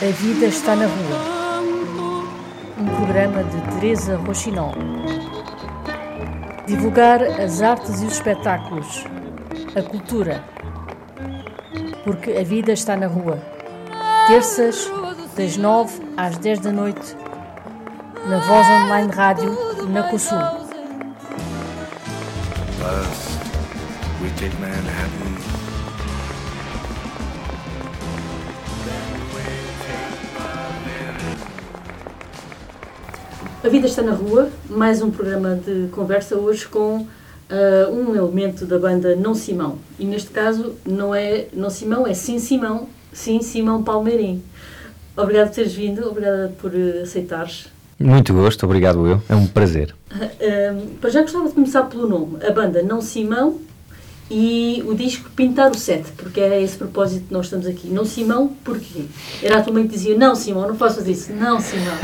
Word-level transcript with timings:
A 0.00 0.06
vida 0.12 0.46
está 0.46 0.76
na 0.76 0.86
rua. 0.86 1.62
Um 2.78 2.86
programa 2.94 3.42
de 3.42 3.60
Teresa 3.72 4.16
Rochinol. 4.16 4.74
Divulgar 6.68 7.20
as 7.20 7.62
artes 7.62 8.00
e 8.00 8.06
os 8.06 8.12
espetáculos, 8.12 9.04
a 9.74 9.82
cultura. 9.82 10.44
Porque 12.04 12.30
a 12.30 12.44
vida 12.44 12.72
está 12.72 12.96
na 12.96 13.08
rua. 13.08 13.42
Terças, 14.28 14.88
das 15.36 15.56
9 15.56 16.00
às 16.16 16.38
10 16.38 16.60
da 16.60 16.70
noite, 16.70 17.16
na 18.28 18.38
Voz 18.38 18.66
Online 18.68 19.10
Rádio, 19.10 19.58
na 19.88 20.04
COSUL. 20.04 20.66
we 24.22 24.28
take 24.30 24.58
Manhattan. 24.58 25.55
A 33.66 33.68
Vida 33.68 33.88
Está 33.88 34.00
na 34.00 34.12
Rua, 34.12 34.48
mais 34.70 35.02
um 35.02 35.10
programa 35.10 35.56
de 35.56 35.88
conversa 35.88 36.36
hoje 36.36 36.68
com 36.68 36.98
uh, 36.98 37.06
um 37.90 38.14
elemento 38.14 38.64
da 38.64 38.78
banda 38.78 39.16
Não 39.16 39.34
Simão. 39.34 39.78
E 39.98 40.04
neste 40.04 40.30
caso 40.30 40.76
não 40.86 41.12
é 41.12 41.46
Não 41.52 41.68
Simão, 41.68 42.06
é 42.06 42.14
Sim 42.14 42.38
Simão, 42.38 42.88
Sim 43.12 43.42
Simão 43.42 43.82
Palmeirim. 43.82 44.40
Obrigado 45.16 45.48
por 45.48 45.56
teres 45.56 45.74
vindo, 45.74 46.06
obrigada 46.06 46.52
por 46.60 46.70
uh, 46.70 47.02
aceitares. 47.02 47.66
Muito 47.98 48.32
gosto, 48.32 48.64
obrigado 48.64 49.04
eu, 49.04 49.20
é 49.28 49.34
um 49.34 49.48
prazer. 49.48 49.96
Uh, 50.12 50.86
para 51.00 51.10
já 51.10 51.22
gostava 51.22 51.48
de 51.48 51.54
começar 51.54 51.82
pelo 51.86 52.08
nome. 52.08 52.38
A 52.46 52.52
banda 52.52 52.84
Não 52.84 53.00
Simão 53.00 53.58
e 54.30 54.82
o 54.86 54.94
disco 54.94 55.30
Pintar 55.30 55.70
o 55.70 55.78
Sete, 55.78 56.10
porque 56.12 56.40
é 56.40 56.60
esse 56.60 56.76
propósito 56.76 57.28
que 57.28 57.32
nós 57.32 57.46
estamos 57.46 57.66
aqui. 57.66 57.88
Não 57.88 58.04
Simão, 58.04 58.48
porquê? 58.64 59.04
Era 59.42 59.58
a 59.58 59.62
tua 59.62 59.72
mãe 59.72 59.84
que 59.84 59.94
dizia, 59.94 60.16
não 60.16 60.34
Simão, 60.34 60.66
não 60.66 60.74
faças 60.74 61.06
isso. 61.06 61.32
Não 61.32 61.60
Simão. 61.60 61.94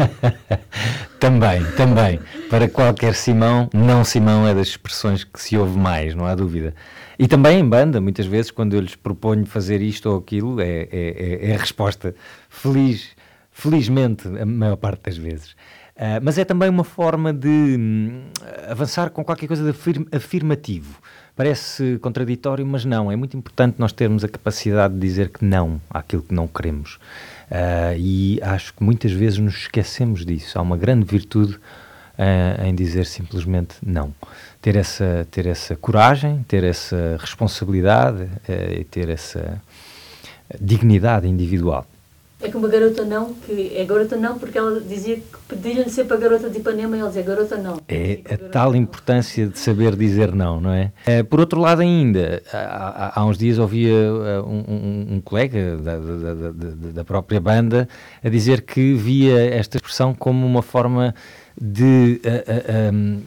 também, 1.18 1.64
também. 1.76 2.20
Para 2.48 2.68
qualquer 2.68 3.14
Simão, 3.14 3.68
não 3.74 4.04
Simão 4.04 4.46
é 4.46 4.54
das 4.54 4.68
expressões 4.68 5.24
que 5.24 5.40
se 5.40 5.56
ouve 5.56 5.76
mais, 5.78 6.14
não 6.14 6.24
há 6.24 6.34
dúvida. 6.34 6.74
E 7.18 7.26
também 7.26 7.60
em 7.60 7.68
banda, 7.68 8.00
muitas 8.00 8.26
vezes, 8.26 8.50
quando 8.50 8.74
eu 8.74 8.80
lhes 8.80 8.94
proponho 8.94 9.44
fazer 9.44 9.82
isto 9.82 10.08
ou 10.08 10.18
aquilo, 10.18 10.60
é, 10.60 10.64
é, 10.64 10.88
é, 10.92 11.50
é 11.50 11.54
a 11.54 11.58
resposta 11.58 12.14
feliz, 12.48 13.08
felizmente, 13.50 14.28
a 14.28 14.46
maior 14.46 14.76
parte 14.76 15.02
das 15.04 15.16
vezes. 15.16 15.50
Uh, 15.94 16.18
mas 16.22 16.38
é 16.38 16.44
também 16.44 16.68
uma 16.70 16.84
forma 16.84 17.32
de 17.32 17.48
hum, 17.48 18.24
avançar 18.68 19.10
com 19.10 19.22
qualquer 19.22 19.46
coisa 19.46 19.62
de 19.62 19.70
afirm 19.70 20.04
afirmativo. 20.10 20.98
Parece 21.34 21.98
contraditório, 22.02 22.66
mas 22.66 22.84
não. 22.84 23.10
É 23.10 23.16
muito 23.16 23.36
importante 23.36 23.76
nós 23.78 23.92
termos 23.92 24.22
a 24.22 24.28
capacidade 24.28 24.92
de 24.94 25.00
dizer 25.00 25.30
que 25.30 25.44
não 25.44 25.80
àquilo 25.90 26.22
que 26.22 26.34
não 26.34 26.46
queremos. 26.46 26.96
Uh, 27.50 27.96
e 27.96 28.40
acho 28.42 28.74
que 28.74 28.84
muitas 28.84 29.12
vezes 29.12 29.38
nos 29.38 29.54
esquecemos 29.54 30.26
disso. 30.26 30.58
Há 30.58 30.62
uma 30.62 30.76
grande 30.76 31.06
virtude 31.06 31.54
uh, 31.54 32.64
em 32.64 32.74
dizer 32.74 33.06
simplesmente 33.06 33.76
não. 33.82 34.14
Ter 34.60 34.76
essa, 34.76 35.26
ter 35.30 35.46
essa 35.46 35.74
coragem, 35.74 36.44
ter 36.46 36.64
essa 36.64 37.16
responsabilidade 37.18 38.24
uh, 38.24 38.80
e 38.80 38.84
ter 38.84 39.08
essa 39.08 39.60
dignidade 40.60 41.26
individual. 41.26 41.86
É 42.42 42.48
que 42.48 42.56
uma 42.56 42.68
garota 42.68 43.04
não, 43.04 43.34
que 43.34 43.72
é 43.76 43.84
garota 43.84 44.16
não 44.16 44.36
porque 44.36 44.58
ela 44.58 44.80
dizia 44.80 45.16
que 45.16 45.38
pedia-lhe 45.48 45.88
sempre 45.88 46.16
a 46.16 46.16
garota 46.20 46.50
de 46.50 46.58
Ipanema 46.58 46.96
e 46.96 47.00
ela 47.00 47.08
dizia 47.08 47.22
garota 47.22 47.56
não. 47.56 47.80
É 47.88 48.20
a 48.28 48.36
tal 48.50 48.74
importância 48.74 49.46
de 49.46 49.56
saber 49.58 49.94
dizer 49.94 50.34
não, 50.34 50.60
não 50.60 50.72
é? 50.72 50.92
é 51.06 51.22
por 51.22 51.38
outro 51.38 51.60
lado 51.60 51.82
ainda, 51.82 52.42
há, 52.52 53.24
uns 53.24 53.38
dias 53.38 53.60
ouvia 53.60 53.92
eh, 53.92 54.40
um, 54.40 55.14
um, 55.16 55.20
colega 55.20 55.76
da, 55.76 55.98
da, 55.98 56.34
da, 56.34 56.90
da, 56.94 57.04
própria 57.04 57.40
banda 57.40 57.88
a 58.24 58.28
dizer 58.28 58.62
que 58.62 58.94
via 58.94 59.38
esta 59.54 59.76
expressão 59.76 60.12
como 60.12 60.44
uma 60.44 60.62
forma 60.62 61.14
de... 61.56 62.20
Uh, 62.24 62.90
uh, 62.90 62.94
um, 62.94 63.22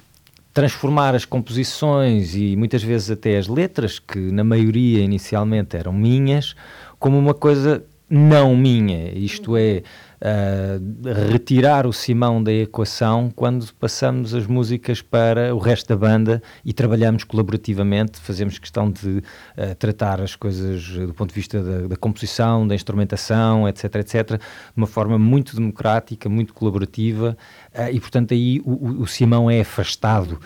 transformar 0.53 1.14
as 1.14 1.26
composições 1.26 2.34
e 2.34 2.56
muitas 2.56 2.82
vezes 2.82 3.12
até 3.12 3.38
as 3.38 3.46
letras, 3.46 4.00
que 4.00 4.18
na 4.18 4.42
maioria 4.42 5.03
inicialmente 5.03 5.76
eram 5.76 5.92
minhas, 5.92 6.56
como 6.97 7.20
uma 7.20 7.34
coisa 7.34 7.84
não 8.10 8.56
minha, 8.56 9.12
isto 9.18 9.58
é, 9.58 9.82
uh, 10.22 11.32
retirar 11.32 11.88
o 11.88 11.94
Simão 11.94 12.42
da 12.42 12.52
equação 12.52 13.32
quando 13.36 13.74
passamos 13.74 14.34
as 14.34 14.46
músicas 14.46 15.02
para 15.02 15.54
o 15.56 15.58
resto 15.58 15.90
da 15.90 15.96
banda 15.96 16.42
e 16.64 16.72
trabalhamos 16.72 17.24
colaborativamente, 17.24 18.20
fazemos 18.20 18.60
questão 18.60 18.92
de 18.92 19.18
uh, 19.18 19.76
tratar 19.80 20.22
as 20.22 20.36
coisas 20.36 20.88
do 20.88 21.14
ponto 21.14 21.30
de 21.30 21.36
vista 21.36 21.64
da, 21.64 21.88
da, 21.88 21.96
composição, 21.96 22.68
da 22.68 22.76
instrumentação, 22.76 23.68
etc, 23.68 23.96
etc, 23.96 24.30
de 24.30 24.40
uma 24.78 24.88
forma 24.88 25.18
muito 25.18 25.56
democrática, 25.56 26.30
muito 26.30 26.54
colaborativa 26.54 27.36
uh, 27.74 27.92
e, 27.92 28.00
portanto, 28.00 28.34
aí 28.34 28.62
o, 28.64 29.02
o 29.02 29.08
Simão 29.08 29.50
é 29.50 29.62
afastado 29.62 30.40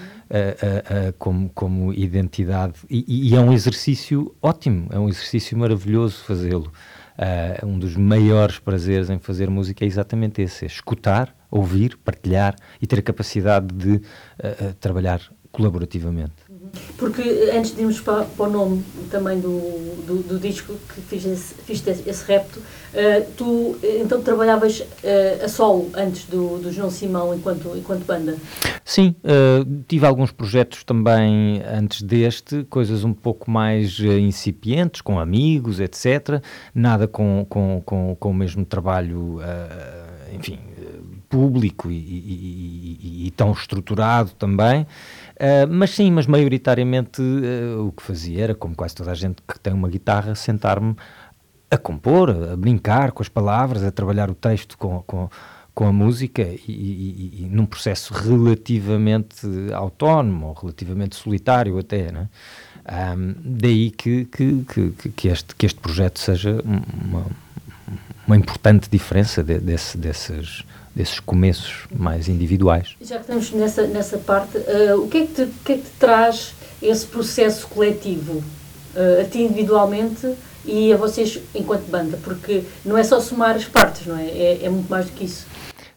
como, 1.17 1.49
como 1.55 1.91
identidade 1.91 2.75
e, 2.87 3.29
e 3.29 3.35
é 3.35 3.39
um 3.39 3.51
exercício 3.51 4.31
ótimo, 4.39 4.87
é 4.91 4.99
um 4.99 5.09
exercício 5.09 5.57
maravilhoso 5.57 6.23
fazê-lo. 6.23 6.71
Uh, 7.19 7.65
um 7.65 7.77
dos 7.77 7.97
maiores 7.97 8.59
prazeres 8.59 9.09
em 9.09 9.19
fazer 9.19 9.49
música 9.49 9.83
é 9.83 9.87
exatamente 9.87 10.41
esse: 10.41 10.63
é 10.63 10.67
escutar, 10.67 11.35
ouvir, 11.51 11.97
partilhar 11.97 12.55
e 12.81 12.87
ter 12.87 12.99
a 12.99 13.01
capacidade 13.01 13.67
de 13.75 13.95
uh, 13.95 14.73
trabalhar 14.79 15.21
colaborativamente. 15.51 16.31
Porque 16.97 17.21
antes 17.53 17.75
de 17.75 17.81
irmos 17.81 17.99
para, 17.99 18.23
para 18.23 18.45
o 18.45 18.49
nome 18.49 18.85
também 19.11 19.37
do, 19.37 19.49
do, 20.05 20.23
do, 20.23 20.39
disco 20.39 20.77
que 20.93 21.01
fiz 21.01 21.25
esse, 21.25 21.55
fiz 21.55 21.85
esse 21.85 22.25
repto, 22.25 22.61
uh, 22.93 23.31
tu 23.37 23.77
então 23.83 24.21
trabalhavas 24.21 24.79
uh, 24.79 25.45
a 25.45 25.47
solo 25.47 25.89
antes 25.93 26.25
do, 26.25 26.59
do 26.59 26.71
João 26.71 26.89
Simão 26.89 27.33
enquanto, 27.33 27.75
enquanto 27.75 28.05
banda? 28.05 28.37
Sim, 28.83 29.15
uh, 29.23 29.83
tive 29.87 30.05
alguns 30.05 30.31
projetos 30.31 30.83
também 30.83 31.61
antes 31.65 32.01
deste, 32.01 32.63
coisas 32.65 33.03
um 33.03 33.13
pouco 33.13 33.49
mais 33.49 33.99
incipientes, 33.99 35.01
com 35.01 35.19
amigos, 35.19 35.79
etc. 35.79 36.41
Nada 36.73 37.07
com, 37.07 37.45
com, 37.47 37.81
com, 37.85 38.15
com 38.19 38.29
o 38.29 38.33
mesmo 38.33 38.65
trabalho, 38.65 39.39
enfim, 40.33 40.59
público 41.29 41.91
e, 41.91 41.95
e, 41.95 42.97
e, 43.01 43.27
e 43.27 43.31
tão 43.31 43.51
estruturado 43.51 44.31
também. 44.31 44.81
Uh, 44.81 45.67
mas 45.69 45.91
sim, 45.91 46.11
mas 46.11 46.25
maioritariamente 46.25 47.21
uh, 47.21 47.87
o 47.87 47.91
que 47.91 48.03
fazia 48.03 48.43
era, 48.43 48.55
como 48.55 48.75
quase 48.75 48.95
toda 48.95 49.11
a 49.11 49.15
gente 49.15 49.41
que 49.47 49.57
tem 49.59 49.71
uma 49.71 49.87
guitarra, 49.87 50.35
sentar-me 50.35 50.95
a 51.71 51.77
compor, 51.77 52.29
a 52.29 52.55
brincar 52.55 53.11
com 53.11 53.21
as 53.21 53.29
palavras, 53.29 53.83
a 53.83 53.91
trabalhar 53.91 54.29
o 54.29 54.35
texto 54.35 54.77
com, 54.77 55.03
com, 55.05 55.29
com 55.73 55.85
a 55.85 55.93
música 55.93 56.41
e, 56.41 56.61
e, 56.67 57.43
e, 57.43 57.49
num 57.49 57.65
processo 57.65 58.13
relativamente 58.13 59.47
autónomo, 59.73 60.53
relativamente 60.59 61.15
solitário 61.15 61.77
até, 61.77 62.11
né? 62.11 62.27
Um, 62.91 63.35
daí 63.43 63.91
que, 63.91 64.25
que, 64.25 64.63
que, 64.63 65.09
que, 65.11 65.27
este, 65.27 65.53
que 65.55 65.65
este 65.67 65.79
projeto 65.79 66.19
seja 66.19 66.59
uma, 66.63 67.25
uma 68.25 68.35
importante 68.35 68.89
diferença 68.89 69.43
de, 69.43 69.59
desse, 69.59 69.95
desses, 69.95 70.63
desses 70.95 71.19
começos 71.19 71.85
mais 71.95 72.27
individuais. 72.27 72.95
Já 72.99 73.15
que 73.17 73.21
estamos 73.21 73.51
nessa, 73.51 73.85
nessa 73.85 74.17
parte, 74.17 74.57
uh, 74.57 75.03
o, 75.03 75.07
que 75.07 75.17
é 75.17 75.25
que 75.27 75.33
te, 75.33 75.47
que 75.63 75.73
é 75.73 75.77
que 75.77 75.83
te 75.83 75.91
traz 75.99 76.55
esse 76.81 77.05
processo 77.05 77.67
coletivo 77.67 78.43
uh, 78.95 79.21
a 79.21 79.25
ti 79.25 79.43
individualmente 79.43 80.35
e 80.71 80.93
a 80.93 80.97
vocês 80.97 81.39
enquanto 81.55 81.89
banda? 81.89 82.17
Porque 82.23 82.63
não 82.85 82.97
é 82.97 83.03
só 83.03 83.19
somar 83.19 83.55
as 83.55 83.65
partes, 83.65 84.05
não 84.05 84.17
é? 84.17 84.25
É, 84.25 84.65
é 84.65 84.69
muito 84.69 84.89
mais 84.89 85.05
do 85.05 85.11
que 85.13 85.25
isso. 85.25 85.45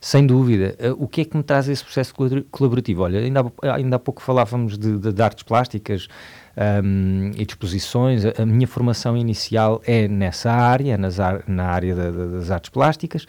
Sem 0.00 0.26
dúvida. 0.26 0.74
Uh, 0.80 1.04
o 1.04 1.06
que 1.06 1.20
é 1.20 1.24
que 1.24 1.36
me 1.36 1.44
traz 1.44 1.68
esse 1.68 1.84
processo 1.84 2.12
colaborativo? 2.50 3.02
Olha, 3.02 3.20
ainda 3.20 3.40
há, 3.40 3.74
ainda 3.76 3.94
há 3.94 3.98
pouco 4.00 4.20
falávamos 4.20 4.76
de, 4.76 4.98
de, 4.98 5.12
de 5.12 5.22
artes 5.22 5.44
plásticas 5.44 6.08
um, 6.84 7.30
e 7.36 7.44
de 7.44 7.52
exposições. 7.52 8.24
A, 8.24 8.44
minha 8.44 8.66
formação 8.66 9.16
inicial 9.16 9.80
é 9.86 10.08
nessa 10.08 10.50
área, 10.50 10.98
nas, 10.98 11.18
na 11.46 11.66
área 11.66 11.94
da, 11.94 12.10
das 12.10 12.50
artes 12.50 12.70
plásticas, 12.70 13.26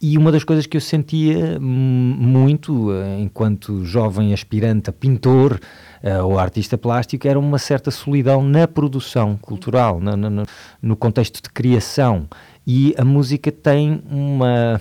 e 0.00 0.16
uma 0.16 0.32
das 0.32 0.44
coisas 0.44 0.64
que 0.66 0.78
eu 0.78 0.80
sentia 0.80 1.58
muito 1.60 2.90
uh, 2.90 3.18
enquanto 3.18 3.84
jovem 3.84 4.32
aspirante 4.32 4.88
a 4.88 4.94
pintor 4.94 5.60
uh, 6.04 6.24
ou 6.24 6.38
artista 6.38 6.76
plástico 6.76 7.26
era 7.26 7.38
uma 7.38 7.58
certa 7.58 7.90
solidão 7.90 8.42
na 8.42 8.68
produção 8.68 9.36
cultural, 9.36 9.98
na, 9.98 10.16
na, 10.16 10.44
no 10.80 10.96
contexto 10.96 11.42
de 11.42 11.48
criação. 11.48 12.28
E 12.66 12.94
a 12.98 13.04
música 13.04 13.50
tem 13.50 14.02
uma 14.10 14.80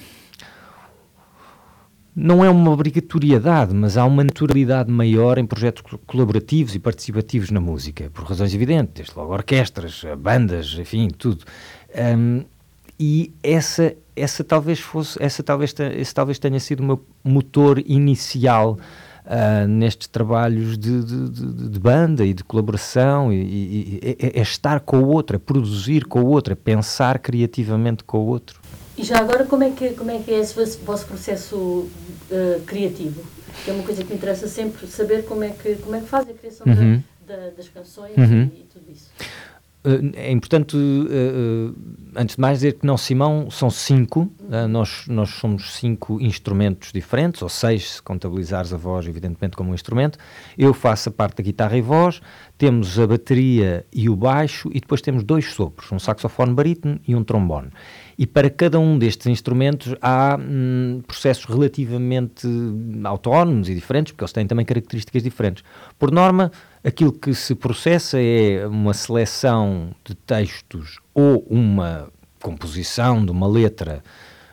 não 2.16 2.46
é 2.46 2.50
uma 2.50 2.70
obrigatoriedade, 2.70 3.74
mas 3.74 3.98
há 3.98 4.06
uma 4.06 4.24
naturalidade 4.24 4.92
maior 4.92 5.40
em 5.40 5.48
projetos 5.48 5.82
colaborativos 6.06 6.76
e 6.76 6.80
participativos 6.80 7.50
na 7.50 7.60
música, 7.60 8.08
por 8.12 8.26
razões 8.26 8.54
evidentes, 8.54 8.94
desde 8.94 9.18
logo 9.18 9.34
orquestras, 9.34 10.04
bandas, 10.20 10.76
enfim, 10.78 11.08
tudo. 11.08 11.44
Um, 11.96 12.44
e 13.00 13.34
essa 13.42 13.96
essa 14.16 14.44
talvez 14.44 14.80
fosse 14.80 15.18
essa 15.22 15.42
talvez 15.42 15.74
esse 15.98 16.14
talvez 16.14 16.38
tenha 16.38 16.60
sido 16.60 16.82
o 16.82 16.84
meu 16.84 17.04
motor 17.24 17.80
inicial 17.84 18.78
uh, 19.26 19.68
nestes 19.68 20.08
trabalhos 20.08 20.78
de, 20.78 21.04
de, 21.04 21.30
de, 21.30 21.70
de, 21.70 21.80
banda 21.80 22.26
e 22.26 22.34
de 22.34 22.44
colaboração, 22.44 23.32
e, 23.32 23.42
e, 23.42 24.00
e 24.04 24.18
é, 24.20 24.40
é, 24.40 24.42
estar 24.42 24.80
com 24.80 24.98
o 25.00 25.08
outro, 25.08 25.36
é 25.36 25.40
produzir 25.40 26.06
com 26.06 26.22
o 26.22 26.28
outro, 26.28 26.54
é 26.54 26.56
pensar 26.56 27.20
criativamente 27.20 28.04
com 28.04 28.20
o 28.20 28.28
outro. 28.28 28.60
E 28.98 29.04
já 29.04 29.18
agora, 29.20 29.46
como 29.46 29.64
é 29.64 29.72
que, 29.72 29.90
como 29.92 30.12
é, 30.12 30.20
que 30.20 30.32
é 30.32 30.40
esse 30.40 30.54
vosso 30.86 31.06
processo 31.06 31.56
uh, 31.58 32.62
criativo? 32.66 33.24
Que 33.64 33.72
é 33.72 33.74
uma 33.74 33.84
coisa 33.84 34.04
que 34.04 34.10
me 34.10 34.16
interessa 34.16 34.48
sempre 34.48 34.88
saber 34.88 35.26
como 35.26 35.44
é 35.44 35.50
que, 35.50 35.76
como 35.76 35.96
é 35.96 36.00
que 36.00 36.08
faz 36.08 36.28
a 36.30 36.34
criação 36.34 36.68
uhum. 36.68 37.02
da, 37.26 37.36
da, 37.36 37.50
das 37.52 37.68
canções 37.70 38.18
uhum. 38.18 38.52
e, 38.54 38.60
e 38.60 38.68
tudo 38.72 38.92
isso. 38.92 39.10
Eh, 39.86 40.28
é 40.28 40.32
importante, 40.32 40.78
uh, 40.78 41.76
antes 42.16 42.36
de 42.36 42.42
mais, 42.42 42.60
dizer 42.60 42.74
que 42.74 42.86
não 42.86 42.98
Simão 42.98 43.50
são 43.50 43.70
cinco, 43.70 44.32
nós, 44.70 45.06
nós 45.08 45.30
somos 45.30 45.74
cinco 45.74 46.22
instrumentos 46.22 46.92
diferentes, 46.92 47.42
ou 47.42 47.50
seis, 47.50 47.94
se 47.94 48.02
contabilizares 48.02 48.74
a 48.74 48.78
voz, 48.78 49.08
evidentemente, 49.08 49.58
como 49.58 49.72
um 49.72 49.74
instrumento. 49.74 50.18
Eu 50.58 50.74
faço 50.74 51.10
a 51.10 51.12
parte 51.12 51.38
da 51.38 51.44
guitarra 51.44 51.76
e 51.78 51.82
voz, 51.82 52.22
temos 52.58 53.00
a 53.00 53.08
bateria 53.08 53.86
e 53.92 54.10
o 54.10 54.16
baixo, 54.16 54.70
e 54.74 54.80
depois 54.80 55.02
temos 55.02 55.24
dois 55.24 55.52
sopros, 55.52 55.92
um 55.92 56.00
saxofone 56.00 56.54
barítono 56.54 57.00
e 57.08 57.16
um 57.16 57.24
trombone. 57.24 57.70
E 58.18 58.28
para 58.28 58.50
cada 58.50 58.80
um 58.80 58.98
destes 58.98 59.28
instrumentos 59.28 59.96
há 60.02 60.38
hum, 60.40 61.02
processos 61.06 61.46
relativamente 61.46 62.48
autónomos 63.04 63.70
e 63.70 63.76
diferentes, 63.76 64.14
porque 64.14 64.24
eles 64.24 64.34
têm 64.34 64.46
também 64.46 64.66
características 64.66 65.24
diferentes. 65.24 65.64
Por 65.98 66.12
norma, 66.12 66.52
aquilo 66.84 67.12
que 67.12 67.34
se 67.34 67.56
processa 67.56 68.20
é 68.20 68.68
uma 68.68 68.94
seleção 68.94 69.92
de 70.04 70.14
textos 70.14 71.00
ou 71.14 71.46
uma 71.50 72.10
composição 72.42 73.26
de 73.26 73.32
uma 73.32 73.48
letra 73.48 74.04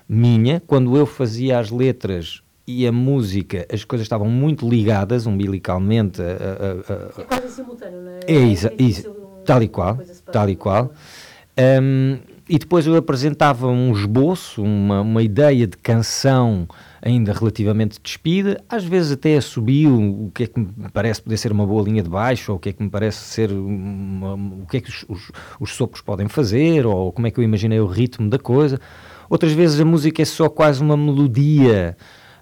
minha. 0.08 0.62
Quando 0.66 0.96
eu 0.96 1.04
fazia 1.04 1.58
as 1.58 1.70
letras 1.70 2.42
e 2.66 2.86
a 2.86 2.92
música, 2.92 3.66
as 3.72 3.84
coisas 3.84 4.04
estavam 4.04 4.28
muito 4.28 4.68
ligadas 4.68 5.26
umbilicalmente. 5.26 6.22
A, 6.22 6.24
a, 6.24 7.20
a, 7.20 7.20
é 7.20 7.24
quase 7.24 7.54
simultâneo, 7.54 8.00
não 8.00 8.10
é? 8.12 8.20
É, 8.26 8.34
é, 8.34 8.38
é 8.38 8.82
isso, 8.82 9.10
tal 9.44 9.62
e 9.62 9.68
qual, 9.68 9.98
tal 10.30 10.48
e 10.48 10.56
qual. 10.56 10.92
Um, 11.58 12.18
e 12.48 12.58
depois 12.58 12.86
eu 12.86 12.96
apresentava 12.96 13.66
um 13.66 13.92
esboço, 13.92 14.62
uma, 14.62 15.00
uma 15.00 15.22
ideia 15.22 15.66
de 15.66 15.76
canção 15.76 16.66
ainda 17.02 17.32
relativamente 17.32 17.98
despida, 18.02 18.62
às 18.68 18.84
vezes 18.84 19.12
até 19.12 19.40
subiu 19.40 19.94
o 20.26 20.30
que 20.34 20.44
é 20.44 20.46
que 20.46 20.60
me 20.60 20.90
parece 20.92 21.22
poder 21.22 21.36
ser 21.36 21.50
uma 21.50 21.66
boa 21.66 21.82
linha 21.82 22.02
de 22.02 22.10
baixo, 22.10 22.52
ou 22.52 22.58
o 22.58 22.60
que 22.60 22.68
é 22.68 22.72
que 22.72 22.82
me 22.82 22.90
parece 22.90 23.18
ser 23.18 23.50
uma, 23.50 24.34
o 24.34 24.66
que 24.70 24.76
é 24.76 24.80
que 24.80 24.90
os, 24.90 25.04
os, 25.08 25.30
os 25.58 25.74
sopros 25.74 26.02
podem 26.02 26.28
fazer, 26.28 26.86
ou 26.86 27.10
como 27.12 27.26
é 27.26 27.30
que 27.30 27.38
eu 27.40 27.44
imaginei 27.44 27.80
o 27.80 27.86
ritmo 27.86 28.28
da 28.28 28.38
coisa. 28.38 28.78
Outras 29.28 29.52
vezes 29.52 29.80
a 29.80 29.84
música 29.84 30.20
é 30.20 30.24
só 30.24 30.48
quase 30.48 30.82
uma 30.82 30.96
melodia 30.96 31.96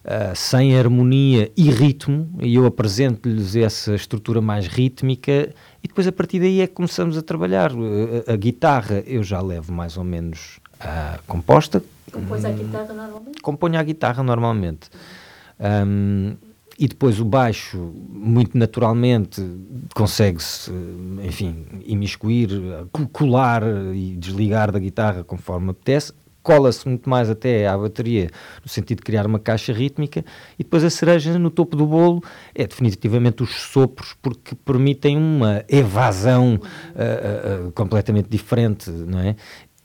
uh, 0.04 0.34
sem 0.34 0.76
harmonia 0.76 1.52
e 1.56 1.70
ritmo, 1.70 2.28
e 2.40 2.54
eu 2.54 2.66
apresento-lhes 2.66 3.54
essa 3.54 3.94
estrutura 3.94 4.40
mais 4.40 4.66
rítmica 4.66 5.50
e 5.82 5.86
depois 5.86 6.06
a 6.06 6.12
partir 6.12 6.40
daí 6.40 6.60
é 6.60 6.66
que 6.66 6.74
começamos 6.74 7.16
a 7.16 7.22
trabalhar. 7.22 7.70
A, 7.72 8.32
a 8.32 8.36
guitarra 8.36 9.04
eu 9.06 9.22
já 9.22 9.40
levo 9.40 9.72
mais 9.72 9.96
ou 9.96 10.04
menos 10.04 10.58
uh, 10.80 11.22
composta. 11.26 11.82
Compões 12.10 12.44
a 12.44 12.50
guitarra 12.50 12.92
normalmente? 12.92 13.42
Componho 13.42 13.78
a 13.78 13.82
guitarra 13.82 14.22
normalmente. 14.22 14.90
Um, 15.58 16.36
e 16.78 16.86
depois 16.86 17.18
o 17.18 17.24
baixo, 17.24 17.92
muito 18.08 18.56
naturalmente, 18.56 19.42
consegue-se, 19.94 20.70
enfim, 21.24 21.66
imiscuir, 21.84 22.50
colar 23.12 23.64
e 23.92 24.16
desligar 24.16 24.70
da 24.70 24.78
guitarra 24.78 25.24
conforme 25.24 25.70
apetece 25.70 26.12
cola-se 26.48 26.88
muito 26.88 27.10
mais 27.10 27.28
até 27.28 27.66
à 27.66 27.76
bateria, 27.76 28.30
no 28.64 28.70
sentido 28.70 28.98
de 28.98 29.04
criar 29.04 29.26
uma 29.26 29.38
caixa 29.38 29.70
rítmica, 29.70 30.24
e 30.58 30.64
depois 30.64 30.82
a 30.82 30.88
cereja 30.88 31.38
no 31.38 31.50
topo 31.50 31.76
do 31.76 31.86
bolo 31.86 32.22
é 32.54 32.66
definitivamente 32.66 33.42
os 33.42 33.50
sopros, 33.50 34.16
porque 34.22 34.54
permitem 34.54 35.18
uma 35.18 35.62
evasão 35.68 36.54
uh, 36.54 37.66
uh, 37.66 37.72
completamente 37.72 38.30
diferente, 38.30 38.90
não 38.90 39.18
é? 39.18 39.36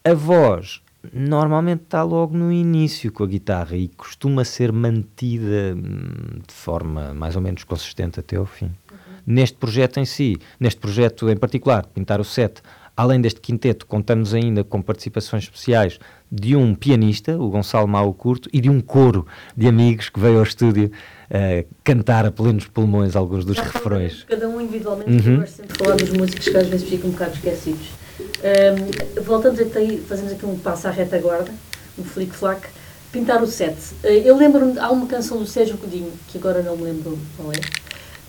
A 0.06 0.14
voz 0.14 0.82
normalmente 1.12 1.84
está 1.84 2.04
logo 2.04 2.38
no 2.38 2.52
início 2.52 3.12
com 3.12 3.24
a 3.24 3.28
guitarra 3.28 3.76
e 3.76 3.90
costuma 3.90 4.46
ser 4.46 4.72
mantida 4.72 5.76
hum, 5.76 6.40
de 6.48 6.54
forma 6.54 7.14
mais 7.14 7.36
ou 7.36 7.42
menos 7.42 7.64
consistente 7.64 8.20
até 8.20 8.38
ao 8.38 8.46
fim. 8.46 8.66
Uhum. 8.66 8.98
Neste 9.26 9.58
projeto 9.58 10.00
em 10.00 10.06
si, 10.06 10.38
neste 10.60 10.80
projeto 10.80 11.30
em 11.30 11.36
particular, 11.36 11.86
Pintar 11.88 12.22
o 12.22 12.24
Set, 12.24 12.62
além 12.96 13.20
deste 13.20 13.42
quinteto, 13.42 13.86
contamos 13.86 14.34
ainda 14.34 14.64
com 14.64 14.82
participações 14.82 15.44
especiais 15.44 16.00
de 16.32 16.56
um 16.56 16.74
pianista, 16.74 17.38
o 17.38 17.50
Gonçalo 17.50 17.88
Mau 17.88 18.14
Curto, 18.14 18.50
e 18.54 18.62
de 18.62 18.70
um 18.70 18.80
coro 18.80 19.26
de 19.56 19.68
amigos 19.68 20.10
que 20.10 20.20
veio 20.20 20.38
ao 20.38 20.44
estúdio 20.44 20.92
uh, 21.30 21.68
cantar 21.84 22.26
a 22.26 22.32
plenos 22.32 22.66
pulmões 22.68 23.16
alguns 23.16 23.46
dos 23.46 23.58
refrões. 23.58 24.24
Cada 24.24 24.48
um 24.48 24.62
individualmente, 24.62 25.30
uhum. 25.30 25.46
sempre 25.46 25.78
falar 25.78 25.96
dos 25.96 26.10
músicos 26.12 26.48
que 26.48 26.58
às 26.58 26.68
vezes 26.68 26.88
ficam 26.88 27.10
um 27.10 27.14
bocado 27.14 27.34
esquecidos. 27.34 28.03
Um, 28.44 29.22
voltamos 29.24 29.60
até 29.60 29.86
fazemos 30.08 30.34
aqui 30.34 30.46
um 30.46 30.58
passo 30.58 30.88
à 30.88 30.92
retaguarda, 30.92 31.52
um 31.98 32.04
flick-flack, 32.04 32.68
pintar 33.12 33.42
o 33.42 33.48
set. 33.48 33.76
Uh, 34.04 34.08
eu 34.08 34.36
lembro-me, 34.36 34.78
há 34.80 34.92
uma 34.92 35.08
canção 35.08 35.38
do 35.38 35.46
Sérgio 35.46 35.78
Godinho, 35.78 36.12
que 36.28 36.38
agora 36.38 36.62
não 36.62 36.76
me 36.76 36.84
lembro 36.84 37.18
qual 37.38 37.52
é, 37.54 37.60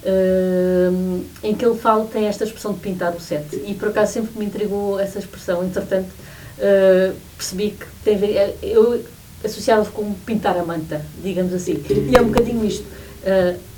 uh, 0.09 1.25
em 1.43 1.55
que 1.55 1.65
ele 1.65 1.77
fala, 1.77 2.05
tem 2.05 2.27
esta 2.27 2.45
expressão 2.45 2.73
de 2.73 2.81
pintar 2.81 3.15
o 3.15 3.21
set. 3.21 3.45
E 3.67 3.75
por 3.75 3.89
acaso 3.89 4.13
sempre 4.13 4.39
me 4.39 4.45
intrigou 4.45 5.01
essa 5.01 5.19
expressão, 5.19 5.65
entretanto 5.65 6.11
uh, 6.59 7.15
percebi 7.37 7.71
que 7.71 7.87
tem 8.05 8.15
a 8.15 8.19
ver, 8.19 8.37
é, 8.37 8.57
eu 8.63 9.03
associava 9.45 9.91
com 9.91 10.13
pintar 10.27 10.57
a 10.57 10.65
manta, 10.65 11.05
digamos 11.23 11.53
assim. 11.53 11.83
E 11.91 12.17
é 12.17 12.21
um 12.21 12.29
bocadinho 12.29 12.65
isto. 12.65 12.85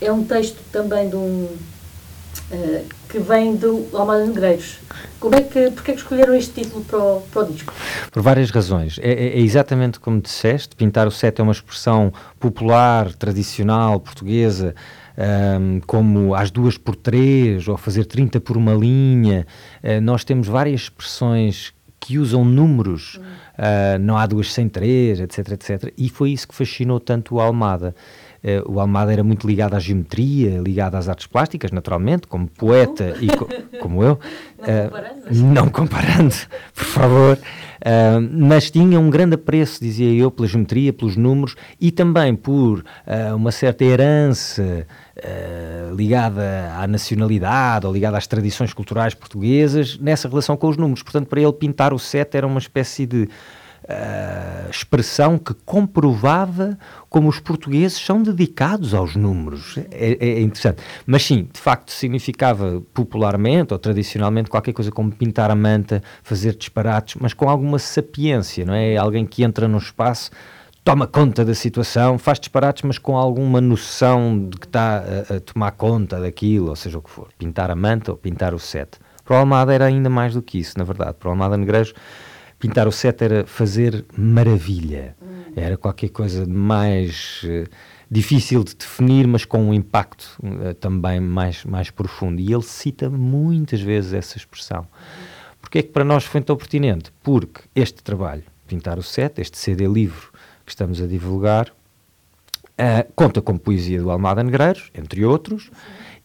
É 0.00 0.10
um 0.10 0.24
texto 0.24 0.58
também 0.72 1.08
de 1.08 1.14
um. 1.14 1.48
Uh, 2.48 2.84
que 3.08 3.18
vem 3.18 3.56
do 3.56 3.88
Almada 3.92 4.24
Negreiros. 4.24 4.78
Como 5.18 5.34
é 5.34 5.42
que, 5.42 5.70
porque 5.72 5.90
é 5.90 5.94
que 5.94 6.00
escolheram 6.00 6.34
este 6.34 6.62
título 6.62 6.84
para 6.84 6.98
o, 6.98 7.20
para 7.22 7.42
o 7.42 7.52
disco? 7.52 7.74
Por 8.12 8.22
várias 8.22 8.50
razões. 8.50 8.98
É, 9.02 9.10
é, 9.10 9.38
é, 9.38 9.40
exatamente 9.40 9.98
como 9.98 10.20
disseste, 10.20 10.76
pintar 10.76 11.08
o 11.08 11.10
set 11.10 11.40
é 11.40 11.42
uma 11.42 11.52
expressão 11.52 12.12
popular, 12.38 13.12
tradicional, 13.14 13.98
portuguesa, 13.98 14.74
um, 15.58 15.80
como 15.86 16.34
às 16.34 16.50
duas 16.50 16.76
por 16.76 16.94
três, 16.94 17.66
ou 17.66 17.76
fazer 17.76 18.04
30 18.04 18.40
por 18.40 18.56
uma 18.56 18.74
linha. 18.74 19.46
Uh, 19.82 20.00
nós 20.00 20.22
temos 20.22 20.46
várias 20.46 20.82
expressões 20.82 21.74
que 21.98 22.18
usam 22.18 22.44
números, 22.44 23.16
uh, 23.16 23.98
não 24.00 24.16
há 24.16 24.26
duas 24.26 24.52
sem 24.52 24.68
três, 24.68 25.18
etc, 25.18 25.52
etc. 25.52 25.92
E 25.98 26.08
foi 26.08 26.30
isso 26.30 26.46
que 26.46 26.54
fascinou 26.54 27.00
tanto 27.00 27.34
o 27.34 27.40
Almada. 27.40 27.96
Uh, 28.46 28.72
o 28.72 28.78
Almada 28.78 29.12
era 29.12 29.24
muito 29.24 29.44
ligado 29.44 29.74
à 29.74 29.80
geometria, 29.80 30.60
ligado 30.60 30.94
às 30.94 31.08
artes 31.08 31.26
plásticas, 31.26 31.72
naturalmente, 31.72 32.28
como 32.28 32.46
poeta 32.46 33.16
e 33.20 33.26
co 33.26 33.48
como 33.82 34.04
eu. 34.04 34.20
Não 34.58 34.88
comparando. 34.88 35.26
Uh, 35.26 35.52
não 35.52 35.68
comparando, 35.68 36.34
por 36.72 36.84
favor. 36.84 37.38
Uh, 37.38 38.46
mas 38.46 38.70
tinha 38.70 39.00
um 39.00 39.10
grande 39.10 39.34
apreço, 39.34 39.80
dizia 39.80 40.12
eu, 40.12 40.30
pela 40.30 40.46
geometria, 40.46 40.92
pelos 40.92 41.16
números 41.16 41.56
e 41.80 41.90
também 41.90 42.36
por 42.36 42.84
uma 43.34 43.50
certa 43.50 43.84
herança 43.84 44.86
uh, 45.16 45.94
ligada 45.94 46.72
à 46.76 46.86
nacionalidade 46.86 47.84
ou 47.84 47.92
ligada 47.92 48.16
às 48.16 48.28
tradições 48.28 48.72
culturais 48.72 49.14
portuguesas 49.14 49.98
nessa 49.98 50.28
relação 50.28 50.56
com 50.56 50.68
os 50.68 50.76
números. 50.76 51.02
Portanto, 51.02 51.26
para 51.26 51.40
ele 51.40 51.52
pintar 51.52 51.92
o 51.92 51.98
set 51.98 52.36
era 52.36 52.46
uma 52.46 52.58
espécie 52.60 53.06
de 53.06 53.28
expressão 54.70 55.38
que 55.38 55.54
comprovava 55.64 56.78
como 57.08 57.28
os 57.28 57.38
portugueses 57.38 57.98
são 57.98 58.22
dedicados 58.22 58.94
aos 58.94 59.14
números. 59.14 59.78
É, 59.90 60.16
é, 60.20 60.40
interessante. 60.40 60.82
Mas 61.06 61.24
sim, 61.24 61.48
de 61.52 61.60
facto, 61.60 61.92
significava 61.92 62.82
popularmente 62.92 63.72
ou 63.72 63.78
tradicionalmente 63.78 64.50
qualquer 64.50 64.72
coisa 64.72 64.90
como 64.90 65.12
pintar 65.12 65.50
a 65.50 65.54
manta, 65.54 66.02
fazer 66.22 66.54
disparates, 66.56 67.16
mas 67.20 67.32
com 67.32 67.48
alguma 67.48 67.78
sapiência, 67.78 68.64
não 68.64 68.74
é? 68.74 68.96
Alguém 68.96 69.24
que 69.24 69.42
entra 69.42 69.68
no 69.68 69.78
espaço 69.78 70.30
toma 70.86 71.08
conta 71.08 71.44
da 71.44 71.52
situação, 71.52 72.16
faz 72.16 72.38
disparates, 72.38 72.84
mas 72.84 72.96
com 72.96 73.16
alguma 73.16 73.60
noção 73.60 74.48
de 74.48 74.56
que 74.56 74.66
está 74.66 74.98
a, 74.98 75.34
a, 75.34 75.40
tomar 75.40 75.72
conta 75.72 76.20
daquilo, 76.20 76.68
ou 76.68 76.76
seja 76.76 76.96
o 76.98 77.02
que 77.02 77.10
for. 77.10 77.28
Pintar 77.36 77.72
a 77.72 77.74
manta 77.74 78.12
ou 78.12 78.16
pintar 78.16 78.54
o 78.54 78.58
set. 78.58 78.96
Para 79.24 79.34
o 79.34 79.40
Almada 79.40 79.74
era 79.74 79.86
ainda 79.86 80.08
mais 80.08 80.32
do 80.32 80.40
que 80.40 80.58
isso, 80.58 80.78
na 80.78 80.84
verdade. 80.84 81.14
Para 81.18 81.26
o 81.26 81.30
Almada 81.32 81.56
Negreiros, 81.56 81.92
pintar 82.58 82.86
o 82.88 82.92
set 82.92 83.22
era 83.22 83.46
fazer 83.46 84.04
maravilha. 84.16 85.16
Hum. 85.20 85.52
Era 85.56 85.76
qualquer 85.76 86.10
coisa 86.10 86.44
de 86.44 86.52
mais 86.52 87.42
uh, 87.44 87.68
difícil 88.10 88.62
de 88.62 88.74
definir, 88.74 89.26
mas 89.26 89.44
com 89.44 89.62
um 89.62 89.74
impacto 89.74 90.38
uh, 90.42 90.74
também 90.74 91.20
mais, 91.20 91.64
mais 91.64 91.90
profundo. 91.90 92.40
E 92.40 92.52
ele 92.52 92.62
cita 92.62 93.08
muitas 93.08 93.80
vezes 93.80 94.12
essa 94.12 94.36
expressão. 94.36 94.86
Porque 95.60 95.78
é 95.78 95.82
que 95.82 95.88
para 95.88 96.04
nós 96.04 96.24
foi 96.24 96.40
tão 96.40 96.56
pertinente? 96.56 97.12
Porque 97.22 97.62
este 97.74 98.02
trabalho, 98.02 98.44
pintar 98.66 98.98
o 98.98 99.02
set, 99.02 99.40
este 99.40 99.58
CD 99.58 99.86
livro, 99.86 100.30
que 100.64 100.70
estamos 100.70 101.00
a 101.00 101.06
divulgar, 101.06 101.68
uh, 101.68 103.12
conta 103.14 103.40
com 103.40 103.56
poesia 103.56 104.00
do 104.00 104.10
Almada 104.10 104.42
Negreiros, 104.42 104.90
entre 104.94 105.24
outros, 105.24 105.70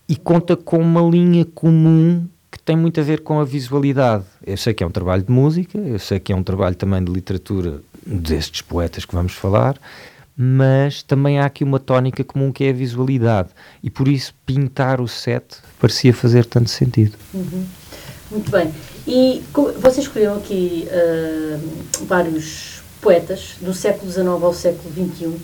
e 0.08 0.16
conta 0.16 0.58
com 0.58 0.78
uma 0.78 1.02
linha 1.02 1.46
comum 1.46 2.28
tem 2.64 2.76
muito 2.76 3.00
a 3.00 3.04
ver 3.04 3.22
com 3.22 3.40
a 3.40 3.44
visualidade. 3.44 4.26
Eu 4.46 4.58
sei 4.58 4.74
que 4.74 4.84
é 4.84 4.88
um 4.88 4.92
trabalho 4.92 5.24
de 5.24 5.32
música, 5.32 5.78
eu 5.78 6.00
sei 6.00 6.20
que 6.20 6.32
é 6.32 6.36
um 6.36 6.44
trabalho 6.44 6.76
também 6.76 7.04
de 7.04 7.12
literatura 7.12 7.82
destes 8.06 8.62
poetas 8.62 9.06
que 9.06 9.14
vamos 9.14 9.34
falar, 9.34 9.78
mas 10.36 11.04
também 11.04 11.40
há 11.40 11.46
aqui 11.46 11.64
uma 11.64 11.80
tónica 11.80 12.24
comum 12.24 12.52
que 12.52 12.64
é 12.64 12.70
a 12.70 12.74
visualidade. 12.74 13.50
E 13.84 13.90
por 13.90 14.08
isso 14.08 14.34
pintar 14.46 15.02
o 15.02 15.08
set 15.08 15.58
parecia 15.80 16.14
fazer 16.14 16.46
tanto 16.46 16.70
sentido. 16.70 17.18
Uhum. 17.34 17.66
Muito 18.32 18.50
bem. 18.50 18.74
E 19.08 19.44
vocês 19.80 20.06
escolheram 20.06 20.38
aqui 20.38 20.88
uh, 20.88 22.06
vários 22.06 22.82
poetas 23.02 23.56
do 23.60 23.74
século 23.74 24.12
XIX 24.12 24.28
ao 24.28 24.54
século 24.54 24.94
XXI. 24.94 25.26
Uh, 25.26 25.42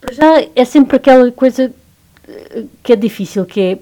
para 0.00 0.14
já 0.14 0.46
é 0.54 0.64
sempre 0.64 0.96
aquela 0.96 1.30
coisa 1.30 1.72
que 2.82 2.92
é 2.92 2.96
difícil, 2.96 3.44
que 3.44 3.60
é 3.60 3.78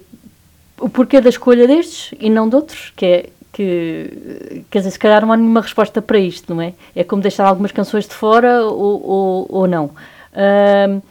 o 0.81 0.89
porquê 0.89 1.21
da 1.21 1.29
escolha 1.29 1.67
destes 1.67 2.15
e 2.21 2.31
não 2.31 2.49
de 2.49 2.57
outros, 2.57 2.93
que 2.97 3.07
é 3.07 3.29
que, 3.53 4.63
quer 4.71 4.79
dizer, 4.79 4.91
se 4.93 4.99
calhar 4.99 5.25
não 5.25 5.33
há 5.33 5.37
nenhuma 5.37 5.61
resposta 5.61 6.01
para 6.01 6.19
isto, 6.19 6.55
não 6.55 6.63
é? 6.63 6.75
É 6.95 7.03
como 7.03 7.21
deixar 7.21 7.47
algumas 7.47 7.73
canções 7.73 8.07
de 8.07 8.15
fora 8.15 8.63
ou, 8.63 9.03
ou, 9.05 9.47
ou 9.49 9.67
não. 9.67 9.87
Uh, 9.87 11.03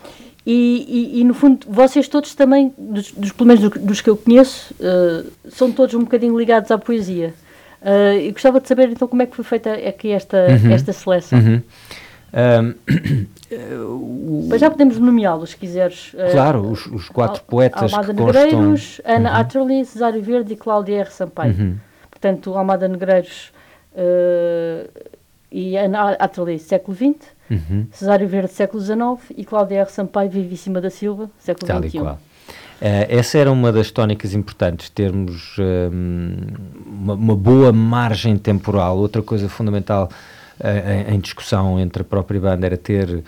e, 0.46 1.12
e, 1.16 1.20
e, 1.20 1.24
no 1.26 1.34
fundo, 1.34 1.68
vocês 1.68 2.08
todos 2.08 2.34
também, 2.34 2.74
dos, 2.78 3.12
dos 3.12 3.32
pelo 3.34 3.48
menos 3.50 3.70
dos 3.70 4.00
que 4.00 4.10
eu 4.10 4.16
conheço, 4.16 4.74
uh, 4.76 5.30
são 5.50 5.72
todos 5.72 5.94
um 5.94 6.00
bocadinho 6.00 6.38
ligados 6.38 6.72
à 6.72 6.78
poesia. 6.78 7.34
Uh, 7.82 8.18
e 8.22 8.32
gostava 8.32 8.62
de 8.62 8.68
saber 8.68 8.90
então 8.90 9.08
como 9.08 9.22
é 9.22 9.26
que 9.26 9.36
foi 9.36 9.44
feita 9.44 9.74
aqui 9.74 10.12
esta, 10.12 10.38
uhum. 10.38 10.72
esta 10.72 10.94
seleção. 10.94 11.40
Uhum. 11.40 11.62
Um, 12.38 12.76
Mas 14.50 14.62
já 14.62 14.70
podemos 14.70 15.00
nomeá-los, 15.00 15.52
se 15.52 15.58
quiseres. 15.58 16.14
Ah, 16.18 16.32
claro, 16.32 16.70
os, 16.70 16.86
os 16.86 17.10
quatro 17.10 17.42
poetas 17.44 17.94
Almada 17.94 18.14
que 18.14 18.22
Negreiros, 18.22 18.54
constam... 18.54 19.16
Ana 19.16 19.32
uhum. 19.32 19.38
Atterley, 19.38 19.86
Cesário 19.86 20.22
Verde 20.22 20.54
e 20.54 20.56
Cláudia 20.56 21.00
R. 21.00 21.12
Sampaio. 21.12 21.56
Uhum. 21.58 21.78
Portanto, 22.12 22.54
Almada 22.56 22.88
Negreiros 22.88 23.52
uh, 23.94 24.90
e 25.52 25.78
Ana 25.78 26.12
Atterley, 26.20 26.60
século 26.60 26.96
XX, 26.96 27.38
Uhum. 27.50 27.88
Cesário 27.92 28.28
Verde, 28.28 28.52
século 28.52 28.84
XIX, 28.84 29.34
e 29.38 29.46
Cláudia 29.46 29.80
R. 29.80 29.90
Sampaio, 29.90 30.30
Vivíssima 30.30 30.82
da 30.82 30.90
Silva, 30.90 31.30
século 31.40 31.66
Tal 31.66 31.82
XXI. 31.82 32.00
Uh, 32.00 32.18
essa 33.10 33.38
era 33.38 33.52
uma 33.52 33.72
das 33.72 33.90
tónicas 33.90 34.34
importantes, 34.34 34.90
termos 34.90 35.58
uh, 35.58 35.90
uma, 36.86 37.14
uma, 37.14 37.36
boa 37.36 37.72
margem 37.72 38.38
temporal. 38.38 38.98
Outra 38.98 39.24
coisa 39.24 39.50
fundamental 39.50 40.10
em, 40.64 41.16
em, 41.16 41.20
discussão 41.20 41.80
entre 41.80 42.02
a 42.02 42.06
própria 42.06 42.40
banda 42.40 42.66
era 42.66 42.78
ter 42.78 43.24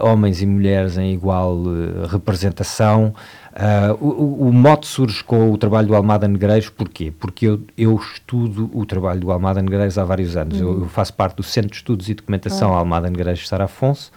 homens 0.00 0.42
e 0.42 0.46
mulheres 0.46 0.96
em 0.96 1.12
igual 1.12 1.62
representação. 2.08 3.14
Uh, 3.56 3.96
o, 4.04 4.48
o, 4.48 4.52
mote 4.52 4.86
surge 4.86 5.24
com 5.24 5.50
o 5.50 5.56
trabalho 5.56 5.88
do 5.88 5.96
Almada 5.96 6.28
Negreiros, 6.28 6.68
porquê? 6.68 7.10
Porque 7.18 7.46
eu, 7.46 7.62
eu 7.78 7.96
estudo 7.96 8.70
o 8.74 8.84
trabalho 8.84 9.18
do 9.18 9.32
Almada 9.32 9.62
Negreiros 9.62 9.96
há 9.96 10.04
vários 10.04 10.36
anos. 10.36 10.60
Uhum. 10.60 10.66
Eu, 10.66 10.80
eu, 10.80 10.88
faço 10.88 11.14
parte 11.14 11.36
do 11.36 11.42
Centro 11.42 11.70
de 11.70 11.76
Estudos 11.76 12.10
e 12.10 12.14
Documentação 12.14 12.72
uhum. 12.72 12.76
Almada 12.76 13.08
Negreiros 13.08 13.48
Sara 13.48 13.64
Afonso, 13.64 14.12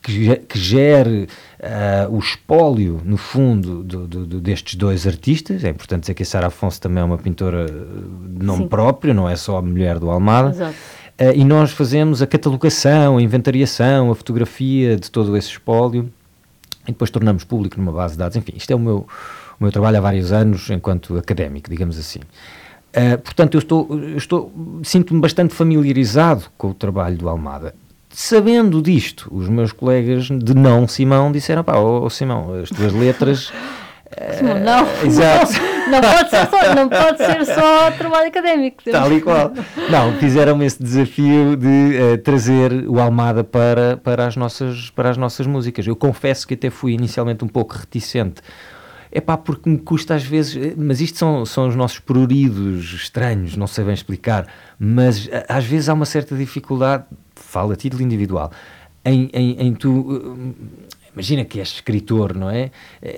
que, 0.00 0.34
que 0.36 0.58
gere 0.58 1.28
uh, 1.60 2.16
o 2.16 2.18
espólio, 2.18 3.02
no 3.04 3.18
fundo, 3.18 3.84
do, 3.84 4.06
do, 4.06 4.24
do, 4.24 4.40
destes 4.40 4.74
dois 4.74 5.06
artistas. 5.06 5.64
É 5.64 5.68
importante 5.68 6.04
dizer 6.04 6.14
que 6.14 6.22
a 6.22 6.26
Sara 6.26 6.46
Afonso 6.46 6.80
também 6.80 7.02
é 7.02 7.04
uma 7.04 7.18
pintora 7.18 7.66
de 7.66 8.42
nome 8.42 8.62
Sim. 8.62 8.68
próprio, 8.68 9.12
não 9.12 9.28
é 9.28 9.36
só 9.36 9.58
a 9.58 9.62
mulher 9.62 9.98
do 9.98 10.08
Almada. 10.08 10.48
Exato. 10.48 10.74
Uh, 11.20 11.34
e 11.34 11.44
nós 11.44 11.72
fazemos 11.72 12.22
a 12.22 12.26
catalogação, 12.26 13.16
a 13.16 13.22
inventariação, 13.22 14.10
a 14.10 14.14
fotografia 14.14 14.96
de 14.96 15.10
todo 15.10 15.36
esse 15.36 15.48
espólio 15.48 16.12
e 16.86 16.92
depois 16.92 17.10
tornamos 17.10 17.42
público 17.42 17.76
numa 17.76 17.92
base 17.92 18.14
de 18.14 18.18
dados. 18.18 18.36
Enfim, 18.36 18.52
isto 18.56 18.70
é 18.70 18.76
o 18.76 18.78
meu, 18.78 19.06
o 19.58 19.64
meu 19.64 19.72
trabalho 19.72 19.98
há 19.98 20.00
vários 20.00 20.32
anos 20.32 20.70
enquanto 20.70 21.18
académico, 21.18 21.68
digamos 21.68 21.98
assim. 21.98 22.20
Uh, 22.90 23.18
portanto, 23.18 23.54
eu 23.54 23.58
estou, 23.58 23.88
eu 23.90 24.16
estou 24.16 24.52
sinto-me 24.84 25.20
bastante 25.20 25.54
familiarizado 25.54 26.44
com 26.56 26.70
o 26.70 26.74
trabalho 26.74 27.16
do 27.16 27.28
Almada. 27.28 27.74
Sabendo 28.10 28.80
disto, 28.80 29.28
os 29.30 29.48
meus 29.48 29.72
colegas 29.72 30.24
de 30.24 30.54
não 30.54 30.88
Simão 30.88 31.30
disseram: 31.30 31.62
pá, 31.62 31.76
oh, 31.76 32.04
oh 32.04 32.10
Simão, 32.10 32.54
as 32.54 32.70
tuas 32.70 32.92
letras. 32.92 33.52
Uh, 34.08 34.64
não, 34.64 35.06
exato. 35.06 35.52
Não, 35.90 36.00
pode 36.00 36.30
ser 36.30 36.46
só, 36.48 36.74
não 36.74 36.88
pode 36.88 37.18
ser 37.18 37.44
só 37.46 37.90
trabalho 37.92 38.28
académico. 38.28 38.82
Tal 38.90 39.12
e 39.12 39.20
qual. 39.20 39.52
Não, 39.90 40.12
fizeram-me 40.14 40.66
esse 40.66 40.82
desafio 40.82 41.56
de 41.56 41.66
uh, 41.66 42.18
trazer 42.18 42.72
o 42.88 43.00
Almada 43.00 43.42
para, 43.42 43.96
para, 43.96 44.26
as 44.26 44.36
nossas, 44.36 44.90
para 44.90 45.10
as 45.10 45.16
nossas 45.16 45.46
músicas. 45.46 45.86
Eu 45.86 45.96
confesso 45.96 46.46
que 46.46 46.54
até 46.54 46.70
fui 46.70 46.92
inicialmente 46.92 47.44
um 47.44 47.48
pouco 47.48 47.76
reticente. 47.76 48.42
É 49.10 49.20
pá, 49.20 49.36
porque 49.36 49.68
me 49.70 49.78
custa 49.78 50.14
às 50.14 50.22
vezes, 50.22 50.56
eh, 50.56 50.74
mas 50.76 51.00
isto 51.00 51.18
são, 51.18 51.46
são 51.46 51.66
os 51.66 51.74
nossos 51.74 51.98
pruridos 51.98 52.92
estranhos, 52.92 53.56
não 53.56 53.66
sei 53.66 53.82
bem 53.82 53.94
explicar, 53.94 54.46
mas 54.78 55.30
às 55.48 55.64
vezes 55.64 55.88
há 55.88 55.94
uma 55.94 56.04
certa 56.04 56.36
dificuldade, 56.36 57.04
fala 57.34 57.72
a 57.72 57.76
título 57.76 58.02
individual, 58.02 58.52
em, 59.02 59.30
em, 59.32 59.66
em 59.66 59.74
tu 59.74 60.54
imagina 61.12 61.44
que 61.44 61.58
és 61.58 61.68
escritor, 61.68 62.36
não 62.36 62.50
é? 62.50 62.70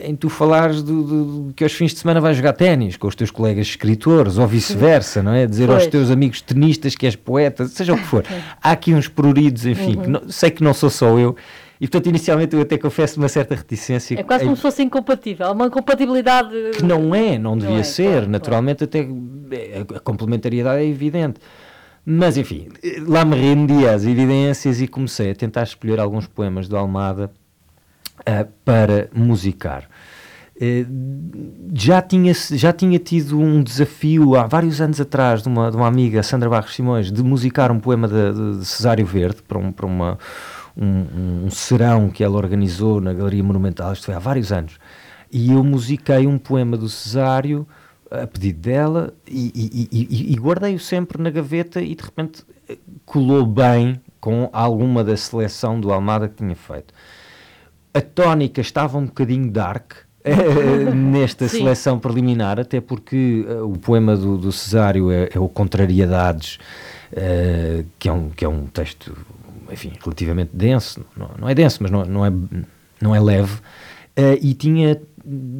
Em 0.04 0.14
tu 0.16 0.28
falares 0.28 0.82
do, 0.82 1.02
do, 1.02 1.52
que 1.54 1.64
aos 1.64 1.73
fins 1.73 1.92
de 1.92 2.00
semana 2.00 2.20
vais 2.20 2.37
jogar 2.37 2.52
ténis 2.52 2.97
com 2.97 3.06
os 3.06 3.14
teus 3.14 3.30
colegas 3.30 3.66
escritores, 3.66 4.38
ou 4.38 4.47
vice-versa, 4.47 5.23
não 5.23 5.32
é? 5.32 5.47
Dizer 5.47 5.66
pois. 5.66 5.82
aos 5.82 5.87
teus 5.87 6.11
amigos 6.11 6.40
tenistas 6.40 6.94
que 6.94 7.06
és 7.06 7.16
poeta, 7.16 7.66
seja 7.66 7.92
o 7.92 7.97
que 7.97 8.04
for. 8.04 8.25
Há 8.62 8.70
aqui 8.70 8.94
uns 8.94 9.09
pruridos, 9.09 9.66
enfim, 9.66 9.97
uhum. 9.97 10.02
que 10.02 10.09
não, 10.09 10.28
sei 10.28 10.50
que 10.50 10.62
não 10.62 10.75
sou 10.75 10.90
só 10.90 11.18
eu. 11.18 11.37
E 11.80 11.87
portanto, 11.87 12.09
inicialmente 12.09 12.54
eu 12.54 12.61
até 12.61 12.76
confesso 12.76 13.18
uma 13.18 13.28
certa 13.28 13.54
reticência. 13.54 14.20
É 14.20 14.23
quase 14.23 14.44
como 14.44 14.54
se 14.54 14.62
fosse 14.62 14.82
incompatível, 14.82 15.50
uma 15.52 15.66
incompatibilidade. 15.66 16.50
Que 16.76 16.85
não 16.85 17.14
é, 17.14 17.38
não 17.38 17.56
devia 17.56 17.75
não 17.75 17.80
é, 17.80 17.85
ser. 17.85 18.12
Claro, 18.12 18.30
Naturalmente, 18.30 18.87
claro. 18.87 19.09
até 19.49 19.97
a 19.97 20.00
complementariedade 20.00 20.82
é 20.82 20.87
evidente. 20.87 21.40
Mas 22.04 22.37
enfim, 22.37 22.68
lá 23.06 23.25
me 23.25 23.37
rendi 23.37 23.87
às 23.87 24.04
evidências 24.04 24.80
e 24.80 24.88
comecei 24.88 25.30
a 25.30 25.35
tentar 25.35 25.62
escolher 25.62 26.00
alguns 26.00 26.26
poemas 26.26 26.66
do 26.68 26.76
Almada 26.76 27.30
uh, 28.30 28.49
para 28.64 29.08
musicar. 29.14 29.88
Uh, 30.56 31.70
já, 31.72 32.02
tinha, 32.02 32.32
já 32.34 32.72
tinha 32.72 32.99
tido 32.99 33.38
um 33.38 33.62
desafio 33.62 34.37
há 34.37 34.46
vários 34.46 34.80
anos 34.80 35.00
atrás 35.00 35.42
de 35.42 35.49
uma, 35.49 35.70
de 35.70 35.76
uma 35.76 35.87
amiga, 35.87 36.22
Sandra 36.22 36.49
Barros 36.49 36.75
Simões, 36.75 37.10
de 37.10 37.22
musicar 37.22 37.72
um 37.72 37.80
poema 37.80 38.06
de, 38.06 38.58
de 38.58 38.64
Cesário 38.64 39.06
Verde 39.06 39.42
para, 39.42 39.58
um, 39.58 39.72
para 39.72 39.87
uma, 39.87 40.18
um, 40.76 41.44
um 41.46 41.50
serão 41.50 42.10
que 42.10 42.22
ela 42.22 42.37
organizou 42.37 43.00
na 43.00 43.12
Galeria 43.12 43.42
Monumental, 43.42 43.92
isto 43.92 44.06
foi 44.06 44.14
há 44.14 44.18
vários 44.18 44.52
anos. 44.52 44.78
E 45.32 45.52
eu 45.52 45.62
musiquei 45.62 46.26
um 46.26 46.38
poema 46.38 46.76
do 46.76 46.88
Cesário 46.88 47.66
a 48.10 48.26
pedido 48.26 48.60
dela 48.60 49.14
e, 49.26 49.52
e, 49.54 49.88
e, 49.92 50.32
e 50.32 50.37
guardei-o 50.37 50.80
sempre 50.80 51.22
na 51.22 51.30
gaveta 51.30 51.80
e 51.80 51.94
de 51.94 52.02
repente 52.02 52.44
eh, 52.68 52.76
colou 53.06 53.46
bem 53.46 54.00
com 54.20 54.50
alguma 54.52 55.04
da 55.04 55.16
seleção 55.16 55.80
do 55.80 55.92
Almada 55.92 56.28
que 56.28 56.34
tinha 56.34 56.56
feito 56.56 56.92
a 57.92 58.00
tónica 58.00 58.61
estava 58.61 58.99
um 58.99 59.06
bocadinho 59.06 59.50
dark. 59.50 59.92
Eh, 60.23 60.92
nesta 60.94 61.49
Sim. 61.49 61.59
seleção 61.59 61.99
preliminar, 61.99 62.61
até 62.61 62.80
porque 62.80 63.44
uh, 63.49 63.64
o 63.64 63.78
poema 63.78 64.16
do, 64.16 64.37
do 64.37 64.52
Cesário 64.52 65.11
é, 65.11 65.30
é, 65.32 65.38
o 65.38 65.49
Contrariedades, 65.49 66.59
uh, 67.12 67.85
que, 67.99 68.09
é 68.09 68.12
um, 68.12 68.28
que 68.28 68.44
é 68.44 68.49
um 68.49 68.66
texto, 68.66 69.16
enfim, 69.73 69.92
relativamente 70.02 70.50
denso, 70.52 71.04
não, 71.16 71.30
não 71.38 71.49
é 71.49 71.54
denso, 71.54 71.78
mas 71.80 71.90
não, 71.90 72.04
não, 72.04 72.26
é, 72.26 72.30
não 73.00 73.14
é 73.14 73.20
leve, 73.20 73.54
uh, 73.54 74.38
e 74.42 74.52
tinha, 74.52 75.00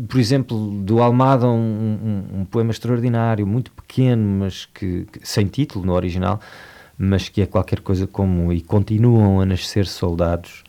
por 0.07 0.21
exemplo, 0.21 0.83
do 0.83 1.03
Almada 1.03 1.49
um, 1.49 1.53
um, 1.53 2.41
um, 2.41 2.45
poema 2.45 2.71
extraordinário, 2.71 3.47
muito 3.47 3.73
pequeno, 3.73 4.41
mas 4.41 4.67
que, 4.67 5.07
que, 5.11 5.21
sem 5.23 5.47
título 5.47 5.87
no 5.87 5.95
original, 5.95 6.39
mas 6.99 7.31
que 7.31 7.41
é 7.41 7.47
qualquer 7.47 7.81
coisa 7.81 8.07
como 8.07 8.53
E 8.53 8.61
continuam 8.61 9.41
a 9.41 9.47
nascer 9.47 9.87
soldados 9.87 10.65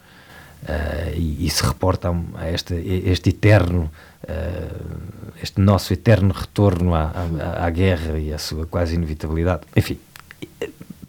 Uh, 0.64 1.18
e, 1.18 1.48
e, 1.48 1.50
se 1.50 1.66
reporta 1.66 2.14
a, 2.36 2.52
este, 2.52 2.76
este 2.76 3.30
eterno, 3.30 3.90
uh, 4.30 5.34
este 5.42 5.60
nosso 5.60 5.92
eterno 5.92 6.32
retorno 6.34 6.94
à, 6.94 7.12
à, 7.12 7.66
à, 7.66 7.70
guerra 7.72 8.20
e 8.20 8.32
à 8.32 8.38
sua 8.38 8.68
quase 8.68 8.94
inevitabilidade. 8.94 9.62
Enfim, 9.76 9.98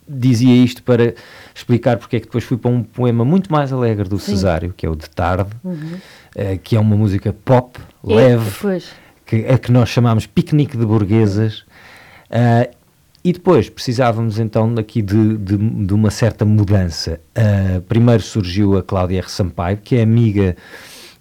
dizia 0.09 0.55
isto 0.55 0.83
para 0.83 1.15
explicar 1.55 1.99
porque 1.99 2.17
é 2.17 2.21
que 2.21 2.27
depois 2.27 2.45
fui 2.45 2.57
para 2.57 2.71
um 2.71 2.83
poema 2.83 3.27
muito 3.27 3.53
mais 3.53 3.75
alegre 3.75 4.09
do 4.09 4.19
Sim. 4.19 4.37
Cesário, 4.37 4.73
que 4.75 4.87
é 4.87 4.89
o 4.89 4.97
De 4.97 5.11
Tarde, 5.11 5.51
uhum. 5.63 5.99
uh, 6.35 6.59
que 6.63 6.75
é 6.75 6.81
uma 6.81 6.97
música 6.97 7.35
pop, 7.45 7.79
é, 7.79 8.15
leve, 8.15 8.83
que 9.27 9.37
é 9.37 9.59
que 9.59 9.71
nós 9.71 9.91
chamamos 9.91 10.27
piquenique 10.27 10.79
de 10.79 10.87
burguesas. 10.87 11.65
E 13.25 13.33
depois 13.33 13.69
precisávamos 13.69 14.39
então 14.41 14.75
aqui 14.77 15.01
de, 15.01 15.37
de, 15.39 15.57
de 15.57 15.95
uma 15.95 16.11
certa 16.11 16.45
mudança. 16.45 17.21
Uh, 17.37 17.81
primeiro 17.83 18.23
surgiu 18.23 18.77
a 18.77 18.83
Cláudia 18.83 19.19
R. 19.19 19.31
Sampaio, 19.31 19.77
que 19.77 19.95
é 19.97 20.03
amiga 20.03 20.57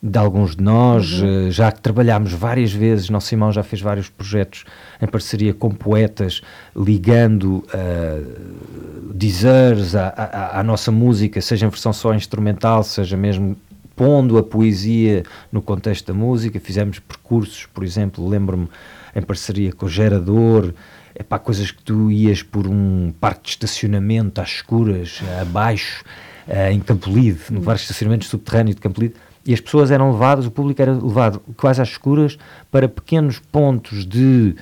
de 0.02 0.18
alguns 0.18 0.56
de 0.56 0.64
nós, 0.64 1.22
uhum. 1.22 1.48
uh, 1.48 1.52
já 1.52 1.72
que 1.72 1.80
trabalhámos 1.80 2.34
várias 2.34 2.74
vezes, 2.74 3.08
nosso 3.12 3.32
irmão 3.32 3.52
já 3.52 3.62
fez 3.62 3.84
vários 3.84 4.10
projetos 4.10 4.66
em 5.00 5.06
parceria 5.06 5.54
com 5.54 5.70
poetas, 5.70 6.42
ligando 6.76 7.64
uh, 7.68 9.14
dizeres 9.14 9.94
à, 9.94 10.08
à, 10.08 10.60
à 10.60 10.64
nossa 10.64 10.92
música, 10.92 11.40
seja 11.40 11.68
em 11.68 11.70
versão 11.70 11.94
só 11.94 12.16
instrumental, 12.16 12.82
seja 12.82 13.16
mesmo 13.16 13.56
pondo 13.96 14.40
a 14.40 14.44
poesia 14.44 15.22
no 15.52 15.62
contexto 15.62 16.08
da 16.08 16.14
música. 16.16 16.60
Fizemos 16.60 16.98
percursos, 16.98 17.68
por 17.68 17.84
exemplo, 17.84 18.28
lembro-me 18.28 18.68
em 19.16 19.22
parceria 19.22 19.72
com 19.72 19.86
o 19.86 19.90
Gerador, 19.90 20.74
é 21.16 21.24
para 21.24 21.40
coisas 21.40 21.72
que 21.72 21.82
tu 21.84 22.10
ias 22.12 22.44
por 22.44 22.68
um 22.68 23.14
parque 23.20 23.44
de 23.44 23.50
estacionamento 23.50 24.40
às 24.42 24.50
escuras, 24.50 25.22
abaixo, 25.42 26.04
uh, 26.48 26.72
em 26.72 26.80
Campolide, 26.80 27.40
no 27.50 27.58
uhum. 27.58 27.64
vários 27.64 27.84
estacionamentos 27.84 28.28
subterrâneos 28.28 28.76
de 28.76 28.82
Campolide, 28.82 29.16
e 29.46 29.54
as 29.54 29.60
pessoas 29.60 29.90
eram 29.92 30.12
levadas, 30.12 30.46
o 30.46 30.52
público 30.52 30.82
era 30.82 30.94
levado 30.94 31.42
quase 31.58 31.82
às 31.82 31.90
escuras 31.90 32.38
para 32.70 32.88
pequenos 32.88 33.40
pontos 33.40 34.06
de 34.06 34.56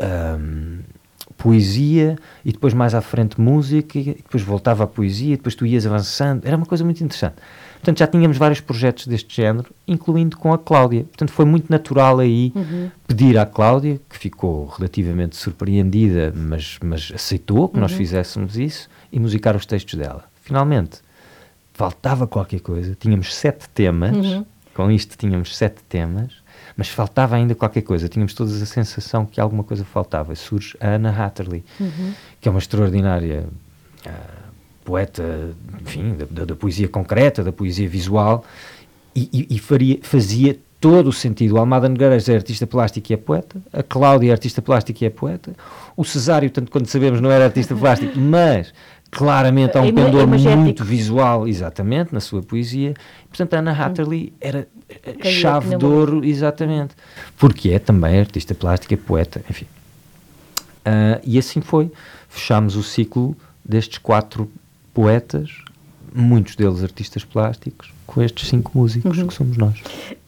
um, 0.00 0.78
poesia 1.36 2.16
e 2.44 2.52
depois 2.52 2.72
mais 2.72 2.94
à 2.94 3.00
frente 3.00 3.40
música 3.40 3.98
e 3.98 4.04
depois 4.14 4.42
voltava 4.42 4.84
a 4.84 4.86
poesia 4.86 5.34
e 5.34 5.36
depois 5.36 5.56
tu 5.56 5.66
ias 5.66 5.84
avançando. 5.86 6.46
Era 6.46 6.56
uma 6.56 6.66
coisa 6.66 6.84
muito 6.84 7.02
interessante. 7.02 7.34
Portanto, 7.82 7.98
já 7.98 8.06
tínhamos 8.06 8.38
vários 8.38 8.60
projetos 8.60 9.08
deste 9.08 9.34
género, 9.34 9.74
incluindo 9.88 10.36
com 10.36 10.52
a 10.52 10.58
Cláudia. 10.58 11.02
Portanto, 11.02 11.32
foi 11.32 11.44
muito 11.44 11.68
natural 11.68 12.20
aí 12.20 12.52
uhum. 12.54 12.88
pedir 13.08 13.36
à 13.36 13.44
Cláudia, 13.44 14.00
que 14.08 14.16
ficou 14.16 14.66
relativamente 14.66 15.34
surpreendida, 15.34 16.32
mas, 16.32 16.78
mas 16.80 17.10
aceitou 17.12 17.68
que 17.68 17.74
uhum. 17.74 17.80
nós 17.80 17.90
fizéssemos 17.90 18.56
isso, 18.56 18.88
e 19.10 19.18
musicar 19.18 19.56
os 19.56 19.66
textos 19.66 19.98
dela. 19.98 20.22
Finalmente, 20.42 21.00
faltava 21.74 22.24
qualquer 22.24 22.60
coisa. 22.60 22.94
Tínhamos 22.94 23.34
sete 23.34 23.68
temas, 23.70 24.14
uhum. 24.16 24.46
com 24.74 24.88
isto 24.88 25.18
tínhamos 25.18 25.56
sete 25.56 25.82
temas, 25.88 26.34
mas 26.76 26.88
faltava 26.88 27.34
ainda 27.34 27.52
qualquer 27.52 27.82
coisa. 27.82 28.08
Tínhamos 28.08 28.32
todas 28.32 28.62
a 28.62 28.66
sensação 28.66 29.26
que 29.26 29.40
alguma 29.40 29.64
coisa 29.64 29.84
faltava. 29.84 30.36
Surge 30.36 30.76
a 30.80 30.90
Anna 30.90 31.10
Hatterley, 31.10 31.64
uhum. 31.80 32.12
que 32.40 32.46
é 32.46 32.50
uma 32.52 32.60
extraordinária 32.60 33.44
uh, 34.06 34.41
poeta, 34.84 35.50
enfim, 35.80 36.16
da, 36.30 36.44
da, 36.44 36.54
poesia 36.54 36.88
concreta, 36.88 37.42
da 37.42 37.52
poesia 37.52 37.88
visual, 37.88 38.44
e, 39.14 39.28
e, 39.32 39.56
e 39.56 39.58
faria, 39.58 39.98
fazia 40.02 40.58
todo 40.80 41.08
o 41.08 41.12
sentido. 41.12 41.54
O 41.54 41.58
Almada 41.58 41.88
Nogueiras 41.88 42.28
é 42.28 42.34
artista 42.34 42.66
plástico 42.66 43.12
e 43.12 43.14
é 43.14 43.16
poeta, 43.16 43.60
a 43.72 43.82
Cláudia 43.82 44.30
é 44.30 44.32
artista 44.32 44.60
plástico 44.60 45.02
e 45.02 45.06
é 45.06 45.10
poeta, 45.10 45.52
o 45.96 46.04
Cesário, 46.04 46.50
tanto 46.50 46.70
quanto 46.70 46.88
sabemos, 46.88 47.20
não 47.20 47.30
era 47.30 47.44
artista 47.44 47.74
plástico, 47.74 48.12
mas 48.18 48.72
claramente 49.10 49.76
há 49.76 49.82
um 49.82 49.92
pendor 49.92 50.26
muito 50.26 50.82
visual, 50.82 51.46
exatamente, 51.46 52.12
na 52.12 52.20
sua 52.20 52.42
poesia. 52.42 52.94
Portanto, 53.28 53.54
a 53.54 53.58
Anna 53.58 53.72
Hatterley 53.72 54.32
era 54.40 54.66
chave 55.22 55.76
de 55.76 55.84
ouro, 55.84 56.24
exatamente, 56.24 56.94
porque 57.38 57.70
é 57.70 57.78
também 57.78 58.18
artista 58.18 58.54
plástica, 58.54 58.96
poeta, 58.96 59.44
enfim. 59.48 59.66
Uh, 60.84 61.20
e 61.22 61.38
assim 61.38 61.60
foi. 61.60 61.92
Fechámos 62.28 62.74
o 62.74 62.82
ciclo 62.82 63.36
destes 63.64 63.98
quatro 63.98 64.50
poetas, 64.92 65.50
muitos 66.14 66.56
deles 66.56 66.82
artistas 66.82 67.24
plásticos, 67.24 67.92
com 68.06 68.22
estes 68.22 68.48
cinco 68.48 68.72
músicos 68.74 69.18
uhum. 69.18 69.26
que 69.26 69.34
somos 69.34 69.56
nós. 69.56 69.82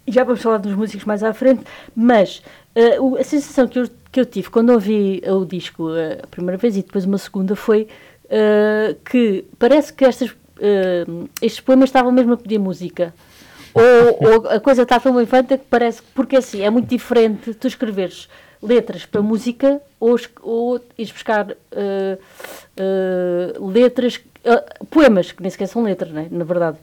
Já 0.07 0.25
vamos 0.25 0.43
falar 0.43 0.59
dos 0.59 0.75
músicos 0.75 1.05
mais 1.05 1.23
à 1.23 1.33
frente, 1.33 1.63
mas 1.95 2.43
uh, 2.77 3.17
a 3.17 3.25
sensação 3.25 3.67
que 3.67 3.79
eu, 3.79 3.89
que 4.11 4.21
eu 4.21 4.27
tive 4.27 4.51
quando 4.51 4.71
ouvi 4.71 5.23
o 5.27 5.45
disco 5.45 5.91
uh, 5.91 6.23
a 6.23 6.27
primeira 6.27 6.59
vez 6.59 6.77
e 6.77 6.83
depois 6.83 7.05
uma 7.05 7.19
segunda 7.19 7.57
foi 7.57 7.89
uh, 8.25 8.95
que 9.05 9.45
parece 9.59 9.93
que 9.93 10.05
estas, 10.05 10.35
estes 11.41 11.61
poemas 11.61 11.89
estavam 11.89 12.13
mesmo 12.13 12.33
a 12.33 12.37
pedir 12.37 12.59
música. 12.59 13.15
ou, 13.75 14.43
ou, 14.45 14.49
a 14.51 14.61
coisa 14.61 14.83
está 14.83 15.01
tão 15.01 15.15
bem 15.15 15.27
feita 15.27 15.59
que 15.59 15.65
parece 15.69 16.03
que, 16.03 16.09
porque 16.15 16.37
assim, 16.37 16.61
é 16.61 16.71
muito 16.71 16.89
diferente 16.89 17.55
tu 17.55 17.67
escreveres 17.67 18.29
letras 18.65 19.07
para 19.07 19.23
música 19.23 19.81
ou, 20.01 20.17
ou 20.43 20.81
ires 20.99 21.13
buscar 21.13 21.51
uh, 21.51 22.19
uh, 22.81 23.69
letras, 23.69 24.17
uh, 24.17 24.87
poemas, 24.87 25.33
que 25.33 25.43
nem 25.43 25.51
sequer 25.51 25.67
são 25.67 25.83
letras, 25.83 26.11
né, 26.11 26.29
na 26.31 26.45
verdade, 26.45 26.79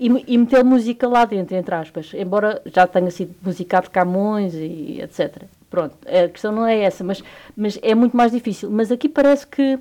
e, 0.00 0.06
e, 0.34 0.36
meter 0.36 0.64
música 0.64 1.06
lá 1.06 1.24
dentro, 1.24 1.54
entre 1.54 1.72
aspas, 1.72 2.10
embora 2.12 2.60
já 2.66 2.88
tenha 2.88 3.08
sido 3.08 3.32
musicado 3.40 3.88
Camões 3.88 4.52
e 4.54 5.00
etc. 5.00 5.44
Pronto, 5.70 5.96
a 6.06 6.28
questão 6.28 6.50
não 6.50 6.66
é 6.66 6.80
essa, 6.80 7.04
mas, 7.04 7.22
mas 7.56 7.78
é 7.80 7.94
muito 7.94 8.16
mais 8.16 8.32
difícil. 8.32 8.68
Mas 8.68 8.90
aqui 8.90 9.08
parece 9.08 9.46
que 9.46 9.78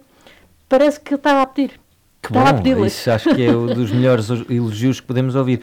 parece 0.70 1.00
que 1.00 1.16
está 1.16 1.42
a 1.42 1.46
pedir. 1.48 1.80
Que 2.22 2.34
bom, 2.34 2.86
isso 2.86 3.10
acho 3.10 3.34
que 3.34 3.46
é 3.46 3.56
um 3.56 3.68
dos 3.68 3.92
melhores 3.92 4.28
elogios 4.50 5.00
que 5.00 5.08
podemos 5.08 5.36
ouvir. 5.36 5.62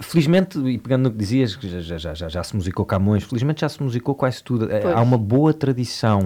Felizmente, 0.00 0.58
e 0.58 0.78
pegando 0.78 1.04
no 1.04 1.10
que 1.10 1.16
dizias, 1.16 1.56
que 1.56 1.68
já, 1.68 1.98
já, 1.98 2.14
já, 2.14 2.28
já 2.28 2.44
se 2.44 2.54
musicou 2.54 2.84
Camões, 2.84 3.24
felizmente 3.24 3.62
já 3.62 3.68
se 3.68 3.82
musicou 3.82 4.14
quase 4.14 4.42
tudo. 4.42 4.70
Eh, 4.70 4.80
pois. 4.80 4.94
Há 4.94 5.00
uma 5.00 5.18
boa 5.18 5.52
tradição 5.52 6.20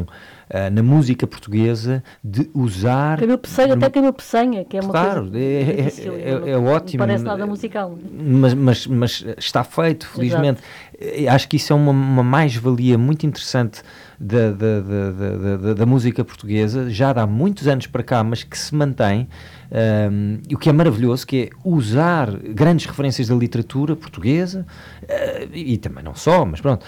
uh, 0.51 0.71
na 0.71 0.83
música 0.83 1.27
portuguesa 1.27 2.03
de 2.23 2.51
usar. 2.53 3.19
Camilo 3.19 3.39
Peçanha, 3.39 3.75
até 3.75 3.89
Camilo 3.89 4.13
Peçanha, 4.13 4.65
que 4.65 4.77
é 4.77 4.81
uma 4.81 4.91
claro, 4.91 5.23
coisa. 5.23 5.39
É, 5.39 5.63
difícil, 5.63 6.13
é, 6.13 6.17
é, 6.17 6.51
é, 6.51 6.59
ótimo. 6.59 6.99
Parece 6.99 7.25
nada 7.25 7.47
musical. 7.47 7.99
Mas, 8.13 8.55
mas, 8.55 8.87
mas 8.87 9.25
está 9.39 9.65
feito, 9.65 10.07
felizmente. 10.07 10.61
Exato. 11.01 11.35
Acho 11.35 11.49
que 11.49 11.57
isso 11.57 11.73
é 11.73 11.77
uma, 11.77 11.93
uma 11.93 12.25
mais-valia 12.25 12.99
muito 12.99 13.25
interessante 13.25 13.83
da, 14.21 14.51
da, 14.51 14.81
da, 14.81 15.75
da, 15.75 15.87
música 15.87 16.25
portuguesa, 16.25 16.91
já 16.91 17.11
há 17.11 17.27
muitos 17.27 17.69
anos 17.69 17.87
para 17.87 18.03
cá, 18.03 18.25
mas 18.25 18.43
que 18.43 18.59
se 18.59 18.75
mantém. 18.75 19.29
Um, 19.71 20.41
e 20.49 20.55
o 20.55 20.59
que 20.59 20.69
é 20.69 20.73
maravilhoso 20.73 21.27
que 21.27 21.43
é 21.43 21.51
usar 21.63 22.33
grandes 22.33 22.87
referências 22.87 23.29
da 23.29 23.35
literatura 23.35 23.95
portuguesa 23.95 24.67
uh, 25.03 25.49
e, 25.53 25.75
e, 25.75 25.79
também 25.79 26.03
não 26.03 26.15
só, 26.15 26.45
mas 26.45 26.61
pronto, 26.61 26.87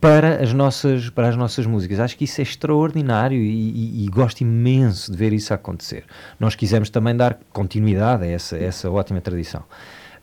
para 0.00 0.42
as 0.42 0.52
nossas, 0.52 1.08
para 1.08 1.28
as 1.28 1.36
nossas 1.36 1.64
músicas. 1.66 2.00
Acho 2.00 2.16
que 2.16 2.24
isso 2.24 2.40
é 2.40 2.42
extraordinário 2.42 3.38
e, 3.38 4.02
e, 4.02 4.04
e 4.04 4.08
gosto 4.08 4.40
imenso 4.42 5.10
de 5.10 5.16
ver 5.16 5.32
isso 5.32 5.54
acontecer. 5.54 6.04
Nós 6.38 6.54
quisemos 6.54 6.90
também 6.90 7.16
dar 7.16 7.38
continuidade 7.52 8.24
a 8.24 8.26
essa, 8.26 8.56
essa 8.56 8.90
ótima 8.90 9.20
tradição. 9.20 9.62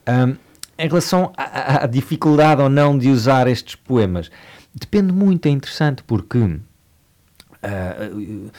Um, 0.07 0.35
em 0.77 0.87
relação 0.87 1.31
à, 1.37 1.83
à 1.83 1.87
dificuldade 1.87 2.61
ou 2.61 2.69
não 2.69 2.97
de 2.97 3.09
usar 3.09 3.47
estes 3.47 3.75
poemas, 3.75 4.29
depende 4.73 5.13
muito, 5.13 5.45
é 5.45 5.49
interessante, 5.49 6.03
porque. 6.03 6.39
Uh, 6.39 8.51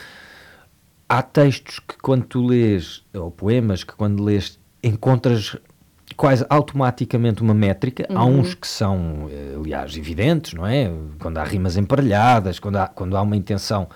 há 1.07 1.21
textos 1.21 1.79
que 1.79 1.97
quando 2.01 2.25
tu 2.25 2.45
lês, 2.45 3.03
ou 3.13 3.29
poemas 3.29 3.83
que 3.83 3.93
quando 3.93 4.23
lês, 4.23 4.59
encontras 4.83 5.55
quase 6.15 6.45
automaticamente 6.49 7.41
uma 7.41 7.53
métrica. 7.53 8.05
Uhum. 8.09 8.17
Há 8.17 8.25
uns 8.25 8.53
que 8.53 8.67
são, 8.67 9.27
eh, 9.29 9.55
aliás, 9.57 9.97
evidentes, 9.97 10.53
não 10.53 10.65
é? 10.65 10.91
Quando 11.19 11.37
há 11.37 11.43
rimas 11.43 11.77
emparelhadas, 11.77 12.59
quando 12.59 12.77
há, 12.77 12.87
quando 12.87 13.17
há 13.17 13.21
uma 13.21 13.35
intenção 13.35 13.87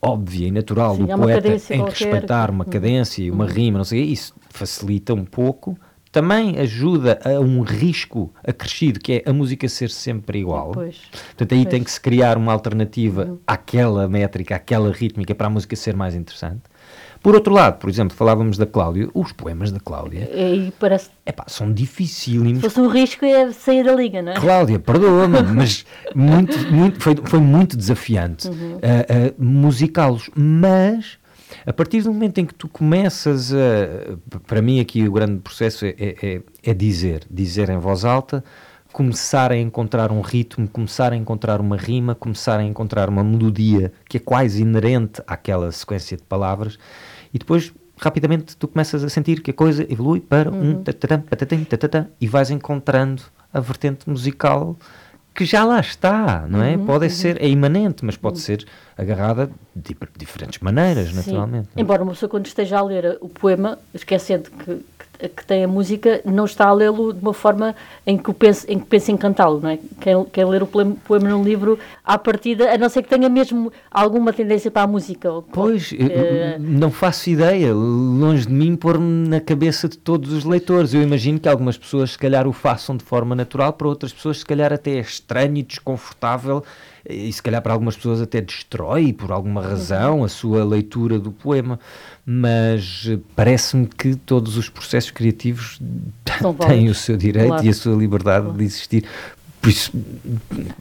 óbvia 0.00 0.46
e 0.46 0.50
natural 0.50 0.94
Sim, 0.94 1.06
do 1.06 1.16
poeta 1.16 1.48
em 1.48 1.78
qualquer. 1.78 1.90
respeitar 1.90 2.50
uma 2.50 2.64
uhum. 2.64 2.70
cadência 2.70 3.22
e 3.22 3.30
uma 3.30 3.44
uhum. 3.44 3.50
rima, 3.50 3.78
não 3.78 3.84
sei, 3.84 4.02
isso 4.02 4.32
facilita 4.50 5.12
um 5.12 5.24
pouco 5.24 5.76
também 6.10 6.58
ajuda 6.58 7.18
a 7.24 7.40
um 7.40 7.62
risco 7.62 8.32
acrescido, 8.44 9.00
que 9.00 9.22
é 9.24 9.30
a 9.30 9.32
música 9.32 9.68
ser 9.68 9.90
sempre 9.90 10.40
igual. 10.40 10.72
Pois, 10.72 10.96
Portanto, 11.10 11.52
aí 11.52 11.62
pois. 11.62 11.70
tem 11.70 11.82
que 11.82 11.90
se 11.90 12.00
criar 12.00 12.36
uma 12.36 12.52
alternativa 12.52 13.24
uhum. 13.24 13.38
àquela 13.46 14.08
métrica, 14.08 14.56
àquela 14.56 14.90
rítmica, 14.92 15.34
para 15.34 15.46
a 15.46 15.50
música 15.50 15.76
ser 15.76 15.94
mais 15.94 16.14
interessante. 16.14 16.62
Por 17.22 17.34
outro 17.34 17.52
lado, 17.52 17.78
por 17.78 17.90
exemplo, 17.90 18.16
falávamos 18.16 18.56
da 18.56 18.64
Cláudia, 18.64 19.08
os 19.12 19.32
poemas 19.32 19.72
da 19.72 19.80
Cláudia 19.80 20.30
e 20.32 20.72
parece... 20.78 21.10
epá, 21.26 21.44
são 21.48 21.72
dificílimos. 21.72 22.60
Se 22.60 22.70
fosse 22.70 22.80
um 22.80 22.88
risco 22.88 23.24
é 23.24 23.50
sair 23.52 23.84
da 23.84 23.92
liga, 23.92 24.22
não 24.22 24.32
é? 24.32 24.34
Cláudia, 24.36 24.78
perdoa-me, 24.78 25.42
mas 25.52 25.84
muito, 26.14 26.56
muito, 26.72 27.00
foi, 27.02 27.16
foi 27.16 27.40
muito 27.40 27.76
desafiante 27.76 28.48
uhum. 28.48 28.76
uh, 28.76 28.78
uh, 28.78 29.34
musicá-los, 29.36 30.30
mas 30.34 31.17
a 31.68 31.72
partir 31.74 32.00
do 32.00 32.10
momento 32.10 32.38
em 32.38 32.46
que 32.46 32.54
tu 32.54 32.66
começas 32.66 33.52
a. 33.52 34.16
Para 34.46 34.62
mim, 34.62 34.80
aqui 34.80 35.06
o 35.06 35.12
grande 35.12 35.40
processo 35.40 35.84
é, 35.84 35.94
é, 35.98 36.40
é 36.62 36.72
dizer, 36.72 37.26
dizer 37.30 37.68
em 37.68 37.76
voz 37.76 38.06
alta, 38.06 38.42
começar 38.90 39.52
a 39.52 39.56
encontrar 39.56 40.10
um 40.10 40.22
ritmo, 40.22 40.66
começar 40.66 41.12
a 41.12 41.16
encontrar 41.16 41.60
uma 41.60 41.76
rima, 41.76 42.14
começar 42.14 42.58
a 42.58 42.64
encontrar 42.64 43.10
uma 43.10 43.22
melodia 43.22 43.92
que 44.08 44.16
é 44.16 44.20
quase 44.20 44.62
inerente 44.62 45.20
àquela 45.26 45.70
sequência 45.70 46.16
de 46.16 46.22
palavras 46.22 46.78
e 47.34 47.38
depois 47.38 47.70
rapidamente 47.98 48.56
tu 48.56 48.66
começas 48.66 49.04
a 49.04 49.10
sentir 49.10 49.42
que 49.42 49.50
a 49.50 49.54
coisa 49.54 49.86
evolui 49.92 50.20
para 50.20 50.50
uhum. 50.50 50.70
um 50.70 50.82
e 52.18 52.26
vais 52.26 52.50
encontrando 52.50 53.24
a 53.52 53.60
vertente 53.60 54.08
musical 54.08 54.78
que 55.38 55.44
já 55.44 55.64
lá 55.64 55.78
está, 55.78 56.48
não 56.48 56.60
é? 56.60 56.74
Uhum, 56.74 56.84
pode 56.84 57.04
uhum. 57.04 57.10
ser, 57.10 57.40
é 57.40 57.48
imanente, 57.48 58.04
mas 58.04 58.16
pode 58.16 58.38
uhum. 58.38 58.42
ser 58.42 58.66
agarrada 58.96 59.48
de 59.74 59.96
diferentes 60.18 60.58
maneiras, 60.58 61.10
Sim. 61.10 61.14
naturalmente. 61.14 61.68
É? 61.76 61.80
Embora 61.80 62.02
uma 62.02 62.10
pessoa 62.10 62.28
quando 62.28 62.46
esteja 62.46 62.76
a 62.76 62.82
ler 62.82 63.18
o 63.20 63.28
poema, 63.28 63.78
esquecendo 63.94 64.50
que, 64.50 64.64
que, 64.64 65.06
que 65.34 65.44
tem 65.44 65.64
a 65.64 65.68
música, 65.68 66.20
não 66.24 66.44
está 66.44 66.68
a 66.68 66.72
lê-lo 66.72 67.12
de 67.12 67.20
uma 67.20 67.32
forma 67.32 67.74
em 68.06 68.16
que, 68.16 68.32
pense, 68.32 68.70
em, 68.70 68.78
que 68.78 68.86
pense 68.86 69.10
em 69.10 69.16
cantá-lo, 69.16 69.60
não 69.60 69.70
é? 69.70 69.78
Quem, 70.00 70.24
quem 70.32 70.44
ler 70.44 70.62
o 70.62 70.66
poema, 70.66 70.96
poema 71.04 71.28
num 71.28 71.42
livro, 71.42 71.78
à 72.04 72.16
partida, 72.16 72.72
a 72.72 72.78
não 72.78 72.88
ser 72.88 73.02
que 73.02 73.08
tenha 73.08 73.28
mesmo 73.28 73.72
alguma 73.90 74.32
tendência 74.32 74.70
para 74.70 74.82
a 74.82 74.86
música. 74.86 75.32
Ou, 75.32 75.42
pois, 75.42 75.90
uh, 75.92 75.96
não 76.60 76.90
faço 76.90 77.30
ideia, 77.30 77.74
longe 77.74 78.46
de 78.46 78.52
mim 78.52 78.76
pôr-me 78.76 79.28
na 79.28 79.40
cabeça 79.40 79.88
de 79.88 79.98
todos 79.98 80.32
os 80.32 80.44
leitores. 80.44 80.94
Eu 80.94 81.02
imagino 81.02 81.40
que 81.40 81.48
algumas 81.48 81.76
pessoas 81.76 82.12
se 82.12 82.18
calhar 82.18 82.46
o 82.46 82.52
façam 82.52 82.96
de 82.96 83.04
forma 83.04 83.34
natural, 83.34 83.72
para 83.72 83.88
outras 83.88 84.12
pessoas 84.12 84.38
se 84.38 84.46
calhar 84.46 84.72
até 84.72 84.92
é 84.92 85.00
estranho 85.00 85.56
e 85.56 85.62
desconfortável 85.62 86.62
e 87.08 87.32
se 87.32 87.42
calhar 87.42 87.62
para 87.62 87.72
algumas 87.72 87.96
pessoas 87.96 88.20
até 88.20 88.40
destrói 88.40 89.12
por 89.12 89.32
alguma 89.32 89.62
razão 89.62 90.22
a 90.22 90.28
sua 90.28 90.62
leitura 90.64 91.18
do 91.18 91.32
poema, 91.32 91.80
mas 92.24 93.06
eh, 93.08 93.18
parece-me 93.34 93.86
que 93.86 94.14
todos 94.14 94.58
os 94.58 94.68
processos 94.68 95.10
criativos 95.10 95.80
têm 96.68 96.88
o 96.88 96.94
seu 96.94 97.16
direito 97.16 97.48
claro. 97.48 97.66
e 97.66 97.68
a 97.70 97.74
sua 97.74 97.96
liberdade 97.96 98.44
claro. 98.44 98.58
de 98.58 98.64
existir. 98.64 99.04
Por 99.60 99.70
isso, 99.70 99.92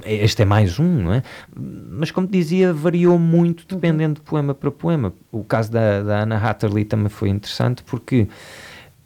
este 0.06 0.44
é 0.44 0.46
mais 0.46 0.78
um, 0.78 1.04
não 1.04 1.14
é? 1.14 1.24
Mas 1.56 2.12
como 2.12 2.28
dizia, 2.28 2.72
variou 2.74 3.18
muito 3.18 3.62
uhum. 3.62 3.66
dependendo 3.70 4.16
de 4.16 4.22
poema 4.22 4.54
para 4.54 4.70
poema. 4.70 5.14
O 5.32 5.44
caso 5.44 5.72
da, 5.72 6.04
da 6.04 6.24
Anna 6.24 6.38
Hatterley 6.38 6.86
também 6.86 7.10
foi 7.10 7.30
interessante 7.30 7.82
porque 7.84 8.28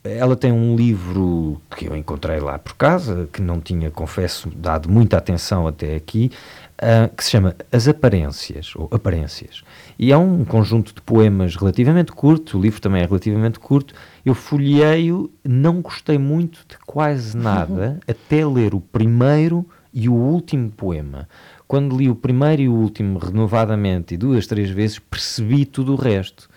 ela 0.03 0.35
tem 0.35 0.51
um 0.51 0.75
livro 0.75 1.61
que 1.77 1.85
eu 1.85 1.95
encontrei 1.95 2.39
lá 2.39 2.57
por 2.57 2.73
casa, 2.73 3.29
que 3.31 3.41
não 3.41 3.61
tinha, 3.61 3.91
confesso, 3.91 4.49
dado 4.55 4.89
muita 4.89 5.17
atenção 5.17 5.67
até 5.67 5.95
aqui, 5.95 6.31
uh, 6.81 7.15
que 7.15 7.23
se 7.23 7.31
chama 7.31 7.55
As 7.71 7.87
Aparências, 7.87 8.73
ou 8.75 8.89
Aparências. 8.91 9.63
E 9.97 10.11
é 10.11 10.17
um 10.17 10.43
conjunto 10.43 10.93
de 10.93 11.01
poemas 11.01 11.55
relativamente 11.55 12.11
curto, 12.11 12.57
o 12.57 12.61
livro 12.61 12.81
também 12.81 13.01
é 13.01 13.05
relativamente 13.05 13.59
curto. 13.59 13.93
Eu 14.25 14.33
folhei-o, 14.33 15.29
não 15.43 15.81
gostei 15.81 16.17
muito 16.17 16.65
de 16.67 16.77
quase 16.85 17.37
nada, 17.37 17.99
até 18.07 18.45
ler 18.45 18.73
o 18.73 18.81
primeiro 18.81 19.65
e 19.93 20.09
o 20.09 20.13
último 20.13 20.69
poema. 20.71 21.27
Quando 21.67 21.97
li 21.97 22.09
o 22.09 22.15
primeiro 22.15 22.61
e 22.61 22.69
o 22.69 22.73
último 22.73 23.17
renovadamente 23.17 24.13
e 24.13 24.17
duas, 24.17 24.47
três 24.47 24.69
vezes, 24.69 24.99
percebi 24.99 25.65
tudo 25.65 25.93
o 25.93 25.95
resto. 25.95 26.49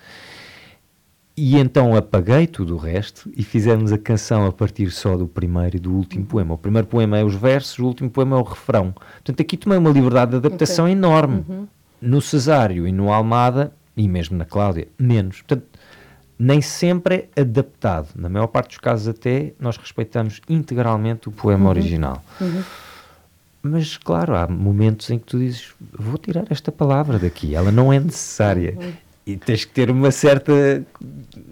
E 1.37 1.59
então 1.59 1.97
apaguei 1.97 2.47
tudo 2.47 2.77
o 2.77 2.79
resto 2.79 3.29
e 3.37 3.43
fizemos 3.43 3.91
a 3.93 3.99
canção 3.99 4.47
a 4.47 4.53
partir 4.53 4.91
só 4.91 5.17
do 5.17 5.27
primeiro 5.27 5.77
e 5.77 5.81
do 5.81 5.93
último 5.93 6.25
poema. 6.25 6.55
O 6.55 6.59
primeiro 6.59 6.87
poema 6.87 7.19
é 7.19 7.25
os 7.25 7.35
versos, 7.35 7.79
o 7.81 7.87
último 7.87 8.09
poema 8.09 8.37
é 8.37 8.41
o 8.41 8.45
refrão. 8.45 8.93
Portanto, 8.93 9.41
aqui 9.41 9.57
tomei 9.57 9.77
uma 9.77 9.91
liberdade 9.91 10.31
de 10.31 10.37
adaptação 10.37 10.85
okay. 10.85 10.97
enorme. 10.97 11.45
Uhum. 11.49 11.67
No 12.01 12.21
Cesário 12.21 12.87
e 12.87 12.93
no 12.93 13.13
Almada, 13.13 13.73
e 13.97 14.07
mesmo 14.07 14.37
na 14.37 14.45
Cláudia, 14.45 14.87
menos. 14.97 15.43
Portanto, 15.43 15.67
nem 16.39 16.61
sempre 16.61 17.29
é 17.35 17.41
adaptado. 17.41 18.11
Na 18.15 18.29
maior 18.29 18.47
parte 18.47 18.69
dos 18.69 18.79
casos, 18.79 19.09
até, 19.09 19.53
nós 19.59 19.77
respeitamos 19.77 20.41
integralmente 20.49 21.29
o 21.29 21.33
poema 21.33 21.65
uhum. 21.65 21.71
original. 21.71 22.23
Uhum. 22.41 22.63
Mas, 23.61 23.97
claro, 23.97 24.37
há 24.37 24.47
momentos 24.47 25.11
em 25.11 25.19
que 25.19 25.25
tu 25.25 25.39
dizes: 25.39 25.73
vou 25.99 26.19
tirar 26.19 26.45
esta 26.51 26.71
palavra 26.71 27.19
daqui, 27.19 27.55
ela 27.55 27.73
não 27.73 27.93
é 27.93 27.99
necessária. 27.99 28.77
E 29.27 29.37
tens 29.37 29.65
que 29.65 29.73
ter 29.73 29.91
uma 29.91 30.11
certa, 30.11 30.53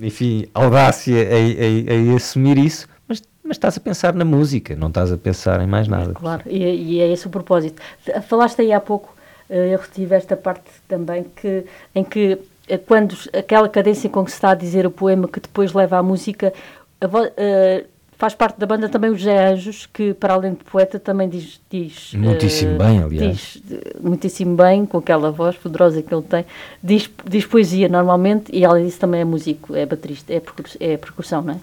enfim, 0.00 0.46
audácia 0.52 1.26
a, 1.26 2.16
assumir 2.16 2.58
isso, 2.58 2.86
mas, 3.08 3.22
mas 3.42 3.56
estás 3.56 3.78
a 3.78 3.80
pensar 3.80 4.14
na 4.14 4.24
música, 4.24 4.76
não 4.76 4.88
estás 4.88 5.10
a 5.10 5.16
pensar 5.16 5.60
em 5.62 5.66
mais 5.66 5.88
nada. 5.88 6.12
Claro, 6.12 6.42
e, 6.46 6.58
e 6.58 7.00
é 7.00 7.10
esse 7.10 7.26
o 7.26 7.30
propósito. 7.30 7.80
Falaste 8.28 8.60
aí 8.60 8.72
há 8.72 8.80
pouco, 8.80 9.14
eh, 9.48 9.72
eu 9.74 9.78
retive 9.78 10.14
esta 10.14 10.36
parte 10.36 10.70
também, 10.86 11.24
que, 11.34 11.64
em 11.94 12.04
que 12.04 12.38
eh, 12.68 12.76
quando 12.76 13.16
aquela 13.32 13.68
cadência 13.68 14.10
com 14.10 14.22
que 14.24 14.30
se 14.30 14.36
está 14.36 14.50
a 14.50 14.54
dizer 14.54 14.86
o 14.86 14.90
poema 14.90 15.26
que 15.26 15.40
depois 15.40 15.72
leva 15.72 15.96
à 15.96 16.02
música, 16.02 16.52
a, 17.00 17.06
uh, 17.06 17.91
faz 18.22 18.36
parte 18.36 18.56
da 18.56 18.66
banda 18.66 18.88
também 18.88 19.10
o 19.10 19.16
José 19.16 19.48
Anjos, 19.48 19.84
que 19.84 20.14
para 20.14 20.34
além 20.34 20.52
de 20.52 20.62
poeta 20.62 21.00
também 21.00 21.28
diz... 21.28 21.60
diz 21.68 22.14
muitíssimo 22.14 22.76
uh, 22.76 22.78
bem, 22.78 23.02
aliás. 23.02 23.60
Diz, 23.64 23.82
muitíssimo 24.00 24.54
bem, 24.54 24.86
com 24.86 24.98
aquela 24.98 25.32
voz 25.32 25.56
poderosa 25.56 26.00
que 26.00 26.14
ele 26.14 26.22
tem. 26.22 26.44
Diz, 26.80 27.10
diz 27.28 27.44
poesia 27.44 27.88
normalmente 27.88 28.54
e 28.54 28.64
além 28.64 28.86
disso 28.86 29.00
também 29.00 29.22
é 29.22 29.24
músico, 29.24 29.74
é 29.74 29.84
baterista, 29.84 30.32
é, 30.32 30.38
percuss, 30.38 30.76
é 30.78 30.96
percussão, 30.96 31.42
não 31.42 31.54
é? 31.54 31.56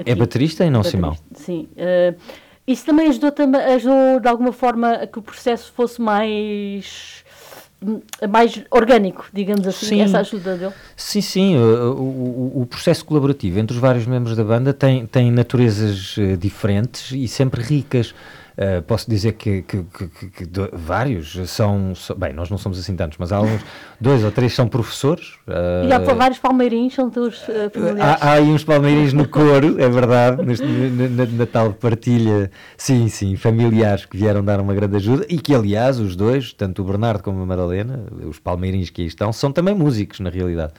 Aqui, 0.00 0.10
é 0.12 0.14
baterista 0.14 0.64
e 0.64 0.70
não 0.70 0.82
baterista, 0.82 0.98
Simão? 0.98 1.18
Sim. 1.34 1.68
Uh, 1.72 2.14
isso 2.64 2.86
também 2.86 3.08
ajudou, 3.08 3.32
ajudou 3.74 4.20
de 4.20 4.28
alguma 4.28 4.52
forma 4.52 4.92
a 4.92 5.06
que 5.08 5.18
o 5.18 5.22
processo 5.22 5.72
fosse 5.72 6.00
mais 6.00 7.23
mais 8.28 8.62
orgânico, 8.70 9.26
digamos 9.32 9.66
assim, 9.66 9.86
sim. 9.86 10.00
essa 10.00 10.20
ajuda 10.20 10.56
dele? 10.56 10.72
Sim, 10.96 11.20
sim. 11.20 11.56
O, 11.56 11.92
o, 11.92 12.62
o, 12.62 12.66
processo 12.66 13.04
colaborativo 13.04 13.58
entre 13.58 13.74
os 13.74 13.80
vários 13.80 14.06
membros 14.06 14.36
da 14.36 14.44
banda 14.44 14.72
tem, 14.72 15.06
tem 15.06 15.30
naturezas 15.30 16.16
uh, 16.16 16.36
diferentes 16.36 17.12
e 17.12 17.28
sempre 17.28 17.62
ricas. 17.62 18.14
Uh, 18.56 18.80
posso 18.82 19.10
dizer 19.10 19.32
que, 19.32 19.62
que, 19.62 19.82
que, 19.82 20.26
que 20.30 20.46
do, 20.46 20.68
vários 20.72 21.36
são, 21.50 21.92
bem, 22.16 22.32
nós 22.32 22.48
não 22.50 22.56
somos 22.56 22.78
assim 22.78 22.94
tantos, 22.94 23.18
mas 23.18 23.32
há 23.32 23.40
uns, 23.40 23.60
dois 24.00 24.22
ou 24.22 24.30
três 24.30 24.54
são 24.54 24.68
professores. 24.68 25.34
Uh, 25.48 25.88
e 25.88 25.92
há 25.92 25.98
vários 25.98 26.38
palmeirinhos, 26.38 26.94
são 26.94 27.10
teus 27.10 27.42
uh, 27.48 27.68
familiares. 27.72 28.22
Há, 28.22 28.28
há 28.28 28.32
aí 28.34 28.44
uns 28.44 28.62
palmeirinhos 28.62 29.12
no 29.12 29.26
coro, 29.28 29.80
é 29.80 29.88
verdade, 29.88 30.42
na, 30.42 31.08
na, 31.08 31.26
na, 31.32 31.46
tal 31.46 31.72
partilha, 31.72 32.48
sim, 32.76 33.08
sim, 33.08 33.34
familiares 33.34 34.06
que 34.06 34.16
vieram 34.16 34.44
dar 34.44 34.60
uma 34.60 34.72
grande 34.72 34.96
ajuda 34.96 35.26
e 35.28 35.38
que, 35.38 35.52
aliás, 35.52 35.98
os 35.98 36.14
dois, 36.14 36.52
tanto 36.52 36.82
o 36.82 36.84
Bernardo 36.84 37.24
como 37.24 37.42
a 37.42 37.46
Madalena, 37.46 38.04
os 38.24 38.38
palmeirinhos 38.38 38.90
que 38.90 39.02
aí 39.02 39.08
estão, 39.08 39.32
são 39.32 39.50
também 39.50 39.74
músicos, 39.74 40.20
na 40.20 40.30
realidade 40.30 40.74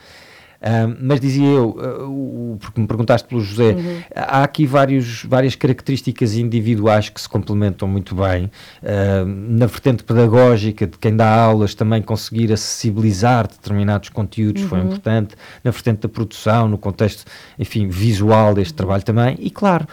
mas 0.99 1.19
dizia 1.19 1.47
eu, 1.47 1.69
uh, 1.69 2.57
porque 2.59 2.81
me 2.81 2.87
perguntaste 2.87 3.27
pelo 3.27 3.41
José, 3.41 3.73
uhum. 3.73 4.01
há 4.15 4.43
aqui 4.43 4.65
vários, 4.65 5.23
várias 5.23 5.55
características 5.55 6.35
individuais 6.35 7.09
que 7.09 7.21
se 7.21 7.29
complementam 7.29 7.87
muito 7.87 8.15
bem. 8.15 8.45
Uh, 8.81 9.25
na 9.25 9.67
vertente 9.67 10.03
pedagógica, 10.03 10.87
de 10.87 10.97
quem 10.97 11.15
dá 11.15 11.29
aulas, 11.29 11.75
também 11.75 12.01
conseguir 12.01 12.51
acessibilizar 12.51 13.47
determinados 13.47 14.09
conteúdos 14.09 14.63
uhum. 14.63 14.69
foi 14.69 14.79
importante. 14.79 15.35
Na 15.63 15.71
vertente 15.71 16.01
da 16.01 16.09
produção, 16.09 16.67
no 16.67 16.77
contexto, 16.77 17.25
enfim, 17.59 17.87
visual 17.87 18.55
deste 18.55 18.71
uhum. 18.71 18.77
trabalho 18.77 19.03
também. 19.03 19.37
E 19.39 19.51
claro, 19.51 19.87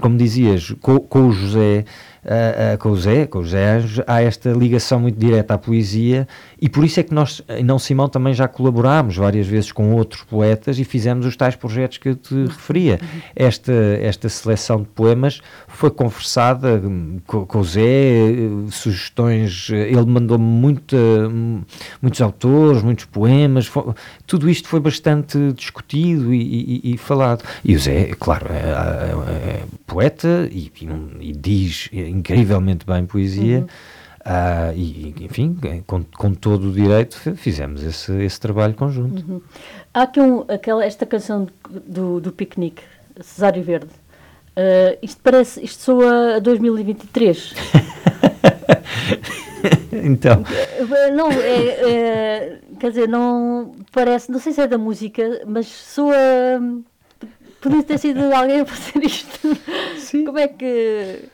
como 0.00 0.16
dizias, 0.16 0.72
com, 0.80 1.00
com 1.00 1.28
o 1.28 1.32
José 1.32 1.84
uh, 2.24 2.78
com 2.78 2.90
o 2.90 2.96
Zé, 2.96 3.26
com 3.26 3.38
o 3.38 3.46
Zé 3.46 3.76
Anjo, 3.76 4.02
há 4.06 4.22
esta 4.22 4.50
ligação 4.50 5.00
muito 5.00 5.18
direta 5.18 5.54
à 5.54 5.58
poesia 5.58 6.26
e 6.60 6.68
por 6.68 6.84
isso 6.84 7.00
é 7.00 7.02
que 7.02 7.12
nós, 7.12 7.42
em 7.48 7.64
Não 7.64 7.78
Simão, 7.78 8.08
também 8.08 8.32
já 8.34 8.46
colaborámos 8.46 9.16
várias 9.16 9.46
vezes 9.46 9.72
com 9.72 9.92
outros 9.94 10.22
poetas 10.22 10.78
e 10.78 10.84
fizemos 10.84 11.26
os 11.26 11.36
tais 11.36 11.56
projetos 11.56 11.98
que 11.98 12.10
eu 12.10 12.16
te 12.16 12.34
referia. 12.44 13.00
Esta, 13.34 13.72
esta 14.00 14.28
seleção 14.28 14.82
de 14.82 14.88
poemas 14.88 15.40
foi 15.66 15.90
conversada 15.90 16.80
hum, 16.84 17.18
com, 17.26 17.44
com 17.44 17.58
o 17.58 17.64
Zé, 17.64 17.80
eh, 17.82 18.48
sugestões, 18.70 19.70
ele 19.70 20.04
mandou-me 20.06 20.44
muitos 20.44 22.20
autores, 22.20 22.82
muitos 22.82 23.06
poemas, 23.06 23.66
foi, 23.66 23.92
tudo 24.26 24.48
isto 24.48 24.68
foi 24.68 24.80
bastante 24.80 25.52
discutido 25.52 26.32
e, 26.32 26.80
e, 26.84 26.94
e, 26.94 26.98
falado. 26.98 27.44
E 27.64 27.74
o 27.74 27.78
Zé, 27.78 28.12
claro, 28.18 28.46
é, 28.50 28.56
é, 28.56 29.50
é 29.50 29.62
poeta 29.86 30.48
e, 30.50 30.70
e, 31.20 31.32
diz 31.32 31.88
incrivelmente 32.12 32.86
bem 32.86 33.04
poesia. 33.06 33.58
Uhum. 33.58 33.66
Uh, 34.22 34.72
e, 34.76 35.14
enfim, 35.20 35.58
com, 35.84 36.04
com, 36.04 36.32
todo 36.32 36.68
o 36.68 36.72
direito, 36.72 37.18
fizemos 37.34 37.82
esse, 37.82 38.12
esse 38.22 38.38
trabalho 38.38 38.72
conjunto. 38.74 39.24
Uhum. 39.28 39.42
Há 39.92 40.02
aqui 40.02 40.20
um, 40.20 40.44
aquela, 40.46 40.84
esta 40.84 41.04
canção 41.04 41.48
do, 41.68 42.20
do 42.20 42.30
piquenique, 42.30 42.82
Cesário 43.20 43.62
Verde. 43.64 43.90
Uh, 44.52 44.96
isto 45.02 45.20
parece, 45.22 45.64
isto 45.64 45.82
soa 45.82 46.36
a 46.36 46.38
2023. 46.38 47.54
então. 50.04 50.44
Não, 51.16 51.30
é, 51.32 51.66
é, 51.90 52.58
quer 52.78 52.90
dizer, 52.90 53.08
não 53.08 53.74
parece, 53.90 54.30
não 54.30 54.38
sei 54.38 54.52
se 54.52 54.60
é 54.60 54.68
da 54.68 54.78
música, 54.78 55.42
mas 55.46 55.66
soa. 55.66 56.14
Podia 57.60 57.82
ter 57.82 57.98
sido 57.98 58.20
alguém 58.32 58.60
a 58.60 58.66
fazer 58.66 59.04
isto. 59.04 59.56
Sim. 59.98 60.26
Como 60.26 60.38
é 60.38 60.48
que. 60.48 61.24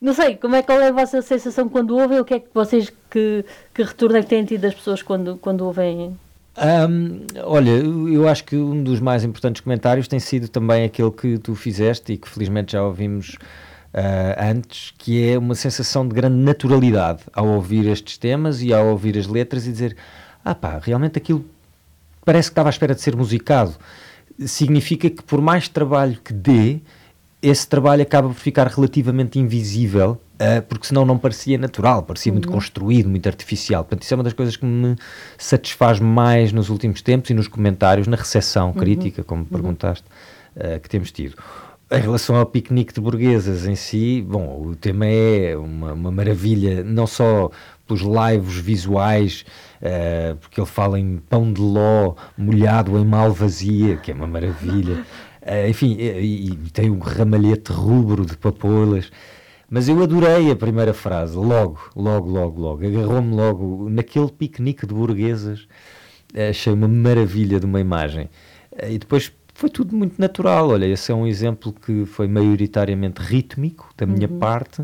Não 0.00 0.12
sei, 0.12 0.36
como 0.36 0.54
é, 0.54 0.62
qual 0.62 0.80
é 0.80 0.88
a 0.88 0.92
vossa 0.92 1.22
sensação 1.22 1.68
quando 1.68 1.96
ouvem? 1.96 2.20
O 2.20 2.24
que 2.24 2.34
é 2.34 2.40
que 2.40 2.48
vocês, 2.52 2.92
que, 3.10 3.44
que 3.74 3.82
retorno 3.82 4.16
é 4.16 4.22
que 4.22 4.28
têm 4.28 4.44
tido 4.44 4.60
das 4.60 4.74
pessoas 4.74 5.02
quando, 5.02 5.36
quando 5.38 5.64
ouvem? 5.64 6.16
Um, 6.58 7.26
olha, 7.44 7.70
eu 7.70 8.26
acho 8.28 8.44
que 8.44 8.56
um 8.56 8.82
dos 8.82 8.98
mais 8.98 9.24
importantes 9.24 9.60
comentários 9.60 10.08
tem 10.08 10.18
sido 10.18 10.48
também 10.48 10.84
aquele 10.84 11.10
que 11.10 11.38
tu 11.38 11.54
fizeste 11.54 12.14
e 12.14 12.16
que 12.16 12.28
felizmente 12.28 12.72
já 12.72 12.82
ouvimos 12.82 13.36
uh, 13.92 14.50
antes, 14.50 14.94
que 14.96 15.30
é 15.30 15.38
uma 15.38 15.54
sensação 15.54 16.08
de 16.08 16.14
grande 16.14 16.36
naturalidade 16.36 17.22
ao 17.32 17.46
ouvir 17.46 17.86
estes 17.86 18.16
temas 18.16 18.62
e 18.62 18.72
ao 18.72 18.88
ouvir 18.88 19.18
as 19.18 19.26
letras 19.26 19.66
e 19.66 19.72
dizer: 19.72 19.96
ah 20.44 20.54
pá, 20.54 20.80
realmente 20.82 21.18
aquilo 21.18 21.44
parece 22.24 22.48
que 22.48 22.52
estava 22.52 22.68
à 22.68 22.70
espera 22.70 22.94
de 22.94 23.02
ser 23.02 23.14
musicado. 23.14 23.74
Significa 24.38 25.08
que 25.10 25.22
por 25.22 25.40
mais 25.40 25.68
trabalho 25.68 26.18
que 26.22 26.32
dê, 26.32 26.80
esse 27.42 27.68
trabalho 27.68 28.02
acaba 28.02 28.28
por 28.28 28.34
ficar 28.34 28.66
relativamente 28.66 29.38
invisível, 29.38 30.20
uh, 30.34 30.62
porque 30.68 30.86
senão 30.86 31.04
não 31.04 31.18
parecia 31.18 31.58
natural, 31.58 32.02
parecia 32.02 32.30
uhum. 32.32 32.36
muito 32.36 32.50
construído, 32.50 33.08
muito 33.08 33.26
artificial. 33.26 33.84
Portanto, 33.84 34.02
isso 34.02 34.14
é 34.14 34.16
uma 34.16 34.24
das 34.24 34.32
coisas 34.32 34.56
que 34.56 34.64
me 34.64 34.96
satisfaz 35.36 36.00
mais 36.00 36.52
nos 36.52 36.70
últimos 36.70 37.02
tempos 37.02 37.30
e 37.30 37.34
nos 37.34 37.48
comentários, 37.48 38.06
na 38.06 38.16
recepção 38.16 38.68
uhum. 38.68 38.74
crítica, 38.74 39.22
como 39.22 39.42
uhum. 39.42 39.48
perguntaste, 39.48 40.04
uh, 40.56 40.80
que 40.80 40.88
temos 40.88 41.12
tido. 41.12 41.36
Em 41.88 42.00
relação 42.00 42.34
ao 42.34 42.44
piquenique 42.44 42.92
de 42.92 43.00
burguesas 43.00 43.64
em 43.64 43.76
si, 43.76 44.24
bom, 44.26 44.60
o 44.60 44.74
tema 44.74 45.06
é 45.06 45.56
uma, 45.56 45.92
uma 45.92 46.10
maravilha, 46.10 46.82
não 46.82 47.06
só 47.06 47.48
pelos 47.86 48.02
lives 48.02 48.56
visuais, 48.56 49.44
uh, 49.80 50.36
porque 50.36 50.60
ele 50.60 50.66
fala 50.66 50.98
em 50.98 51.18
pão 51.18 51.52
de 51.52 51.60
ló 51.60 52.14
molhado 52.36 52.98
em 52.98 53.04
malvazia, 53.04 53.98
que 53.98 54.10
é 54.10 54.14
uma 54.14 54.26
maravilha. 54.26 55.04
Uh, 55.46 55.68
enfim, 55.68 55.96
e, 55.98 56.50
e, 56.50 56.56
tem 56.72 56.90
um 56.90 56.98
ramalhete 56.98 57.72
rubro 57.72 58.26
de 58.26 58.36
papoilas. 58.36 59.10
Mas 59.70 59.88
eu 59.88 60.02
adorei 60.02 60.50
a 60.50 60.56
primeira 60.56 60.92
frase, 60.92 61.36
logo, 61.36 61.78
logo, 61.94 62.28
logo, 62.28 62.60
logo. 62.60 62.86
Agarrou-me 62.86 63.34
logo 63.34 63.88
naquele 63.88 64.30
piquenique 64.30 64.86
de 64.86 64.94
burguesas. 64.94 65.68
Achei 66.50 66.72
uma 66.72 66.88
maravilha 66.88 67.60
de 67.60 67.66
uma 67.66 67.80
imagem. 67.80 68.28
Uh, 68.72 68.90
e 68.90 68.98
depois 68.98 69.32
foi 69.54 69.70
tudo 69.70 69.96
muito 69.96 70.18
natural. 70.18 70.70
Olha, 70.70 70.84
esse 70.84 71.12
é 71.12 71.14
um 71.14 71.26
exemplo 71.26 71.72
que 71.72 72.04
foi 72.04 72.26
maioritariamente 72.26 73.22
rítmico 73.22 73.88
da 73.96 74.04
minha 74.04 74.28
uhum. 74.28 74.38
parte 74.38 74.82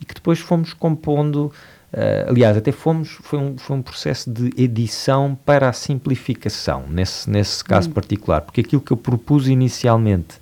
e 0.00 0.04
que 0.04 0.14
depois 0.14 0.38
fomos 0.38 0.74
compondo 0.74 1.50
Uh, 1.92 2.30
aliás, 2.30 2.56
até 2.56 2.72
fomos, 2.72 3.18
foi 3.20 3.38
um, 3.38 3.58
foi 3.58 3.76
um 3.76 3.82
processo 3.82 4.30
de 4.30 4.50
edição 4.56 5.38
para 5.44 5.68
a 5.68 5.72
simplificação, 5.74 6.84
nesse, 6.88 7.28
nesse 7.28 7.62
caso 7.62 7.90
hum. 7.90 7.92
particular, 7.92 8.40
porque 8.40 8.62
aquilo 8.62 8.80
que 8.80 8.92
eu 8.92 8.96
propus 8.96 9.46
inicialmente 9.46 10.40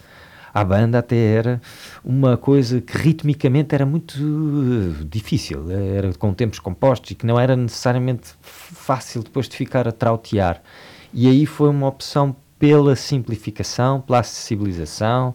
à 0.55 0.63
banda 0.63 1.01
até 1.01 1.17
era 1.17 1.61
uma 2.05 2.37
coisa 2.37 2.81
que 2.81 2.97
ritmicamente 2.97 3.75
era 3.75 3.85
muito 3.85 4.15
uh, 4.15 5.05
difícil, 5.05 5.69
era 5.71 6.13
com 6.15 6.33
tempos 6.33 6.61
compostos 6.61 7.11
e 7.11 7.15
que 7.17 7.27
não 7.27 7.39
era 7.39 7.57
necessariamente 7.57 8.31
fácil 8.41 9.23
depois 9.23 9.49
de 9.49 9.57
ficar 9.57 9.89
a 9.89 9.93
trautear. 9.93 10.63
E 11.13 11.29
aí 11.29 11.47
foi 11.47 11.69
uma 11.69 11.89
opção 11.89 12.35
pela 12.61 12.95
simplificação, 12.95 14.01
pela 14.01 14.21
acessibilização, 14.21 15.35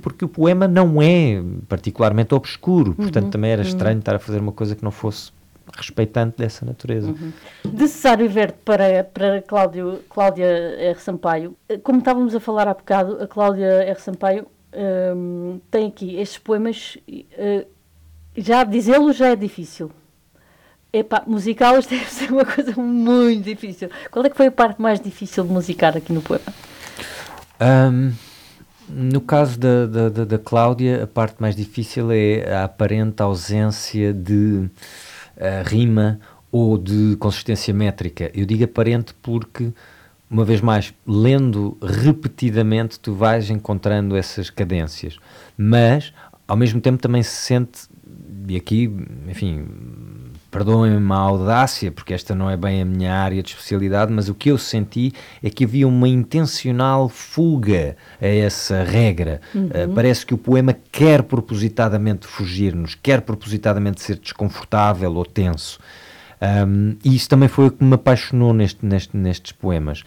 porque 0.00 0.24
o 0.24 0.28
poema 0.28 0.66
não 0.66 1.00
é 1.00 1.42
particularmente 1.68 2.34
obscuro, 2.34 2.94
portanto 2.94 3.24
uhum, 3.24 3.30
também 3.30 3.50
era 3.50 3.62
uhum. 3.62 3.68
estranho 3.68 3.98
estar 3.98 4.14
a 4.14 4.18
fazer 4.18 4.40
uma 4.40 4.52
coisa 4.52 4.74
que 4.74 4.82
não 4.82 4.90
fosse 4.90 5.30
respeitante 5.76 6.38
dessa 6.38 6.66
natureza. 6.66 7.08
Uhum. 7.08 7.32
De 7.64 7.88
Cesário 7.88 8.28
Verde 8.28 8.54
para, 8.64 9.04
para 9.04 9.42
Cláudio, 9.42 10.00
Cláudia 10.08 10.46
R. 10.46 10.98
Sampaio, 10.98 11.56
como 11.82 11.98
estávamos 11.98 12.34
a 12.34 12.40
falar 12.40 12.68
há 12.68 12.74
bocado, 12.74 13.22
a 13.22 13.26
Cláudia 13.26 13.84
R. 13.84 14.00
Sampaio 14.00 14.46
um, 14.74 15.60
tem 15.70 15.88
aqui 15.88 16.16
estes 16.16 16.38
poemas, 16.38 16.96
uh, 17.08 17.66
já 18.36 18.64
dizê-lo 18.64 19.12
já 19.12 19.28
é 19.28 19.36
difícil. 19.36 19.90
Epá, 20.92 21.22
musical 21.26 21.74
deve 21.80 22.04
ser 22.06 22.30
uma 22.30 22.44
coisa 22.44 22.74
muito 22.76 23.44
difícil. 23.44 23.90
Qual 24.10 24.24
é 24.24 24.30
que 24.30 24.36
foi 24.36 24.46
a 24.46 24.52
parte 24.52 24.80
mais 24.80 25.00
difícil 25.00 25.44
de 25.44 25.50
musicar 25.50 25.96
aqui 25.96 26.12
no 26.12 26.20
poema? 26.20 26.44
Um, 27.60 28.12
no 28.88 29.20
caso 29.20 29.58
da, 29.58 29.86
da, 29.86 30.08
da, 30.08 30.24
da, 30.24 30.38
Cláudia, 30.38 31.04
a 31.04 31.06
parte 31.06 31.36
mais 31.40 31.54
difícil 31.56 32.10
é 32.10 32.52
a 32.52 32.64
aparente 32.64 33.22
ausência 33.22 34.12
de 34.12 34.68
uh, 35.36 35.62
rima 35.64 36.20
ou 36.50 36.76
de 36.76 37.16
consistência 37.16 37.72
métrica. 37.72 38.30
Eu 38.34 38.44
digo 38.44 38.64
aparente 38.64 39.14
porque, 39.22 39.72
uma 40.30 40.44
vez 40.44 40.60
mais, 40.60 40.92
lendo 41.06 41.78
repetidamente, 41.82 43.00
tu 43.00 43.14
vais 43.14 43.48
encontrando 43.48 44.16
essas 44.16 44.50
cadências. 44.50 45.16
Mas, 45.56 46.12
ao 46.46 46.56
mesmo 46.56 46.80
tempo, 46.80 47.00
também 47.00 47.22
se 47.22 47.30
sente, 47.30 47.88
e 48.46 48.56
aqui, 48.56 48.90
enfim, 49.28 49.66
perdoem-me 50.52 51.12
a 51.12 51.16
audácia, 51.16 51.90
porque 51.90 52.12
esta 52.12 52.34
não 52.34 52.48
é 52.48 52.56
bem 52.58 52.82
a 52.82 52.84
minha 52.84 53.14
área 53.14 53.42
de 53.42 53.48
especialidade, 53.48 54.12
mas 54.12 54.28
o 54.28 54.34
que 54.34 54.50
eu 54.50 54.58
senti 54.58 55.12
é 55.42 55.48
que 55.48 55.64
havia 55.64 55.88
uma 55.88 56.06
intencional 56.06 57.08
fuga 57.08 57.96
a 58.20 58.26
essa 58.26 58.84
regra. 58.84 59.40
Uhum. 59.54 59.66
Uh, 59.66 59.94
parece 59.94 60.26
que 60.26 60.34
o 60.34 60.38
poema 60.38 60.76
quer 60.92 61.22
propositadamente 61.22 62.26
fugir-nos, 62.26 62.94
quer 62.94 63.22
propositadamente 63.22 64.02
ser 64.02 64.18
desconfortável 64.18 65.14
ou 65.14 65.24
tenso. 65.24 65.80
Um, 66.66 66.96
e 67.02 67.16
isso 67.16 67.30
também 67.30 67.48
foi 67.48 67.68
o 67.68 67.70
que 67.70 67.82
me 67.82 67.94
apaixonou 67.94 68.52
neste, 68.52 68.84
neste, 68.84 69.16
nestes 69.16 69.52
poemas. 69.52 70.04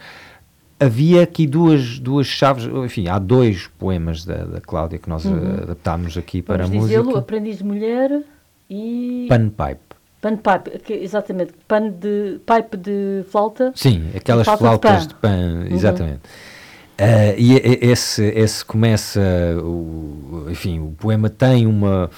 Havia 0.78 1.22
aqui 1.22 1.46
duas, 1.46 1.98
duas 1.98 2.26
chaves, 2.26 2.68
enfim, 2.84 3.08
há 3.08 3.18
dois 3.18 3.68
poemas 3.78 4.24
da, 4.24 4.44
da 4.44 4.60
Cláudia 4.60 4.98
que 4.98 5.08
nós 5.08 5.24
uhum. 5.24 5.62
adaptámos 5.62 6.16
aqui 6.16 6.40
para 6.40 6.64
Vamos 6.64 6.76
a 6.76 6.80
música. 6.80 7.02
Vamos 7.02 7.18
Aprendiz 7.18 7.58
de 7.58 7.64
Mulher 7.64 8.22
e... 8.70 9.26
Panpipe. 9.28 9.85
Panpipe, 10.34 10.78
que, 10.80 10.92
exatamente, 10.94 11.52
pano 11.68 11.90
de, 11.92 12.40
pipe 12.44 12.76
de 12.76 13.24
flauta. 13.30 13.72
Sim, 13.74 14.10
aquelas 14.14 14.46
flautas 14.46 15.06
de 15.06 15.14
pan, 15.14 15.62
de 15.62 15.68
pan 15.68 15.74
exatamente. 15.74 16.14
Uhum. 16.14 16.56
Uh, 16.98 17.34
e 17.36 17.54
esse, 17.82 18.24
esse 18.24 18.64
começa, 18.64 19.20
o, 19.62 20.46
enfim, 20.48 20.80
o 20.80 20.92
poema 20.92 21.28
tem 21.28 21.66
uma, 21.66 22.10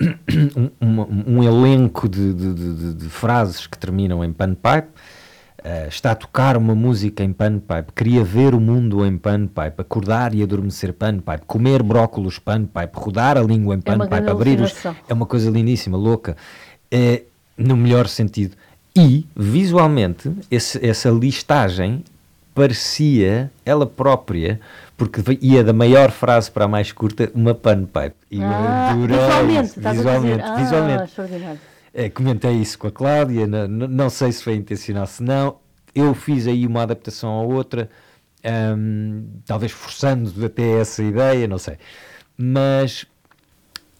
um, 0.56 0.70
uma, 0.80 1.06
um 1.06 1.42
elenco 1.44 2.08
de, 2.08 2.32
de, 2.32 2.54
de, 2.54 2.94
de, 2.94 3.08
frases 3.10 3.66
que 3.66 3.78
terminam 3.78 4.24
em 4.24 4.32
panpipe. 4.32 4.88
Uh, 5.58 5.88
está 5.88 6.10
a 6.10 6.14
tocar 6.14 6.56
uma 6.56 6.74
música 6.74 7.22
em 7.22 7.32
panpipe, 7.32 7.92
queria 7.94 8.22
ver 8.22 8.54
o 8.54 8.60
mundo 8.60 9.04
em 9.04 9.16
panpipe, 9.16 9.74
acordar 9.78 10.34
e 10.34 10.42
adormecer 10.42 10.92
panpipe, 10.92 11.42
comer 11.46 11.82
brócolos 11.82 12.38
panpipe, 12.38 12.90
rodar 12.94 13.38
a 13.38 13.42
língua 13.42 13.74
em 13.74 13.80
panpipe, 13.80 14.14
é 14.14 14.30
abrir 14.30 14.60
os... 14.60 14.74
É 15.08 15.12
uma 15.14 15.26
coisa 15.26 15.50
lindíssima, 15.50 15.96
louca. 15.96 16.36
Uh, 16.92 17.33
no 17.56 17.76
melhor 17.76 18.08
sentido. 18.08 18.56
E, 18.96 19.26
visualmente, 19.34 20.30
esse, 20.50 20.84
essa 20.84 21.10
listagem 21.10 22.04
parecia 22.54 23.50
ela 23.64 23.84
própria, 23.84 24.60
porque 24.96 25.20
ia 25.40 25.64
da 25.64 25.72
maior 25.72 26.12
frase 26.12 26.50
para 26.50 26.66
a 26.66 26.68
mais 26.68 26.92
curta, 26.92 27.30
uma 27.34 27.54
panpipe. 27.54 28.14
E 28.30 28.40
ah, 28.40 28.90
adorei, 28.92 29.16
visualmente, 29.16 29.80
visualmente, 29.80 30.44
ah, 30.44 30.54
visualmente. 30.54 31.12
É, 31.92 32.08
comentei 32.08 32.52
isso 32.52 32.78
com 32.78 32.86
a 32.86 32.92
Cláudia, 32.92 33.46
não, 33.46 33.68
não 33.68 34.10
sei 34.10 34.30
se 34.30 34.42
foi 34.42 34.54
intencional, 34.54 35.06
se 35.06 35.22
não. 35.22 35.56
Eu 35.94 36.14
fiz 36.14 36.46
aí 36.46 36.66
uma 36.66 36.82
adaptação 36.82 37.30
à 37.30 37.42
outra, 37.42 37.88
um, 38.76 39.26
talvez 39.44 39.72
forçando 39.72 40.44
até 40.44 40.80
essa 40.80 41.02
ideia, 41.02 41.46
não 41.48 41.58
sei. 41.58 41.76
Mas 42.36 43.06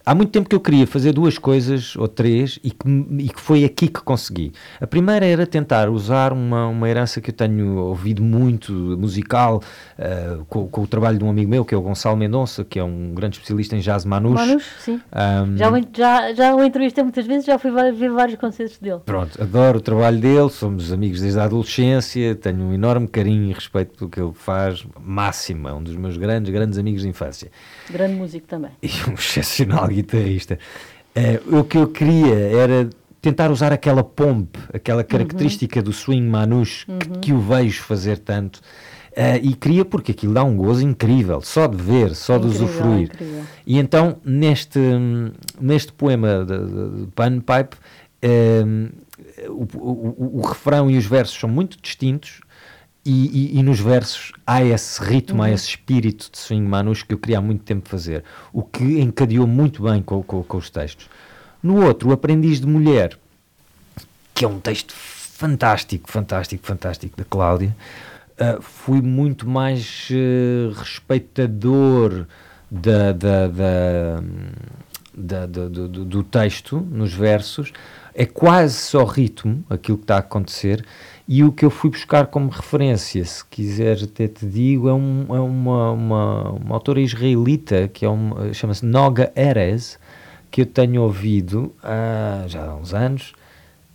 Há 0.05 0.13
muito 0.13 0.29
tempo 0.29 0.47
que 0.47 0.55
eu 0.55 0.59
queria 0.59 0.85
fazer 0.85 1.13
duas 1.13 1.39
coisas 1.39 1.95
ou 1.95 2.07
três 2.07 2.59
e 2.63 2.69
que, 2.69 2.87
e 3.17 3.29
que 3.29 3.41
foi 3.41 3.65
aqui 3.65 3.87
que 3.87 4.01
consegui. 4.01 4.53
A 4.79 4.85
primeira 4.85 5.25
era 5.25 5.47
tentar 5.47 5.89
usar 5.89 6.31
uma, 6.31 6.67
uma 6.67 6.87
herança 6.87 7.19
que 7.19 7.31
eu 7.31 7.33
tenho 7.33 7.77
ouvido 7.77 8.21
muito, 8.21 8.71
musical, 8.71 9.63
uh, 9.97 10.45
com, 10.45 10.67
com, 10.67 10.83
o 10.83 10.87
trabalho 10.87 11.17
de 11.17 11.23
um 11.23 11.29
amigo 11.31 11.49
meu, 11.49 11.65
que 11.65 11.73
é 11.73 11.77
o 11.77 11.81
Gonçalo 11.81 12.15
Mendonça, 12.15 12.63
que 12.63 12.77
é 12.77 12.83
um 12.83 13.15
grande 13.15 13.37
especialista 13.37 13.75
em 13.75 13.79
jazz 13.79 14.05
manouche. 14.05 14.45
Manouche, 14.45 14.69
sim. 14.77 15.01
Um, 15.11 15.57
já, 15.57 15.71
já, 15.91 16.33
já 16.33 16.55
o 16.55 16.63
entrevistei 16.63 17.03
muitas 17.03 17.25
vezes, 17.25 17.45
já 17.45 17.57
fui 17.57 17.71
ver 17.71 18.11
vários 18.11 18.37
concertos 18.37 18.77
dele. 18.77 18.99
Pronto, 19.03 19.41
adoro 19.41 19.79
o 19.79 19.81
trabalho 19.81 20.19
dele, 20.19 20.51
somos 20.51 20.93
amigos 20.93 21.21
desde 21.21 21.39
a 21.39 21.45
adolescência, 21.45 22.35
tenho 22.35 22.61
um 22.61 22.73
enorme 22.73 23.07
carinho 23.07 23.49
e 23.49 23.53
respeito 23.53 23.97
pelo 23.97 24.11
que 24.11 24.19
ele 24.19 24.33
faz, 24.35 24.85
máximo, 25.03 25.67
é 25.67 25.73
um 25.73 25.81
dos 25.81 25.95
meus 25.95 26.15
grandes, 26.15 26.53
grandes 26.53 26.77
amigos 26.77 27.01
de 27.01 27.07
infância. 27.07 27.49
Grande 27.89 28.15
músico 28.15 28.47
também. 28.47 28.71
E 28.81 28.89
um 29.09 29.13
excepcional 29.15 29.87
guitarrista. 29.87 30.59
Uh, 31.15 31.59
o 31.59 31.63
que 31.63 31.77
eu 31.77 31.87
queria 31.87 32.35
era 32.35 32.89
tentar 33.21 33.49
usar 33.49 33.73
aquela 33.73 34.03
pompe, 34.03 34.59
aquela 34.73 35.01
uhum. 35.01 35.07
característica 35.07 35.79
uhum. 35.79 35.83
do 35.83 35.93
swing 35.93 36.27
manouche 36.27 36.85
uhum. 36.89 36.99
que, 36.99 37.09
que, 37.19 37.33
o 37.33 37.39
vejo 37.39 37.83
fazer 37.83 38.19
tanto. 38.19 38.57
Uh, 39.11 39.39
e 39.41 39.53
queria 39.55 39.85
porque 39.85 40.11
aquilo 40.11 40.33
dá 40.33 40.43
um 40.43 40.57
gozo 40.57 40.85
incrível, 40.85 41.41
só 41.41 41.67
de 41.67 41.77
ver, 41.77 42.13
só 42.13 42.35
incrível, 42.35 42.57
de 42.57 42.63
usufruir. 42.65 43.03
Incrível. 43.05 43.43
E 43.65 43.79
então, 43.79 44.17
neste, 44.25 44.79
neste 45.59 45.93
poema 45.93 46.45
de, 46.45 46.57
de, 46.57 46.99
de 47.01 47.07
Panpipe, 47.11 47.77
uh, 48.23 49.05
o, 49.49 49.67
o, 49.77 50.39
o, 50.39 50.41
refrão 50.41 50.91
e 50.91 50.97
os 50.97 51.05
versos 51.05 51.39
são 51.39 51.49
muito 51.49 51.77
distintos, 51.81 52.41
e, 53.05 53.55
e, 53.55 53.59
e, 53.59 53.63
nos 53.63 53.79
versos 53.79 54.31
há 54.47 54.63
esse 54.63 55.01
ritmo, 55.03 55.39
uhum. 55.39 55.43
há 55.43 55.51
esse 55.51 55.69
espírito 55.69 56.31
de 56.31 56.37
swing 56.39 56.67
manus 56.67 57.03
que 57.03 57.13
eu 57.13 57.19
queria 57.19 57.37
há 57.37 57.41
muito 57.41 57.63
tempo 57.63 57.87
fazer, 57.87 58.23
o 58.51 58.63
que 58.63 58.99
encadeou 58.99 59.45
muito 59.45 59.83
bem 59.83 60.01
com, 60.01 60.23
com, 60.23 60.41
com 60.43 60.57
os 60.57 60.71
textos. 60.71 61.07
No 61.61 61.85
outro, 61.85 62.09
O 62.09 62.13
Aprendiz 62.13 62.59
de 62.59 62.65
Mulher, 62.65 63.17
que 64.33 64.43
é 64.43 64.47
um 64.47 64.59
texto 64.59 64.93
fantástico, 64.93 66.11
fantástico, 66.11 66.65
fantástico 66.65 67.15
da 67.15 67.23
Cláudia, 67.23 67.75
uh, 68.39 68.61
fui 68.61 69.01
muito 69.01 69.47
mais 69.47 70.07
uh, 70.09 70.71
respeitador 70.73 72.25
da, 72.71 73.11
da, 73.11 73.47
da, 73.47 74.23
da 75.13 75.45
do, 75.45 75.69
do, 75.69 76.05
do 76.05 76.23
texto 76.23 76.79
nos 76.79 77.13
versos. 77.13 77.71
É 78.13 78.25
quase 78.25 78.75
só 78.75 79.03
ritmo 79.03 79.63
aquilo 79.69 79.97
que 79.97 80.05
está 80.05 80.15
a 80.15 80.19
acontecer 80.19 80.85
e 81.27 81.43
o 81.43 81.51
que 81.51 81.65
eu 81.65 81.71
fui 81.71 81.89
buscar 81.89 82.27
como 82.27 82.49
referência, 82.49 83.25
se 83.25 83.43
quiseres 83.45 84.03
até 84.03 84.27
te 84.27 84.45
digo, 84.45 84.87
é, 84.87 84.93
um, 84.93 85.25
é 85.29 85.39
uma, 85.39 85.91
uma, 85.91 86.49
uma, 86.51 86.75
autora 86.75 87.01
israelita 87.01 87.87
que 87.87 88.05
é 88.05 88.09
um, 88.09 88.53
chama-se 88.53 88.85
Noga 88.85 89.31
Erez, 89.35 89.97
que 90.51 90.61
eu 90.61 90.67
tenho 90.67 91.01
ouvido 91.01 91.73
há, 91.81 92.43
já 92.47 92.65
há 92.65 92.75
uns 92.75 92.93
anos, 92.93 93.31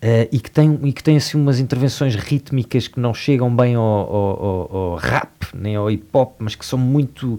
uh, 0.03 0.29
e, 0.33 0.41
que 0.41 0.51
tem, 0.51 0.79
e 0.83 0.93
que 0.93 1.05
tem 1.05 1.17
assim 1.17 1.39
umas 1.39 1.61
intervenções 1.61 2.17
rítmicas 2.17 2.89
que 2.89 2.99
não 2.99 3.15
chegam 3.15 3.55
bem 3.55 3.77
ao, 3.77 3.85
ao, 3.85 4.45
ao, 4.45 4.77
ao 4.77 4.97
rap, 4.97 5.31
nem 5.55 5.77
ao 5.77 5.89
hip 5.89 6.07
hop, 6.13 6.35
mas 6.41 6.57
que 6.57 6.67
são 6.67 6.79
muito. 6.79 7.39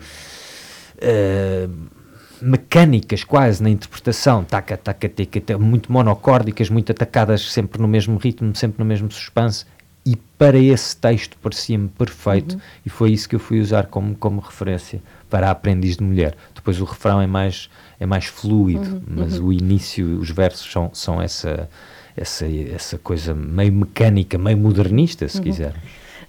Uh, 0.97 2.01
mecânicas 2.43 3.23
quase 3.23 3.61
na 3.61 3.69
interpretação, 3.69 4.43
taca, 4.43 4.75
taca, 4.75 5.07
taca, 5.07 5.57
muito 5.59 5.91
monocórdicas, 5.91 6.71
muito 6.71 6.91
atacadas 6.91 7.51
sempre 7.51 7.79
no 7.79 7.87
mesmo 7.87 8.17
ritmo, 8.17 8.55
sempre 8.55 8.79
no 8.79 8.85
mesmo 8.85 9.11
suspense 9.11 9.63
e 10.05 10.15
para 10.15 10.57
esse 10.57 10.97
texto 10.97 11.37
parecia-me 11.41 11.87
perfeito 11.87 12.55
uhum. 12.55 12.61
e 12.85 12.89
foi 12.89 13.11
isso 13.11 13.29
que 13.29 13.35
eu 13.35 13.39
fui 13.39 13.59
usar 13.59 13.85
como, 13.85 14.15
como 14.15 14.41
referência 14.41 15.01
para 15.29 15.47
a 15.47 15.51
aprendiz 15.51 15.97
de 15.97 16.03
mulher. 16.03 16.35
Depois 16.55 16.81
o 16.81 16.85
refrão 16.85 17.21
é 17.21 17.27
mais, 17.27 17.69
é 17.99 18.05
mais 18.05 18.25
fluido, 18.25 18.95
uhum. 18.95 19.01
mas 19.07 19.37
uhum. 19.37 19.47
o 19.47 19.53
início, 19.53 20.19
os 20.19 20.31
versos 20.31 20.71
são, 20.71 20.89
são 20.93 21.21
essa, 21.21 21.69
essa, 22.17 22.45
essa 22.47 22.97
coisa 22.97 23.33
meio 23.33 23.71
mecânica, 23.71 24.37
meio 24.37 24.57
modernista, 24.57 25.27
se 25.27 25.37
uhum. 25.37 25.43
quiser. 25.43 25.75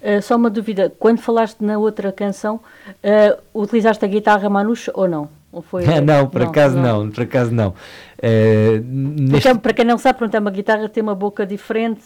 Uh, 0.01 0.21
só 0.21 0.35
uma 0.35 0.49
dúvida, 0.49 0.93
quando 0.99 1.19
falaste 1.19 1.61
na 1.61 1.77
outra 1.77 2.11
canção, 2.11 2.59
uh, 2.87 3.61
utilizaste 3.61 4.03
a 4.05 4.07
guitarra 4.07 4.49
Manouche 4.49 4.91
ou 4.93 5.07
não? 5.07 5.29
Ou 5.51 5.61
foi... 5.61 5.85
não, 6.01 6.27
por 6.27 6.41
não, 6.41 6.47
acaso 6.47 6.75
não. 6.75 7.03
não. 7.05 7.11
por 7.11 7.23
acaso 7.23 7.51
não. 7.51 7.69
Uh, 7.69 8.83
neste... 8.83 9.57
Para 9.59 9.73
quem 9.73 9.85
não 9.85 9.97
sabe, 9.97 10.19
pronto, 10.19 10.35
é 10.35 10.39
uma 10.39 10.51
guitarra 10.51 10.89
tem 10.89 11.01
uma 11.01 11.15
boca 11.15 11.45
diferente, 11.45 12.03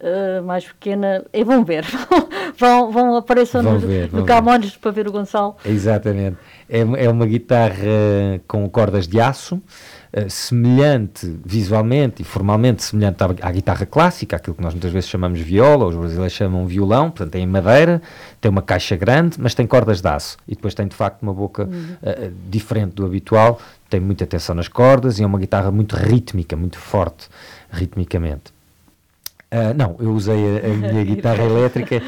uh, 0.00 0.42
mais 0.44 0.66
pequena, 0.66 1.24
e 1.32 1.44
vão 1.44 1.64
ver, 1.64 1.84
vão, 2.58 2.90
vão 2.90 3.16
aparecer 3.16 3.62
no, 3.62 3.78
ver, 3.78 4.12
no 4.12 4.24
Camões 4.24 4.76
para 4.76 4.90
ver 4.90 5.08
o 5.08 5.12
Gonçalo. 5.12 5.56
Exatamente, 5.64 6.36
é, 6.68 6.80
é 6.80 7.10
uma 7.10 7.26
guitarra 7.26 7.76
com 8.46 8.68
cordas 8.68 9.06
de 9.06 9.20
aço, 9.20 9.56
uh, 9.56 10.28
semelhante 10.28 11.38
visualmente 11.44 12.22
e 12.22 12.24
formalmente 12.24 12.82
semelhante 12.82 13.22
à, 13.22 13.48
à, 13.48 13.52
guitarra 13.52 13.86
clássica, 13.86 14.36
aquilo 14.36 14.56
que 14.56 14.62
nós 14.62 14.74
muitas 14.74 14.92
vezes 14.92 15.08
chamamos 15.08 15.40
viola, 15.40 15.86
os 15.86 15.96
brasileiros 15.96 16.32
chamam 16.32 16.66
violão, 16.66 17.10
portanto 17.10 17.32
tem 17.32 17.46
madeira, 17.46 18.02
tem 18.40 18.50
uma 18.50 18.62
caixa 18.62 18.96
grande, 18.96 19.40
mas 19.40 19.54
tem 19.54 19.66
cordas 19.66 20.00
de 20.00 20.08
aço 20.08 20.36
e 20.46 20.54
depois 20.54 20.74
tem 20.74 20.86
de 20.86 20.94
facto 20.94 21.22
uma 21.22 21.32
boca 21.32 21.64
uhum. 21.64 21.96
uh, 22.02 22.32
diferente 22.48 22.94
do 22.94 23.06
habitual, 23.06 23.60
tem 23.88 24.00
muita 24.00 24.24
atenção 24.24 24.54
nas 24.54 24.68
cordas 24.68 25.18
e 25.18 25.22
é 25.22 25.26
uma 25.26 25.38
guitarra 25.38 25.70
muito 25.70 25.96
rítmica, 25.96 26.56
muito 26.56 26.78
forte 26.78 27.28
ritmicamente. 27.70 28.55
Uh, 29.52 29.74
não, 29.76 29.96
eu 29.98 30.12
usei 30.12 30.58
a, 30.58 30.66
a 30.66 30.68
minha 30.68 31.04
guitarra 31.06 31.44
elétrica. 31.44 32.02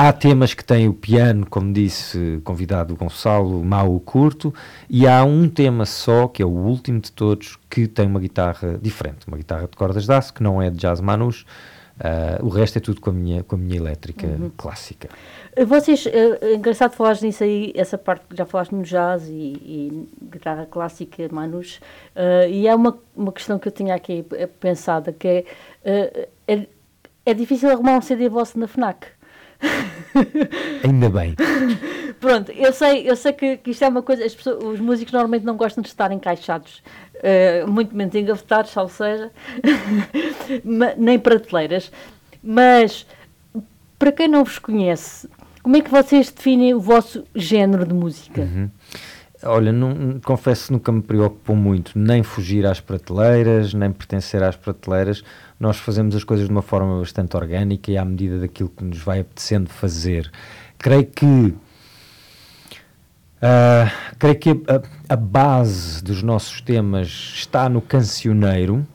Há 0.00 0.12
temas 0.12 0.54
que 0.54 0.64
têm 0.64 0.88
o 0.88 0.94
piano, 0.94 1.44
como 1.44 1.72
disse 1.72 2.40
convidado 2.44 2.94
Gonçalo, 2.94 3.64
mau 3.64 3.98
curto, 3.98 4.54
e 4.88 5.08
há 5.08 5.24
um 5.24 5.48
tema 5.48 5.84
só, 5.84 6.28
que 6.28 6.40
é 6.40 6.46
o 6.46 6.50
último 6.50 7.00
de 7.00 7.10
todos, 7.10 7.58
que 7.68 7.88
tem 7.88 8.06
uma 8.06 8.20
guitarra 8.20 8.78
diferente, 8.80 9.26
uma 9.26 9.36
guitarra 9.36 9.62
de 9.62 9.76
cordas 9.76 10.04
de 10.04 10.12
aço, 10.12 10.32
que 10.32 10.40
não 10.40 10.62
é 10.62 10.70
de 10.70 10.76
jazz 10.76 11.00
manus, 11.00 11.44
uh, 11.98 12.46
o 12.46 12.48
resto 12.48 12.78
é 12.78 12.80
tudo 12.80 13.00
com 13.00 13.10
a 13.10 13.12
minha, 13.12 13.42
com 13.42 13.56
a 13.56 13.58
minha 13.58 13.76
elétrica 13.76 14.24
uhum. 14.24 14.52
clássica. 14.56 15.08
Vocês, 15.66 16.06
é 16.06 16.54
engraçado 16.54 16.94
falares 16.94 17.20
nisso 17.20 17.42
aí, 17.42 17.72
essa 17.74 17.98
parte 17.98 18.24
que 18.28 18.36
já 18.36 18.46
falaste 18.46 18.70
no 18.70 18.84
jazz 18.84 19.26
e, 19.28 19.32
e 19.32 20.08
guitarra 20.30 20.64
clássica, 20.64 21.28
manus, 21.32 21.80
uh, 22.14 22.48
e 22.48 22.68
é 22.68 22.74
uma, 22.74 22.96
uma 23.16 23.32
questão 23.32 23.58
que 23.58 23.66
eu 23.66 23.72
tinha 23.72 23.96
aqui 23.96 24.24
pensada, 24.60 25.12
que 25.12 25.26
é, 25.26 25.44
uh, 25.84 26.28
é, 26.46 26.66
é 27.30 27.34
difícil 27.34 27.70
arrumar 27.70 27.96
um 27.96 28.00
CD 28.00 28.28
vosso 28.28 28.58
na 28.58 28.66
FNAC. 28.66 29.06
Ainda 30.84 31.10
bem. 31.10 31.34
Pronto, 32.20 32.50
eu 32.50 32.72
sei, 32.72 33.08
eu 33.08 33.14
sei 33.14 33.32
que, 33.32 33.58
que 33.58 33.70
isto 33.70 33.84
é 33.84 33.88
uma 33.88 34.02
coisa, 34.02 34.22
pessoas, 34.22 34.64
os 34.64 34.80
músicos 34.80 35.12
normalmente 35.12 35.44
não 35.44 35.56
gostam 35.56 35.82
de 35.82 35.88
estar 35.88 36.10
encaixados, 36.10 36.82
uh, 37.16 37.70
muito 37.70 37.94
menos 37.94 38.14
engavetados, 38.14 38.76
ou 38.76 38.88
seja, 38.88 39.30
nem 40.96 41.18
prateleiras. 41.18 41.92
Mas, 42.42 43.06
para 43.98 44.10
quem 44.10 44.26
não 44.26 44.42
vos 44.42 44.58
conhece, 44.58 45.28
como 45.62 45.76
é 45.76 45.80
que 45.80 45.90
vocês 45.90 46.30
definem 46.30 46.74
o 46.74 46.80
vosso 46.80 47.24
género 47.34 47.86
de 47.86 47.94
música? 47.94 48.40
Uhum. 48.40 48.70
Olha, 49.44 49.70
não, 49.70 50.18
confesso 50.24 50.66
que 50.66 50.72
nunca 50.72 50.90
me 50.90 51.02
preocupou 51.02 51.54
muito 51.54 51.96
nem 51.96 52.24
fugir 52.24 52.66
às 52.66 52.80
prateleiras, 52.80 53.72
nem 53.72 53.92
pertencer 53.92 54.42
às 54.42 54.56
prateleiras. 54.56 55.22
Nós 55.58 55.76
fazemos 55.76 56.14
as 56.14 56.22
coisas 56.22 56.46
de 56.46 56.52
uma 56.52 56.62
forma 56.62 57.00
bastante 57.00 57.36
orgânica 57.36 57.90
e 57.90 57.98
à 57.98 58.04
medida 58.04 58.38
daquilo 58.38 58.68
que 58.68 58.84
nos 58.84 58.98
vai 58.98 59.20
apetecendo 59.20 59.68
fazer. 59.68 60.30
Creio 60.78 61.06
que 61.06 61.26
uh, 63.42 63.90
creio 64.18 64.36
que 64.36 64.50
a, 64.50 65.14
a, 65.14 65.16
base 65.16 66.02
dos 66.02 66.22
nossos 66.22 66.60
temas 66.60 67.08
está 67.34 67.68
no 67.68 67.80
cancioneiro, 67.80 68.86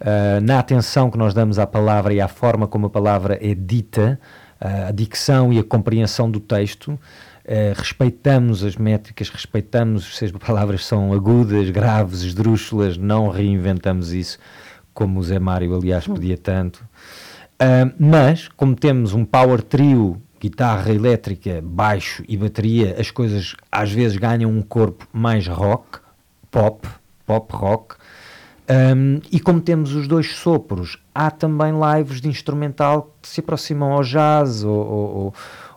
uh, 0.00 0.40
na 0.42 0.58
atenção 0.58 1.10
que 1.10 1.18
nós 1.18 1.34
damos 1.34 1.58
à 1.58 1.66
palavra 1.66 2.14
e 2.14 2.20
à 2.20 2.28
forma 2.28 2.66
como 2.66 2.86
a 2.86 2.90
palavra 2.90 3.38
é 3.40 3.54
dita, 3.54 4.18
uh, 4.60 4.88
a 4.88 4.90
dicção 4.92 5.52
e 5.52 5.58
a 5.58 5.64
compreensão 5.64 6.30
do 6.30 6.40
texto. 6.40 6.98
Respeitamos 7.76 8.64
as 8.64 8.74
métricas, 8.74 9.28
respeitamos 9.28 10.16
se 10.16 10.24
as 10.24 10.32
palavras 10.32 10.84
são 10.84 11.12
agudas, 11.12 11.70
graves, 11.70 12.22
esdrúxulas, 12.22 12.96
não 12.96 13.28
reinventamos 13.28 14.12
isso, 14.12 14.36
como 14.96 15.20
o 15.20 15.22
Zé 15.22 15.38
Mário, 15.38 15.76
aliás, 15.76 16.06
pedia 16.08 16.38
tanto. 16.38 16.78
Uh, 17.60 17.92
mas, 17.98 18.48
como 18.48 18.74
temos 18.74 19.12
um 19.12 19.26
power 19.26 19.62
trio, 19.62 20.20
guitarra 20.40 20.90
elétrica, 20.90 21.60
baixo 21.62 22.24
e 22.26 22.34
bateria, 22.34 22.96
as 22.98 23.10
coisas 23.10 23.54
às 23.70 23.92
vezes 23.92 24.16
ganham 24.16 24.50
um 24.50 24.62
corpo 24.62 25.06
mais 25.12 25.46
rock, 25.46 25.98
pop, 26.50 26.88
pop 27.26 27.54
rock. 27.54 27.96
Um, 28.68 29.20
e 29.30 29.38
como 29.38 29.60
temos 29.60 29.94
os 29.94 30.08
dois 30.08 30.34
sopros, 30.34 30.98
há 31.14 31.30
também 31.30 31.72
lives 31.72 32.20
de 32.20 32.28
instrumental 32.28 33.14
que 33.20 33.28
se 33.28 33.40
aproximam 33.40 33.92
ao 33.92 34.02
jazz 34.02 34.64
ou, 34.64 34.74
ou, 34.74 35.34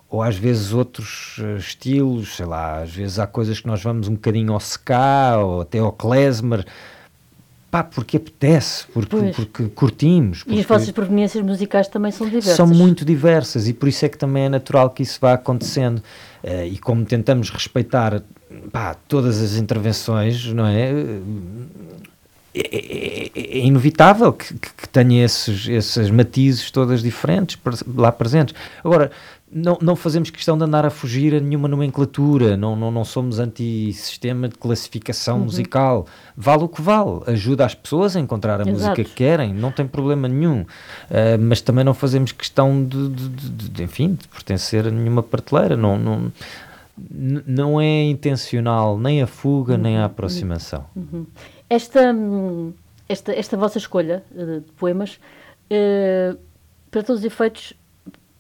ou 0.10 0.24
às 0.24 0.38
vezes 0.38 0.72
outros 0.74 1.38
uh, 1.40 1.58
estilos, 1.58 2.38
sei 2.38 2.46
lá, 2.46 2.82
às 2.82 2.96
vezes 2.96 3.20
há 3.20 3.28
coisas 3.28 3.60
que 3.60 3.68
nós 3.68 3.84
vamos 3.84 4.08
um 4.08 4.14
bocadinho 4.14 4.54
ao 4.54 4.60
ska 4.62 5.38
ou 5.40 5.62
até 5.62 5.80
ao 5.80 5.92
klezmer, 5.92 6.66
pá, 7.70 7.84
porque 7.84 8.18
apetece, 8.18 8.86
porque, 8.94 9.16
porque 9.36 9.64
curtimos. 9.70 10.44
Porque 10.44 10.58
e 10.58 10.60
as 10.60 10.66
vossas 10.66 10.92
proveniências 10.92 11.44
musicais 11.44 11.88
também 11.88 12.12
são 12.12 12.28
diversas. 12.28 12.56
São 12.56 12.68
muito 12.68 13.06
diversas 13.06 13.68
e 13.68 13.74
por 13.74 13.88
isso 13.88 14.06
é 14.06 14.10
que 14.10 14.18
também 14.18 14.46
é 14.46 14.50
natural 14.50 14.90
que 14.90 15.04
isso 15.04 15.20
vá 15.22 15.34
acontecendo. 15.34 16.00
Uh, 16.44 16.66
e 16.66 16.78
como 16.78 17.06
tentamos 17.06 17.50
respeitar 17.50 18.24
pá, 18.72 18.96
todas 19.08 19.42
as 19.42 19.56
intervenções, 19.56 20.46
não 20.54 20.66
é? 20.66 20.92
É, 22.52 22.62
é, 22.62 23.32
é, 23.36 23.58
inevitável 23.60 24.34
que, 24.34 24.56
que, 24.56 24.90
tenha 24.90 25.24
esses, 25.24 25.68
esses 25.68 26.10
matizes 26.10 26.72
todas 26.72 27.04
diferentes 27.04 27.60
lá 27.96 28.12
presentes. 28.12 28.56
Agora, 28.84 29.12
não, 29.52 29.78
não 29.82 29.96
fazemos 29.96 30.30
questão 30.30 30.58
de 30.58 30.64
andar 30.64 30.86
a 30.86 30.90
fugir 30.90 31.34
a 31.34 31.40
nenhuma 31.40 31.68
nomenclatura, 31.68 32.56
não, 32.56 32.76
não, 32.76 32.92
não 32.92 33.04
somos 33.04 33.40
anti-sistema 33.40 34.48
de 34.48 34.56
classificação 34.56 35.38
uhum. 35.38 35.46
musical. 35.46 36.06
Vale 36.38 36.64
o 36.64 36.68
que 36.68 36.82
vale, 36.82 37.22
ajuda 37.26 37.66
as 37.66 37.74
pessoas 37.74 38.16
a 38.16 38.20
encontrar 38.20 38.60
a 38.60 38.64
Exato. 38.64 38.72
música 38.72 39.04
que 39.04 39.16
querem, 39.16 39.54
não 39.54 39.72
tem 39.72 39.88
problema 39.88 40.28
nenhum. 40.28 40.62
Uh, 40.62 41.40
mas 41.40 41.62
também 41.62 41.84
não 41.84 41.94
fazemos 41.94 42.32
questão 42.32 42.84
de, 42.86 43.10
de, 43.10 43.30
de, 43.30 43.70
de, 43.70 43.84
enfim, 43.84 44.14
de 44.14 44.28
pertencer 44.28 44.88
a 44.88 44.92
nenhuma 44.92 45.24
prateleira. 45.24 45.76
Não, 45.76 45.98
não, 45.98 46.32
não 47.48 47.82
é 47.82 48.04
intencional 48.04 49.00
nem 49.00 49.22
a 49.22 49.28
fuga 49.28 49.74
uhum. 49.74 49.82
nem 49.82 49.98
a 49.98 50.06
aproximação. 50.06 50.86
Uhum. 50.96 51.26
Esta, 51.68 52.16
esta, 53.08 53.34
esta 53.34 53.58
vossa 53.58 53.80
escolha 53.80 54.24
uh, 54.32 54.60
de 54.62 54.72
poemas, 54.74 55.20
uh, 55.72 56.38
para 56.92 57.04
todos 57.04 57.22
os 57.22 57.26
efeitos, 57.26 57.74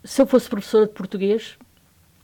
se 0.09 0.23
eu 0.23 0.25
fosse 0.25 0.49
professora 0.49 0.87
de 0.87 0.93
português, 0.93 1.55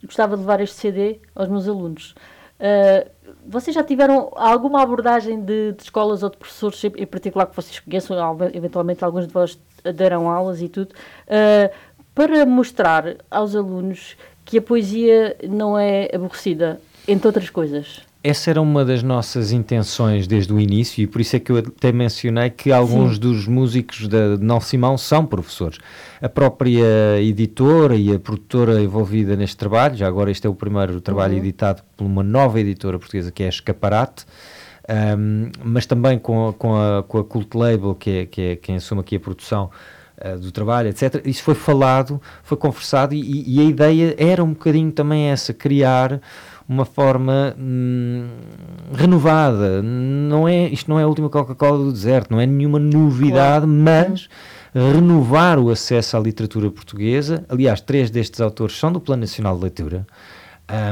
gostava 0.03 0.35
de 0.35 0.41
levar 0.41 0.59
este 0.59 0.75
CD 0.75 1.19
aos 1.35 1.47
meus 1.47 1.67
alunos. 1.67 2.15
Uh, 2.59 3.07
vocês 3.45 3.75
já 3.75 3.83
tiveram 3.83 4.31
alguma 4.35 4.81
abordagem 4.81 5.39
de, 5.39 5.73
de, 5.73 5.83
escolas 5.83 6.23
ou 6.23 6.31
de 6.31 6.35
professores, 6.35 6.83
em 6.83 7.05
particular 7.05 7.45
que 7.45 7.55
vocês 7.55 7.79
conheçam, 7.79 8.17
eventualmente 8.55 9.05
alguns 9.05 9.27
de 9.27 9.33
vós 9.33 9.59
deram 9.95 10.27
aulas 10.27 10.63
e 10.63 10.67
tudo, 10.67 10.93
uh, 10.93 11.71
para 12.15 12.43
mostrar 12.43 13.17
aos 13.29 13.55
alunos 13.55 14.17
que 14.43 14.57
a 14.57 14.61
poesia 14.63 15.37
não 15.47 15.77
é 15.77 16.09
aborrecida, 16.11 16.81
entre 17.07 17.27
outras 17.27 17.51
coisas? 17.51 18.01
Essa 18.25 18.49
era 18.49 18.59
uma 18.59 18.83
das 18.83 19.03
nossas 19.03 19.51
intenções 19.51 20.25
desde 20.25 20.51
o 20.51 20.59
início 20.59 21.03
e 21.03 21.05
por 21.05 21.21
isso 21.21 21.35
é 21.35 21.39
que 21.39 21.51
eu 21.51 21.57
até 21.57 21.91
mencionei 21.91 22.49
que 22.49 22.71
alguns 22.71 23.13
Sim. 23.13 23.19
dos 23.19 23.47
músicos 23.47 24.07
da 24.07 24.35
Não 24.38 24.59
Simão 24.59 24.97
são 24.97 25.23
professores. 25.23 25.77
A 26.19 26.27
própria 26.27 27.21
editora 27.21 27.95
e 27.95 28.11
a 28.11 28.17
produtora 28.17 28.81
envolvida 28.81 29.35
neste 29.35 29.55
trabalho, 29.57 29.95
já 29.95 30.07
agora 30.07 30.31
este 30.31 30.47
é 30.47 30.49
o 30.49 30.55
primeiro 30.55 30.99
trabalho 31.01 31.33
uhum. 31.33 31.39
editado 31.39 31.83
por 31.95 32.03
uma 32.03 32.23
nova 32.23 32.59
editora 32.59 32.97
portuguesa 32.97 33.31
que 33.31 33.43
é 33.43 33.45
a 33.45 33.49
Escaparate, 33.49 34.25
um, 34.89 35.51
mas 35.63 35.85
também 35.85 36.17
com 36.17 36.49
a, 36.49 36.53
com, 36.53 36.75
a, 36.75 37.03
com 37.03 37.19
a 37.19 37.23
Cult 37.23 37.55
Label, 37.55 37.93
que 37.93 38.09
é, 38.09 38.25
que 38.25 38.41
é 38.41 38.55
quem 38.55 38.77
assume 38.77 39.01
aqui 39.01 39.17
a 39.17 39.19
produção 39.19 39.69
uh, 40.17 40.39
do 40.39 40.51
trabalho, 40.51 40.89
etc. 40.89 41.21
Isso 41.25 41.43
foi 41.43 41.53
falado, 41.53 42.19
foi 42.41 42.57
conversado 42.57 43.13
e, 43.13 43.55
e 43.55 43.59
a 43.59 43.63
ideia 43.63 44.15
era 44.17 44.43
um 44.43 44.49
bocadinho 44.49 44.91
também 44.91 45.29
essa, 45.29 45.53
criar 45.53 46.19
uma 46.67 46.86
forma 46.86 47.56
hum, 47.60 48.28
renovada. 48.93 49.82
Não 49.82 50.47
é, 50.47 50.67
isto 50.67 50.89
não 50.89 50.99
é 50.99 51.04
a 51.04 51.08
última 51.08 51.30
Coca-Cola 51.30 51.78
do 51.78 51.91
deserto, 51.91 52.32
não 52.32 52.39
é 52.39 52.45
nenhuma 52.45 52.80
novidade, 52.80 53.65
claro. 53.65 53.67
mas 53.67 54.28
renovar 54.73 55.58
o 55.58 55.69
acesso 55.69 56.17
à 56.17 56.19
literatura 56.19 56.69
portuguesa. 56.69 57.45
Aliás, 57.47 57.80
três 57.80 58.10
destes 58.10 58.41
autores 58.41 58.78
são 58.78 58.91
do 58.91 58.99
Plano 58.99 59.21
Nacional 59.21 59.56
de 59.56 59.62
Leitura. 59.62 60.06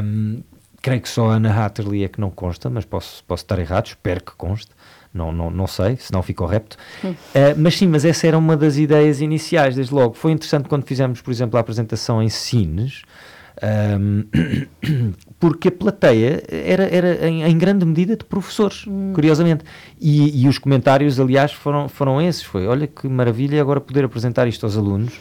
Um, 0.03 0.41
creio 0.81 1.01
que 1.01 1.09
só 1.09 1.29
a 1.29 1.35
Ana 1.35 1.65
Hatterley 1.65 2.03
é 2.03 2.07
que 2.07 2.21
não 2.21 2.29
consta, 2.29 2.69
mas 2.69 2.85
posso, 2.85 3.23
posso 3.25 3.43
estar 3.43 3.59
errado, 3.59 3.87
espero 3.87 4.23
que 4.23 4.33
conste. 4.33 4.69
Não, 5.13 5.31
não, 5.31 5.51
não 5.51 5.67
sei, 5.67 5.95
se 5.97 6.11
não 6.11 6.23
ficou 6.23 6.47
repto. 6.47 6.75
Uh, 7.03 7.13
mas 7.57 7.77
sim, 7.77 7.87
mas 7.87 8.03
essa 8.03 8.25
era 8.25 8.37
uma 8.37 8.57
das 8.57 8.77
ideias 8.77 9.21
iniciais, 9.21 9.75
desde 9.75 9.93
logo. 9.93 10.15
Foi 10.15 10.31
interessante 10.31 10.67
quando 10.67 10.85
fizemos, 10.85 11.21
por 11.21 11.29
exemplo, 11.29 11.55
a 11.57 11.59
apresentação 11.61 12.21
em 12.21 12.29
Cines, 12.29 13.03
um, 13.61 14.23
porque 15.39 15.67
a 15.67 15.71
plateia 15.71 16.43
era, 16.49 16.83
era 16.83 17.27
em, 17.27 17.43
em 17.43 17.57
grande 17.57 17.85
medida 17.85 18.15
de 18.17 18.23
professores, 18.23 18.85
hum. 18.87 19.13
curiosamente. 19.13 19.63
E, 19.99 20.43
e, 20.43 20.47
os 20.47 20.57
comentários, 20.57 21.19
aliás, 21.19 21.51
foram, 21.51 21.87
foram 21.87 22.21
esses: 22.21 22.43
foi 22.43 22.67
olha 22.67 22.87
que 22.87 23.07
maravilha 23.07 23.61
agora 23.61 23.79
poder 23.79 24.05
apresentar 24.05 24.47
isto 24.47 24.65
aos 24.65 24.77
alunos, 24.77 25.13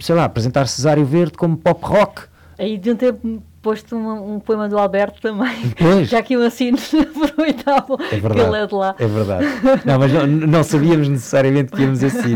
sei 0.00 0.14
lá, 0.14 0.24
apresentar 0.24 0.66
Cesário 0.66 1.04
Verde 1.04 1.32
como 1.32 1.56
pop 1.56 1.84
rock. 1.84 2.22
Aí 2.58 2.76
deviam 2.76 2.96
ter 2.96 3.14
posto 3.62 3.94
um, 3.94 4.34
um, 4.34 4.40
poema 4.40 4.68
do 4.68 4.76
Alberto 4.76 5.20
também, 5.22 5.72
pois. 5.78 6.08
já 6.08 6.20
que 6.20 6.36
o 6.36 6.42
assino 6.42 6.76
aproveitava 7.16 7.96
é 8.10 8.18
verdade, 8.18 8.34
que 8.34 8.40
ele 8.40 8.56
é 8.56 8.66
de 8.66 8.74
lá. 8.74 8.94
É 8.98 9.06
verdade. 9.06 9.46
Não, 9.84 9.98
mas 9.98 10.12
não, 10.12 10.26
não 10.26 10.64
sabíamos 10.64 11.08
necessariamente 11.08 11.72
que 11.72 11.80
íamos 11.80 12.02
assim, 12.02 12.34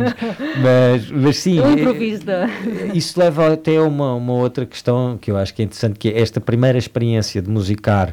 mas, 0.62 1.10
mas 1.10 1.36
sim. 1.36 1.58
Eu 1.58 1.72
improviso, 1.72 2.30
é, 2.30 2.48
Isso 2.94 3.18
leva 3.18 3.52
até 3.52 3.76
a 3.76 3.82
uma, 3.82 4.14
uma 4.14 4.34
outra 4.34 4.64
questão 4.64 5.18
que 5.20 5.30
eu 5.30 5.36
acho 5.36 5.52
que 5.52 5.62
é 5.62 5.64
interessante, 5.64 5.98
que 5.98 6.08
é 6.08 6.20
esta 6.20 6.40
primeira 6.40 6.78
experiência 6.78 7.42
de 7.42 7.50
musicar 7.50 8.10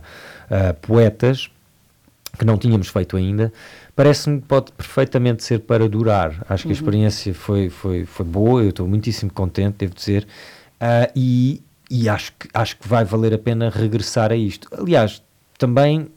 uh, 0.49 0.73
poetas, 0.81 1.49
que 2.37 2.45
não 2.45 2.57
tínhamos 2.57 2.87
feito 2.87 3.15
ainda, 3.15 3.53
parece-me 3.95 4.41
que 4.41 4.47
pode 4.47 4.71
perfeitamente 4.71 5.43
ser 5.43 5.59
para 5.59 5.87
durar. 5.87 6.43
Acho 6.49 6.63
que 6.63 6.69
uhum. 6.69 6.71
a 6.71 6.73
experiência 6.73 7.33
foi, 7.33 7.69
foi, 7.69 8.05
foi 8.05 8.25
boa, 8.25 8.63
eu 8.63 8.69
estou 8.69 8.87
muitíssimo 8.87 9.31
contente, 9.31 9.75
devo 9.79 9.93
dizer, 9.93 10.27
uh, 10.81 11.11
e, 11.15 11.61
e 11.89 12.09
acho, 12.09 12.33
que, 12.33 12.47
acho 12.53 12.77
que 12.77 12.87
vai 12.87 13.05
valer 13.05 13.33
a 13.33 13.37
pena 13.37 13.69
regressar 13.69 14.31
a 14.31 14.35
isto. 14.35 14.67
Aliás, 14.71 15.21
também 15.57 16.09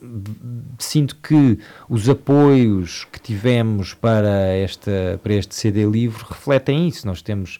sinto 0.78 1.16
que 1.16 1.58
os 1.88 2.08
apoios 2.08 3.06
que 3.12 3.20
tivemos 3.20 3.94
para, 3.94 4.48
esta, 4.48 5.20
para 5.22 5.34
este 5.34 5.54
CD 5.54 5.84
livre 5.84 6.24
refletem 6.28 6.88
isso. 6.88 7.06
Nós 7.06 7.22
temos, 7.22 7.58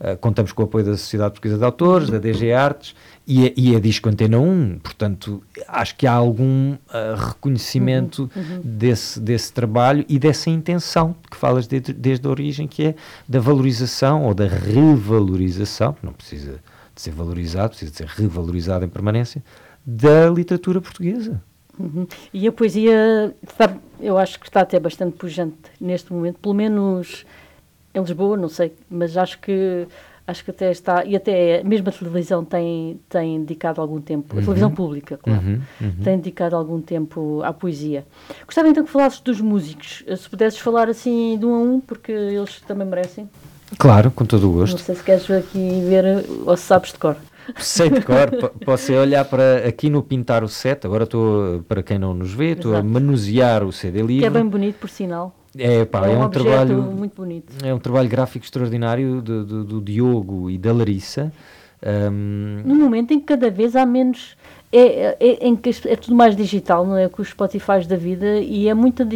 uh, 0.00 0.16
contamos 0.18 0.52
com 0.52 0.62
o 0.62 0.64
apoio 0.64 0.84
da 0.84 0.96
Sociedade 0.96 1.32
Portuguesa 1.32 1.58
de 1.58 1.64
Autores, 1.64 2.10
da 2.10 2.18
DG 2.18 2.52
Artes, 2.52 2.94
e 3.26 3.46
é, 3.46 3.52
e 3.56 3.74
é 3.74 3.80
disco 3.80 4.08
Antena 4.08 4.38
1, 4.38 4.78
portanto, 4.78 5.42
acho 5.68 5.94
que 5.96 6.06
há 6.06 6.12
algum 6.12 6.72
uh, 6.72 6.78
reconhecimento 7.14 8.30
uhum, 8.34 8.42
uhum. 8.42 8.60
Desse, 8.64 9.20
desse 9.20 9.52
trabalho 9.52 10.04
e 10.08 10.18
dessa 10.18 10.48
intenção 10.48 11.14
que 11.30 11.36
falas 11.36 11.66
de, 11.66 11.78
desde 11.78 12.26
a 12.26 12.30
origem, 12.30 12.66
que 12.66 12.86
é 12.86 12.94
da 13.28 13.38
valorização 13.38 14.24
ou 14.24 14.32
da 14.32 14.48
revalorização, 14.48 15.94
não 16.02 16.14
precisa 16.14 16.58
de 16.98 17.02
ser 17.02 17.12
valorizado, 17.12 17.70
precisa 17.70 17.92
de 17.92 17.96
ser 17.96 18.06
revalorizado 18.06 18.84
em 18.84 18.88
permanência, 18.88 19.42
da 19.86 20.28
literatura 20.28 20.80
portuguesa. 20.80 21.40
Uhum. 21.78 22.08
E 22.34 22.48
a 22.48 22.52
poesia, 22.52 23.32
está, 23.48 23.76
eu 24.00 24.18
acho 24.18 24.40
que 24.40 24.46
está 24.46 24.62
até 24.62 24.80
bastante 24.80 25.16
pujante 25.16 25.56
neste 25.80 26.12
momento, 26.12 26.40
pelo 26.40 26.54
menos 26.54 27.24
em 27.94 28.00
Lisboa, 28.00 28.36
não 28.36 28.48
sei, 28.48 28.72
mas 28.90 29.16
acho 29.16 29.38
que 29.38 29.86
acho 30.26 30.44
que 30.44 30.50
até 30.50 30.70
está, 30.70 31.06
e 31.06 31.16
até 31.16 31.62
mesmo 31.64 31.88
a 31.88 31.92
televisão 31.92 32.44
tem, 32.44 33.00
tem 33.08 33.40
dedicado 33.40 33.80
algum 33.80 33.98
tempo, 33.98 34.34
uhum. 34.34 34.40
a 34.40 34.42
televisão 34.42 34.70
pública, 34.70 35.16
claro, 35.16 35.40
uhum. 35.40 35.60
Uhum. 35.80 36.02
tem 36.04 36.16
dedicado 36.18 36.54
algum 36.54 36.82
tempo 36.82 37.40
à 37.42 37.50
poesia. 37.50 38.04
Gostava 38.44 38.68
então 38.68 38.84
que 38.84 38.90
falasses 38.90 39.20
dos 39.20 39.40
músicos, 39.40 40.04
se 40.04 40.28
pudesses 40.28 40.58
falar 40.58 40.90
assim 40.90 41.38
de 41.38 41.46
um 41.46 41.54
a 41.54 41.58
um, 41.60 41.80
porque 41.80 42.12
eles 42.12 42.60
também 42.60 42.86
merecem. 42.86 43.26
Claro, 43.76 44.10
com 44.10 44.24
todo 44.24 44.48
o 44.48 44.52
gosto. 44.52 44.78
Não 44.78 44.84
sei 44.84 44.94
se 44.94 45.02
queres 45.02 45.30
aqui 45.30 45.82
ver 45.88 46.24
ou 46.46 46.56
se 46.56 46.62
sabes 46.62 46.92
de 46.92 46.98
cor. 46.98 47.16
Sei 47.56 47.90
de 47.90 48.00
cor, 48.02 48.30
posso 48.64 48.92
olhar 48.92 49.24
para 49.24 49.66
aqui 49.66 49.90
no 49.90 50.02
Pintar 50.02 50.44
o 50.44 50.48
Set, 50.48 50.84
agora 50.84 51.04
estou, 51.04 51.62
para 51.66 51.82
quem 51.82 51.98
não 51.98 52.14
nos 52.14 52.32
vê, 52.32 52.52
estou 52.52 52.76
a 52.76 52.82
manusear 52.82 53.64
o 53.64 53.72
CD 53.72 54.00
livre. 54.00 54.20
Que 54.20 54.26
é 54.26 54.30
bem 54.30 54.46
bonito, 54.46 54.76
por 54.76 54.90
sinal. 54.90 55.34
É, 55.56 55.84
pá, 55.84 56.06
é, 56.06 56.10
um, 56.10 56.22
é 56.22 56.26
um 56.26 56.30
trabalho 56.30 56.82
muito 56.82 57.16
bonito. 57.16 57.52
É 57.64 57.72
um 57.72 57.78
trabalho 57.78 58.08
gráfico 58.08 58.44
extraordinário 58.44 59.22
do, 59.22 59.44
do, 59.44 59.64
do 59.64 59.80
Diogo 59.80 60.50
e 60.50 60.58
da 60.58 60.72
Larissa. 60.72 61.32
Um... 62.10 62.62
No 62.64 62.74
momento 62.74 63.12
em 63.12 63.20
que 63.20 63.26
cada 63.26 63.50
vez 63.50 63.76
há 63.76 63.86
menos 63.86 64.36
é, 64.70 64.80
é, 64.80 65.16
é, 65.18 65.48
em 65.48 65.56
que 65.56 65.70
é 65.86 65.96
tudo 65.96 66.14
mais 66.14 66.36
digital, 66.36 66.86
não 66.86 66.96
é? 66.96 67.08
Com 67.08 67.22
os 67.22 67.28
Spotify 67.28 67.86
da 67.88 67.96
vida 67.96 68.38
e 68.38 68.68
é 68.68 68.74
muito, 68.74 69.02
é, 69.02 69.06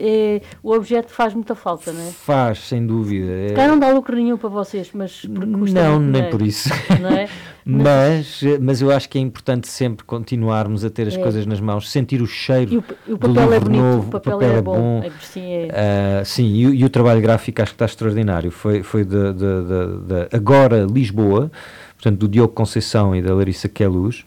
é, 0.00 0.40
o 0.62 0.72
objeto 0.72 1.12
faz 1.12 1.34
muita 1.34 1.54
falta, 1.54 1.92
não 1.92 2.00
é? 2.00 2.10
Faz, 2.10 2.60
sem 2.60 2.86
dúvida. 2.86 3.30
É... 3.30 3.52
Cá 3.52 3.68
não 3.68 3.78
dá 3.78 3.92
lucro 3.92 4.16
nenhum 4.16 4.38
para 4.38 4.48
vocês, 4.48 4.90
mas 4.94 5.24
Não, 5.28 6.00
nem 6.00 6.30
por 6.30 6.40
isso. 6.40 6.70
Não 7.02 7.10
é? 7.10 7.28
mas, 7.66 8.40
mas 8.62 8.80
eu 8.80 8.90
acho 8.90 9.10
que 9.10 9.18
é 9.18 9.20
importante 9.20 9.68
sempre 9.68 10.06
continuarmos 10.06 10.86
a 10.86 10.90
ter 10.90 11.06
as 11.06 11.16
é. 11.16 11.18
coisas 11.18 11.44
nas 11.44 11.60
mãos, 11.60 11.90
sentir 11.90 12.22
o 12.22 12.26
cheiro 12.26 12.72
e 12.72 12.76
o, 12.78 13.14
o 13.14 13.18
papel 13.18 13.52
é 13.52 13.60
bonito, 13.60 13.82
novo, 13.82 14.08
o 14.08 14.10
papel, 14.10 14.36
o 14.36 14.40
papel 14.40 14.56
é, 14.56 14.62
bom. 14.62 14.74
bom. 14.74 15.02
É, 15.04 15.10
sim, 15.20 15.66
uh, 15.66 16.24
sim 16.24 16.46
e, 16.46 16.80
e, 16.80 16.84
o 16.84 16.88
trabalho 16.88 17.20
gráfico 17.20 17.60
acho 17.60 17.72
que 17.72 17.76
está 17.76 17.84
extraordinário. 17.84 18.50
Foi, 18.50 18.82
foi 18.82 19.04
de, 19.04 19.32
de, 19.34 19.34
de, 19.34 20.28
de 20.28 20.36
agora 20.36 20.86
Lisboa, 20.90 21.50
portanto 21.92 22.20
do 22.20 22.28
Diogo 22.28 22.54
Conceição 22.54 23.14
e 23.14 23.20
da 23.20 23.34
Larissa 23.34 23.68
Queluz. 23.68 24.24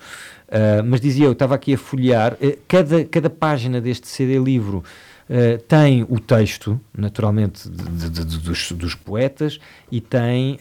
Uh, 0.48 0.82
mas 0.86 1.02
dizia 1.02 1.26
eu, 1.26 1.34
estava 1.34 1.56
aqui 1.56 1.74
a 1.74 1.78
folhear, 1.78 2.34
uh, 2.36 2.58
cada, 2.70 3.04
cada 3.04 3.30
página 3.30 3.82
deste 3.82 4.08
CD 4.08 4.40
livro 4.40 4.82
uh, 5.30 5.62
tem 5.68 6.06
o 6.08 6.22
texto, 6.22 6.80
naturalmente, 6.98 7.70
de, 7.70 8.10
de, 8.10 8.26
de, 8.26 8.38
dos, 8.38 8.72
dos, 8.72 8.96
poetas 8.96 9.60
e 9.92 10.00
tem 10.00 10.58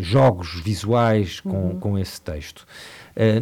jogos 0.00 0.60
visuais 0.62 1.40
com, 1.40 1.50
uhum. 1.50 1.80
com 1.80 1.98
esse 1.98 2.20
texto. 2.20 2.64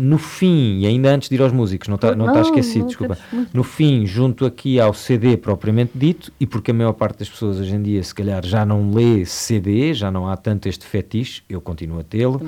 no 0.00 0.18
fim, 0.18 0.80
e 0.80 0.86
ainda 0.86 1.10
antes 1.10 1.28
de 1.28 1.34
ir 1.34 1.42
aos 1.42 1.52
músicos, 1.52 1.88
não 1.88 1.96
está 1.96 2.14
não, 2.14 2.32
tá 2.32 2.40
esquecido, 2.40 2.80
não, 2.80 2.86
desculpa. 2.86 3.18
No 3.52 3.62
fim, 3.62 4.06
junto 4.06 4.46
aqui 4.46 4.80
ao 4.80 4.94
CD 4.94 5.36
propriamente 5.36 5.92
dito, 5.94 6.32
e 6.40 6.46
porque 6.46 6.70
a 6.70 6.74
maior 6.74 6.92
parte 6.94 7.18
das 7.18 7.28
pessoas 7.28 7.60
hoje 7.60 7.74
em 7.74 7.82
dia, 7.82 8.02
se 8.02 8.14
calhar, 8.14 8.44
já 8.44 8.64
não 8.64 8.90
lê 8.90 9.24
CD, 9.26 9.92
já 9.92 10.10
não 10.10 10.28
há 10.28 10.36
tanto 10.36 10.68
este 10.68 10.86
fetiche, 10.86 11.42
eu 11.48 11.60
continuo 11.60 12.00
a 12.00 12.04
tê-lo. 12.04 12.40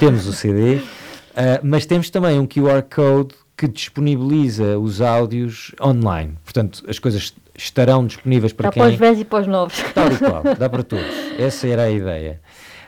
Temos 0.00 0.26
o 0.26 0.32
CD. 0.32 0.80
Uh, 1.32 1.60
mas 1.62 1.86
temos 1.86 2.10
também 2.10 2.38
um 2.38 2.46
QR 2.46 2.82
Code 2.82 3.34
que 3.56 3.68
disponibiliza 3.68 4.78
os 4.78 5.00
áudios 5.00 5.72
online. 5.80 6.36
Portanto, 6.44 6.84
as 6.88 6.98
coisas 6.98 7.34
estarão 7.56 8.06
disponíveis 8.06 8.52
para 8.52 8.68
dá 8.68 8.72
quem... 8.72 8.82
Dá 8.82 8.88
para 8.88 8.94
os 8.94 8.98
velhos 8.98 9.20
e 9.20 9.24
para 9.24 9.40
os 9.40 9.46
novos. 9.46 9.82
Tal 9.94 10.12
e 10.12 10.18
qual, 10.18 10.42
dá 10.58 10.68
para 10.68 10.82
todos. 10.82 11.06
Essa 11.38 11.68
era 11.68 11.84
a 11.84 11.90
ideia. 11.90 12.40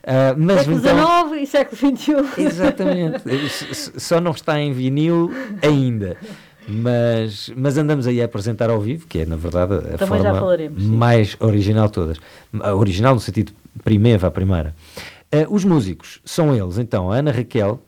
Uh, 0.03 0.37
mas 0.37 0.59
século 0.59 0.79
XIX 0.79 0.95
então, 0.95 1.37
e 1.37 1.47
século 1.47 1.97
XXI. 1.97 2.43
Exatamente. 2.43 3.23
Só 3.99 4.21
não 4.21 4.33
está 4.33 4.61
em 4.61 4.73
vinil 4.73 5.31
ainda. 5.63 6.17
Mas, 6.67 7.53
mas 7.55 7.77
andamos 7.77 8.07
aí 8.07 8.23
a 8.23 8.25
apresentar 8.25 8.71
ao 8.71 8.81
vivo, 8.81 9.07
que 9.07 9.21
é, 9.21 9.27
na 9.27 9.37
verdade, 9.37 9.75
a 9.75 9.99
Também 9.99 10.23
forma 10.23 10.71
mais 10.79 11.37
original 11.41 11.87
de 11.87 11.93
todas. 11.93 12.19
Original 12.77 13.15
no 13.15 13.21
sentido 13.21 13.53
primeiro, 13.83 14.27
a 14.27 14.31
primeira. 14.31 14.75
Uh, 15.33 15.53
os 15.53 15.65
músicos 15.65 16.21
são 16.25 16.55
eles, 16.55 16.79
então, 16.79 17.11
a 17.11 17.17
Ana 17.17 17.33
Raquel, 17.33 17.81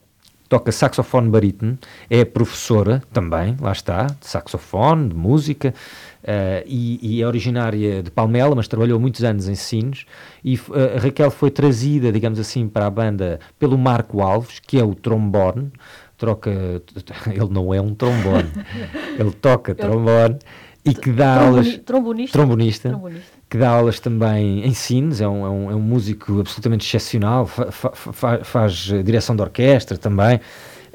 toca 0.49 0.71
saxofone 0.71 1.29
barítono, 1.29 1.79
é 2.09 2.25
professora 2.25 3.03
também, 3.13 3.57
lá 3.61 3.73
está, 3.73 4.05
de 4.05 4.27
saxofone, 4.27 5.09
de 5.09 5.15
música, 5.15 5.75
uh, 6.23 6.65
e, 6.67 6.99
e, 7.03 7.23
é 7.23 7.27
originária 7.27 8.03
de 8.03 8.11
Palmela, 8.11 8.55
mas 8.55 8.69
trabalhou 8.69 8.99
muitos 8.99 9.25
anos 9.25 9.49
em 9.49 9.55
Sines, 9.55 10.07
e 10.45 10.57
uh, 10.57 10.97
a 10.97 11.01
Raquel 11.01 11.31
foi 11.31 11.51
trazida, 11.51 12.13
digamos 12.13 12.39
assim, 12.39 12.69
para 12.69 12.87
a 12.87 12.91
banda 12.91 13.41
pelo 13.59 13.77
Marco 13.77 14.21
Alves, 14.21 14.61
que 14.61 14.79
é 14.79 14.85
o 14.85 14.95
trombone, 14.95 15.73
troca, 16.17 16.51
ele 17.31 17.51
não 17.51 17.75
é 17.75 17.81
um 17.81 17.95
trombone, 17.95 18.51
ele 19.19 19.33
toca 19.33 19.75
trombone, 19.75 20.39
e 20.85 20.95
que 20.95 21.11
dá 21.11 21.41
aulas... 21.41 21.79
Trombonista. 21.79 22.39
Trombonista. 22.39 22.89
trombonista 22.91 23.36
que 23.49 23.57
dá 23.57 23.71
aulas 23.71 24.01
também 24.01 24.65
em 24.65 24.75
Sines, 24.75 25.21
é 25.21 25.29
um, 25.29 25.47
é 25.47 25.51
um, 25.51 25.71
é 25.71 25.75
um 25.75 25.81
músico 25.81 26.41
absolutamente 26.41 26.87
excepcional, 26.87 27.47
fa, 27.47 27.71
fa, 27.71 28.45
faz 28.45 28.75
direção 29.05 29.37
de 29.37 29.43
orquestra 29.43 29.97
também, 29.97 30.41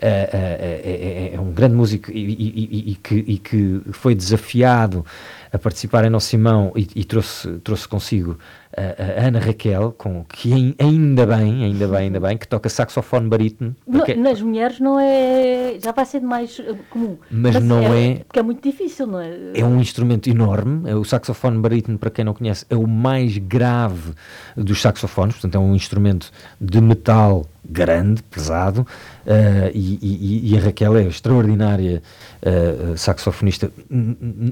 é, 0.03 1.31
é, 1.31 1.35
é, 1.35 1.39
um 1.39 1.51
grande 1.51 1.75
músico 1.75 2.11
e, 2.11 2.33
e, 2.33 2.91
e, 2.91 2.95
que, 2.95 3.15
e 3.15 3.37
que 3.37 3.81
foi 3.91 4.15
desafiado 4.15 5.05
a 5.53 5.57
participar 5.57 6.05
em 6.05 6.09
Nosso 6.09 6.27
Simão 6.27 6.71
e, 6.75 6.87
e 6.95 7.03
trouxe, 7.03 7.59
trouxe 7.63 7.87
consigo 7.87 8.37
a, 8.75 9.21
a, 9.21 9.27
Ana 9.27 9.39
Raquel, 9.39 9.93
com, 9.97 10.23
que 10.23 10.75
ainda 10.79 11.25
bem, 11.25 11.65
ainda 11.65 11.87
bem, 11.87 11.97
ainda 11.97 12.19
bem, 12.19 12.37
que 12.37 12.47
toca 12.47 12.69
saxofone 12.69 13.27
barítono. 13.27 13.75
Porque... 13.85 14.13
Nas 14.15 14.41
mulheres 14.41 14.79
não 14.79 14.97
é. 14.99 15.77
já 15.83 15.91
vai 15.91 16.05
ser 16.05 16.21
mais 16.21 16.57
eh, 16.59 16.73
comum. 16.89 17.17
Mas, 17.29 17.55
mas 17.55 17.63
não 17.63 17.81
é, 17.81 18.11
é, 18.11 18.15
Porque 18.19 18.39
é 18.39 18.43
muito 18.43 18.63
difícil, 18.63 19.07
não 19.07 19.19
é? 19.19 19.51
É 19.53 19.65
um 19.65 19.79
instrumento 19.81 20.29
enorme. 20.29 20.89
É 20.89 20.95
o 20.95 21.03
saxofone 21.03 21.59
barítono, 21.59 21.97
para 21.97 22.09
quem 22.09 22.23
não 22.23 22.33
conhece, 22.33 22.65
é 22.69 22.75
o 22.75 22.87
mais 22.87 23.37
grave 23.37 24.13
dos 24.55 24.81
saxofones, 24.81 25.35
portanto, 25.35 25.55
é 25.55 25.59
um 25.59 25.75
instrumento 25.75 26.31
de 26.59 26.79
metal 26.79 27.45
grande, 27.63 28.23
pesado, 28.23 28.81
uh, 28.81 29.71
e, 29.73 29.99
e, 30.01 30.53
e, 30.53 30.57
a 30.57 30.61
Raquel 30.61 30.97
é 30.97 31.03
extraordinária 31.03 32.01
uh, 32.41 32.97
saxofonista 32.97 33.71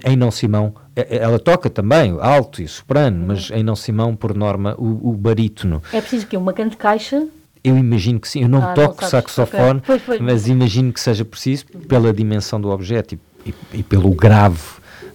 em 0.05 0.15
Não 0.15 0.31
Simão. 0.31 0.73
Ela 0.95 1.39
toca 1.39 1.69
também 1.69 2.17
alto 2.19 2.61
e 2.61 2.67
soprano, 2.67 3.25
mas 3.27 3.49
em 3.51 3.63
Não 3.63 3.75
Simão, 3.75 4.15
por 4.15 4.35
norma, 4.35 4.75
o, 4.77 5.09
o 5.09 5.13
barítono. 5.13 5.81
É 5.91 6.01
preciso 6.01 6.27
que 6.27 6.37
uma 6.37 6.53
grande 6.53 6.77
caixa 6.77 7.27
eu 7.63 7.77
imagino 7.77 8.19
que 8.19 8.27
sim, 8.27 8.43
eu 8.43 8.49
não 8.49 8.63
ah, 8.63 8.73
toco 8.73 9.01
não 9.01 9.09
saxofone, 9.09 9.81
pois, 9.85 10.01
mas 10.21 10.47
imagino 10.47 10.93
que 10.93 10.99
seja 10.99 11.25
preciso, 11.25 11.65
pela 11.87 12.13
dimensão 12.13 12.59
do 12.59 12.69
objeto 12.69 13.15
e, 13.15 13.49
e, 13.49 13.53
e 13.79 13.83
pelo 13.83 14.11
grave 14.11 14.61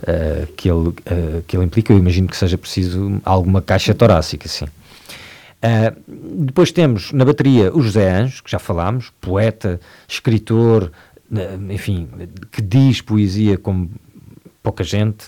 uh, 0.02 0.46
que, 0.54 0.68
ele, 0.70 0.88
uh, 0.88 1.42
que 1.46 1.56
ele 1.56 1.64
implica, 1.64 1.92
eu 1.92 1.98
imagino 1.98 2.28
que 2.28 2.36
seja 2.36 2.58
preciso 2.58 3.20
alguma 3.24 3.62
caixa 3.62 3.94
torácica, 3.94 4.48
sim. 4.48 4.66
Uh, 4.66 6.44
depois 6.44 6.70
temos 6.70 7.12
na 7.12 7.24
bateria 7.24 7.74
o 7.74 7.80
José 7.80 8.10
Anjos, 8.10 8.42
que 8.42 8.50
já 8.50 8.58
falámos, 8.58 9.10
poeta, 9.20 9.80
escritor, 10.06 10.92
enfim, 11.70 12.08
que 12.50 12.62
diz 12.62 13.00
poesia 13.00 13.58
como 13.58 13.90
pouca 14.62 14.82
gente, 14.84 15.26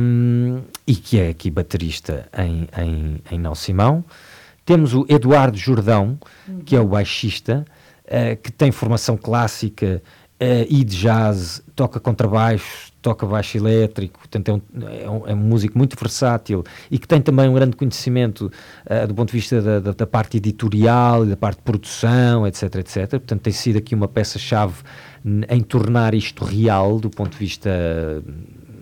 um, 0.00 0.62
e 0.86 0.94
que 0.96 1.20
é 1.20 1.28
aqui 1.28 1.50
baterista 1.50 2.28
em, 2.36 2.68
em, 2.82 3.20
em 3.30 3.38
Não 3.38 3.54
Simão. 3.54 4.04
Temos 4.64 4.92
o 4.94 5.06
Eduardo 5.08 5.56
Jordão, 5.56 6.18
que 6.64 6.76
é 6.76 6.80
o 6.80 6.88
baixista, 6.88 7.64
que 8.42 8.52
tem 8.52 8.70
formação 8.70 9.16
clássica 9.16 10.02
e 10.68 10.84
de 10.84 10.96
jazz, 10.98 11.62
toca 11.74 11.98
contrabaixo, 11.98 12.87
toca 13.00 13.26
baixo 13.26 13.56
elétrico, 13.56 14.18
portanto 14.18 14.48
é 14.48 14.52
um, 14.52 14.60
é 14.88 15.10
um, 15.10 15.28
é 15.28 15.34
um, 15.34 15.36
músico 15.36 15.78
muito 15.78 15.96
versátil 15.98 16.64
e 16.90 16.98
que 16.98 17.06
tem 17.06 17.20
também 17.20 17.48
um 17.48 17.54
grande 17.54 17.76
conhecimento 17.76 18.50
uh, 18.86 19.06
do 19.06 19.14
ponto 19.14 19.28
de 19.28 19.34
vista 19.34 19.62
da, 19.62 19.80
da, 19.80 19.92
da, 19.92 20.06
parte 20.06 20.36
editorial 20.36 21.24
e 21.24 21.28
da 21.28 21.36
parte 21.36 21.58
de 21.58 21.62
produção, 21.62 22.46
etc, 22.46 22.74
etc. 22.76 23.10
Portanto 23.10 23.40
tem 23.40 23.52
sido 23.52 23.78
aqui 23.78 23.94
uma 23.94 24.08
peça-chave 24.08 24.74
em 25.48 25.60
tornar 25.62 26.14
isto 26.14 26.44
real 26.44 26.98
do 26.98 27.10
ponto 27.10 27.32
de 27.32 27.38
vista, 27.38 27.70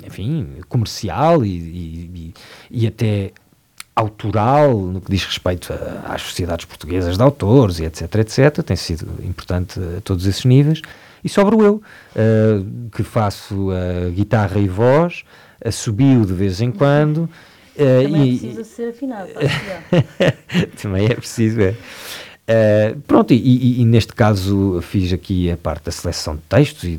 enfim, 0.07 0.49
comercial 0.69 1.45
e, 1.45 1.51
e, 1.51 2.35
e 2.71 2.87
até 2.87 3.33
autoral 3.95 4.79
no 4.79 5.01
que 5.01 5.11
diz 5.11 5.25
respeito 5.25 5.73
a, 5.73 6.15
às 6.15 6.23
sociedades 6.23 6.67
portuguesas 6.67 7.17
de 7.17 7.23
autores 7.23 7.79
e 7.79 7.85
etc, 7.85 8.15
etc. 8.17 8.63
Tem 8.63 8.77
sido 8.77 9.09
importante 9.25 9.81
a 9.81 10.01
todos 10.03 10.27
esses 10.27 10.45
níveis. 10.45 10.83
E 11.23 11.29
sobro 11.29 11.63
eu, 11.63 11.75
uh, 12.15 12.91
que 12.91 13.03
faço 13.03 13.71
uh, 13.71 14.11
guitarra 14.13 14.59
e 14.59 14.69
voz, 14.69 15.25
assobio 15.65 16.25
de 16.25 16.33
vez 16.33 16.61
em 16.61 16.71
quando. 16.71 17.29
Uh, 17.77 18.03
Também 18.05 18.25
e, 18.25 18.37
é 18.37 18.39
preciso 18.39 18.65
ser 18.65 18.89
afinado. 18.91 19.29
Também 20.81 21.07
é 21.07 21.15
preciso, 21.15 21.61
é. 21.61 21.75
Uh, 22.49 23.01
pronto, 23.01 23.35
e, 23.35 23.37
e, 23.37 23.81
e, 23.81 23.85
neste 23.85 24.13
caso 24.13 24.81
fiz 24.81 25.13
aqui 25.13 25.51
a 25.51 25.57
parte 25.57 25.87
da 25.87 25.91
seleção 25.91 26.37
de 26.37 26.43
textos 26.43 26.85
e, 26.85 26.97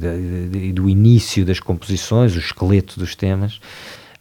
e 0.53 0.73
do 0.73 0.89
início 0.89 1.45
das 1.45 1.61
composições, 1.61 2.35
o 2.35 2.39
esqueleto 2.39 2.99
dos 2.99 3.15
temas. 3.15 3.61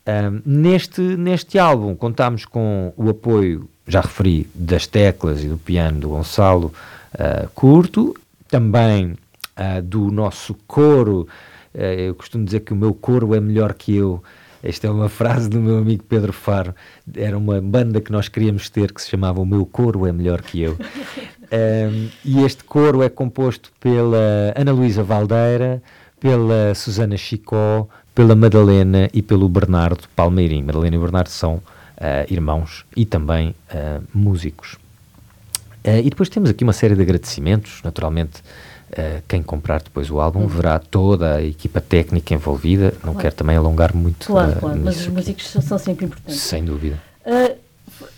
Uh, 0.06 0.40
neste, 0.46 1.00
neste 1.00 1.58
álbum 1.58 1.96
contámos 1.96 2.44
com 2.44 2.92
o 2.96 3.10
apoio, 3.10 3.68
já 3.88 4.00
referi, 4.00 4.48
das 4.54 4.86
teclas 4.86 5.42
e 5.42 5.48
do 5.48 5.58
piano 5.58 5.98
do 5.98 6.10
Gonçalo 6.10 6.72
uh, 7.14 7.48
Curto, 7.56 8.14
também 8.48 9.16
uh, 9.58 9.82
do 9.82 10.10
nosso 10.10 10.54
coro. 10.66 11.28
Uh, 11.74 11.78
eu 11.78 12.14
costumo 12.14 12.44
dizer 12.44 12.60
que 12.60 12.72
o 12.72 12.76
meu 12.76 12.94
coro 12.94 13.34
é 13.34 13.40
melhor 13.40 13.74
que 13.74 13.94
eu. 13.94 14.22
Esta 14.62 14.88
é 14.88 14.90
uma 14.90 15.08
frase 15.08 15.48
do 15.48 15.60
meu 15.60 15.78
amigo 15.78 16.02
Pedro 16.04 16.32
Faro. 16.32 16.74
Era 17.14 17.36
uma 17.38 17.60
banda 17.60 18.00
que 18.00 18.10
nós 18.10 18.28
queríamos 18.28 18.68
ter 18.68 18.92
que 18.92 19.00
se 19.00 19.08
chamava 19.08 19.40
O 19.40 19.46
Meu 19.46 19.64
Coro 19.64 20.06
é 20.06 20.12
Melhor 20.12 20.42
que 20.42 20.60
Eu. 20.60 20.72
um, 20.72 22.08
e 22.24 22.42
este 22.42 22.64
coro 22.64 23.02
é 23.02 23.08
composto 23.08 23.70
pela 23.78 24.52
Ana 24.56 24.72
Luísa 24.72 25.04
Valdeira, 25.04 25.80
pela 26.18 26.74
Susana 26.74 27.16
Chicó, 27.16 27.88
pela 28.12 28.34
Madalena 28.34 29.08
e 29.12 29.22
pelo 29.22 29.48
Bernardo 29.48 30.08
Palmeirim. 30.16 30.64
Madalena 30.64 30.96
e 30.96 30.98
Bernardo 30.98 31.28
são 31.28 31.56
uh, 31.56 31.62
irmãos 32.28 32.84
e 32.96 33.04
também 33.04 33.54
uh, 33.70 34.02
músicos. 34.12 34.74
Uh, 35.84 36.00
e 36.02 36.10
depois 36.10 36.28
temos 36.28 36.50
aqui 36.50 36.64
uma 36.64 36.72
série 36.72 36.96
de 36.96 37.02
agradecimentos, 37.02 37.80
naturalmente 37.84 38.42
Uh, 38.92 39.20
quem 39.26 39.42
comprar 39.42 39.82
depois 39.82 40.10
o 40.10 40.20
álbum 40.20 40.42
uhum. 40.42 40.46
verá 40.46 40.78
toda 40.78 41.36
a 41.36 41.42
equipa 41.42 41.80
técnica 41.80 42.32
envolvida. 42.32 42.92
Não 43.02 43.12
claro. 43.12 43.18
quero 43.18 43.34
também 43.34 43.56
alongar 43.56 43.94
muito. 43.94 44.26
Claro, 44.26 44.52
uh, 44.52 44.60
claro, 44.60 44.80
mas 44.82 45.00
os 45.00 45.08
músicos 45.08 45.48
são 45.48 45.76
sempre 45.76 46.06
importantes. 46.06 46.40
Sem 46.40 46.64
dúvida. 46.64 47.02
Uh, 47.26 47.56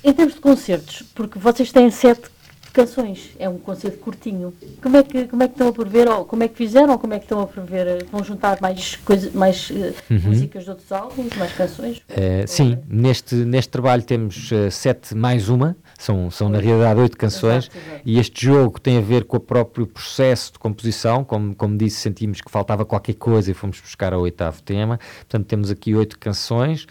em 0.04 0.12
termos 0.12 0.34
de 0.34 0.40
concertos, 0.40 1.02
porque 1.14 1.38
vocês 1.38 1.72
têm 1.72 1.90
sete 1.90 2.30
canções, 2.70 3.30
é 3.38 3.48
um 3.48 3.58
concerto 3.58 3.96
curtinho. 3.98 4.52
Como 4.82 4.96
é 4.98 5.02
que, 5.02 5.26
como 5.26 5.42
é 5.42 5.48
que 5.48 5.54
estão 5.54 5.68
a 5.68 5.72
prever, 5.72 6.06
ou 6.06 6.26
como 6.26 6.42
é 6.42 6.48
que 6.48 6.56
fizeram, 6.56 6.92
ou 6.92 6.98
como 6.98 7.14
é 7.14 7.18
que 7.18 7.24
estão 7.24 7.40
a 7.40 7.46
prever? 7.46 8.04
Vão 8.12 8.22
juntar 8.22 8.60
mais, 8.60 8.96
coisa, 8.96 9.30
mais 9.32 9.70
uhum. 9.70 10.20
músicas 10.22 10.64
de 10.64 10.70
outros 10.70 10.92
álbuns, 10.92 11.34
mais 11.36 11.52
canções? 11.52 12.02
sim, 12.46 12.78
neste, 12.86 13.34
neste 13.34 13.70
trabalho 13.70 14.02
temos 14.02 14.50
sete 14.70 15.14
mais 15.14 15.48
uma. 15.48 15.74
São, 15.98 16.30
são 16.30 16.48
na 16.48 16.60
realidade 16.60 17.00
oito 17.00 17.16
canções 17.16 17.64
exato, 17.64 17.76
exato. 17.76 18.02
e 18.06 18.18
este 18.20 18.46
jogo 18.46 18.80
tem 18.80 18.98
a 18.98 19.00
ver 19.00 19.24
com 19.24 19.36
o 19.36 19.40
próprio 19.40 19.84
processo 19.84 20.52
de 20.52 20.58
composição. 20.60 21.24
Como, 21.24 21.56
como 21.56 21.76
disse, 21.76 21.96
sentimos 21.96 22.40
que 22.40 22.48
faltava 22.48 22.84
qualquer 22.84 23.14
coisa 23.14 23.50
e 23.50 23.54
fomos 23.54 23.80
buscar 23.80 24.14
o 24.14 24.20
oitavo 24.20 24.62
tema. 24.62 25.00
Portanto, 25.18 25.46
temos 25.46 25.72
aqui 25.72 25.96
oito 25.96 26.16
canções. 26.18 26.86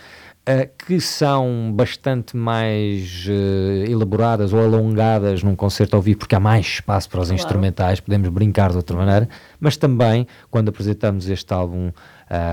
Uh, 0.47 0.63
que 0.77 1.01
são 1.01 1.73
bastante 1.75 2.37
mais 2.37 3.27
uh, 3.27 3.91
elaboradas 3.91 4.53
ou 4.53 4.61
alongadas 4.61 5.43
num 5.43 5.57
concerto 5.57 5.97
ao 5.97 6.01
vivo, 6.01 6.19
porque 6.19 6.35
há 6.35 6.39
mais 6.39 6.65
espaço 6.65 7.09
para 7.09 7.19
os 7.19 7.27
claro. 7.27 7.41
instrumentais, 7.41 7.99
podemos 7.99 8.29
brincar 8.29 8.69
de 8.69 8.77
outra 8.77 8.95
maneira, 8.95 9.27
mas 9.59 9.75
também, 9.75 10.25
quando 10.49 10.69
apresentamos 10.69 11.27
este 11.27 11.53
álbum 11.53 11.91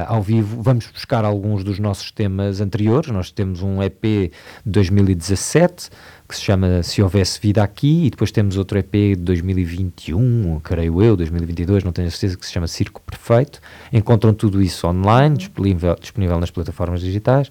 ao 0.06 0.22
vivo. 0.22 0.62
Vamos 0.62 0.86
buscar 0.86 1.24
alguns 1.24 1.64
dos 1.64 1.78
nossos 1.78 2.10
temas 2.10 2.60
anteriores. 2.60 3.10
Nós 3.10 3.30
temos 3.30 3.62
um 3.62 3.82
EP 3.82 4.02
de 4.02 4.30
2017 4.66 5.90
que 6.28 6.34
se 6.34 6.42
chama 6.42 6.82
Se 6.82 7.02
Houvesse 7.02 7.38
Vida 7.40 7.62
Aqui, 7.62 8.06
e 8.06 8.10
depois 8.10 8.30
temos 8.32 8.56
outro 8.56 8.78
EP 8.78 8.92
de 8.92 9.16
2021, 9.16 10.58
creio 10.60 11.02
eu, 11.02 11.16
2022, 11.16 11.84
não 11.84 11.92
tenho 11.92 12.08
a 12.08 12.10
certeza, 12.10 12.36
que 12.36 12.46
se 12.46 12.52
chama 12.52 12.66
Circo 12.66 13.00
Perfeito. 13.02 13.60
Encontram 13.92 14.32
tudo 14.32 14.62
isso 14.62 14.86
online, 14.86 15.36
disponível, 15.36 15.94
disponível 16.00 16.40
nas 16.40 16.50
plataformas 16.50 17.00
digitais. 17.00 17.50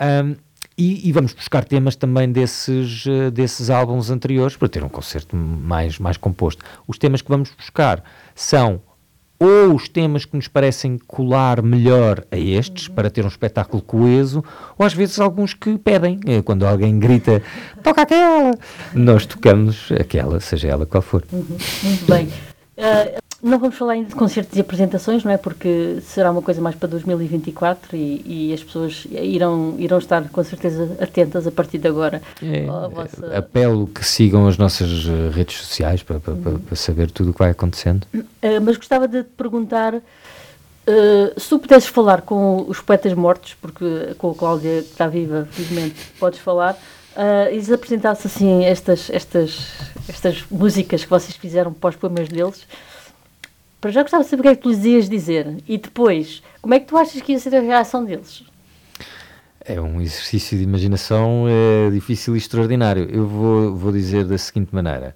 Um, 0.00 0.36
e, 0.76 1.08
e, 1.08 1.12
vamos 1.12 1.32
buscar 1.32 1.64
temas 1.64 1.94
também 1.94 2.32
desses, 2.32 3.06
uh, 3.06 3.30
desses 3.30 3.70
álbuns 3.70 4.10
anteriores 4.10 4.56
para 4.56 4.68
ter 4.68 4.82
um 4.82 4.88
concerto 4.88 5.36
mais, 5.36 6.00
mais 6.00 6.16
composto. 6.16 6.64
Os 6.86 6.98
temas 6.98 7.22
que 7.22 7.28
vamos 7.28 7.50
buscar 7.56 8.02
são 8.34 8.82
ou 9.44 9.74
os 9.74 9.88
temas 9.88 10.24
que 10.24 10.34
nos 10.36 10.48
parecem 10.48 10.98
colar 11.06 11.62
melhor 11.62 12.24
a 12.30 12.36
estes, 12.38 12.88
para 12.88 13.10
ter 13.10 13.24
um 13.24 13.28
espetáculo 13.28 13.82
coeso, 13.82 14.42
ou 14.78 14.86
às 14.86 14.94
vezes 14.94 15.20
alguns 15.20 15.52
que 15.52 15.76
pedem, 15.76 16.18
eh, 16.26 16.40
quando 16.40 16.66
alguém 16.66 16.98
grita, 16.98 17.42
toca 17.82 18.02
aquela, 18.02 18.52
nós 18.94 19.26
tocamos 19.26 19.92
aquela, 19.92 20.40
seja 20.40 20.68
ela 20.68 20.86
qual 20.86 21.02
for. 21.02 21.22
Uhum, 21.30 21.58
muito 21.82 22.06
bem. 22.06 22.26
Uh, 22.76 23.20
não 23.44 23.58
vamos 23.58 23.76
falar 23.76 23.92
ainda 23.92 24.08
de 24.08 24.14
concertos 24.14 24.56
e 24.56 24.60
apresentações, 24.60 25.22
não 25.22 25.30
é? 25.30 25.36
Porque 25.36 25.98
será 26.02 26.30
uma 26.30 26.40
coisa 26.40 26.62
mais 26.62 26.74
para 26.74 26.88
2024 26.88 27.94
e, 27.94 28.22
e 28.24 28.54
as 28.54 28.64
pessoas 28.64 29.06
irão, 29.10 29.74
irão 29.78 29.98
estar 29.98 30.26
com 30.30 30.42
certeza 30.42 30.96
atentas 30.98 31.46
a 31.46 31.52
partir 31.52 31.76
de 31.76 31.86
agora. 31.86 32.22
É, 32.42 32.64
vossa... 32.88 33.36
Apelo 33.36 33.86
que 33.86 34.04
sigam 34.04 34.48
as 34.48 34.56
nossas 34.56 35.06
eh, 35.06 35.30
redes 35.30 35.58
sociais 35.58 36.02
para, 36.02 36.18
para, 36.18 36.32
uhum. 36.32 36.58
para 36.58 36.74
saber 36.74 37.10
tudo 37.10 37.30
o 37.30 37.32
que 37.34 37.38
vai 37.38 37.50
acontecendo. 37.50 38.06
Uh, 38.14 38.60
mas 38.62 38.78
gostava 38.78 39.06
de 39.06 39.22
te 39.22 39.30
perguntar. 39.36 39.94
Uh, 39.94 41.38
se 41.38 41.48
tu 41.48 41.58
pudesses 41.58 41.88
falar 41.88 42.22
com 42.22 42.64
os 42.66 42.80
poetas 42.80 43.12
mortos, 43.12 43.54
porque 43.60 44.14
com 44.16 44.30
a 44.30 44.34
Cláudia 44.34 44.82
que 44.82 44.90
está 44.90 45.06
viva, 45.06 45.46
felizmente, 45.50 45.96
podes 46.18 46.38
falar, 46.38 46.74
uh, 47.14 47.52
e 47.52 47.56
lhes 47.56 47.70
apresentasse 47.70 48.26
assim 48.26 48.64
estas, 48.64 49.10
estas, 49.10 49.68
estas 50.08 50.44
músicas 50.50 51.04
que 51.04 51.10
vocês 51.10 51.36
fizeram 51.36 51.72
para 51.72 51.90
os 51.90 51.96
poemas 51.96 52.28
deles, 52.28 52.66
para 53.84 53.90
já 53.90 54.00
gostava 54.00 54.24
de 54.24 54.30
saber 54.30 54.40
o 54.40 54.42
que 54.44 54.48
é 54.48 54.56
que 54.56 54.62
tu 54.62 54.70
lhes 54.70 54.82
ias 54.86 55.10
dizer. 55.10 55.58
E 55.68 55.76
depois, 55.76 56.42
como 56.62 56.72
é 56.72 56.80
que 56.80 56.86
tu 56.86 56.96
achas 56.96 57.20
que 57.20 57.32
ia 57.32 57.38
ser 57.38 57.54
a 57.54 57.60
reação 57.60 58.02
deles? 58.02 58.42
É 59.62 59.78
um 59.78 60.00
exercício 60.00 60.56
de 60.56 60.64
imaginação 60.64 61.44
é, 61.46 61.90
difícil 61.90 62.34
e 62.34 62.38
extraordinário. 62.38 63.06
Eu 63.12 63.26
vou, 63.26 63.76
vou 63.76 63.92
dizer 63.92 64.24
da 64.24 64.38
seguinte 64.38 64.74
maneira: 64.74 65.14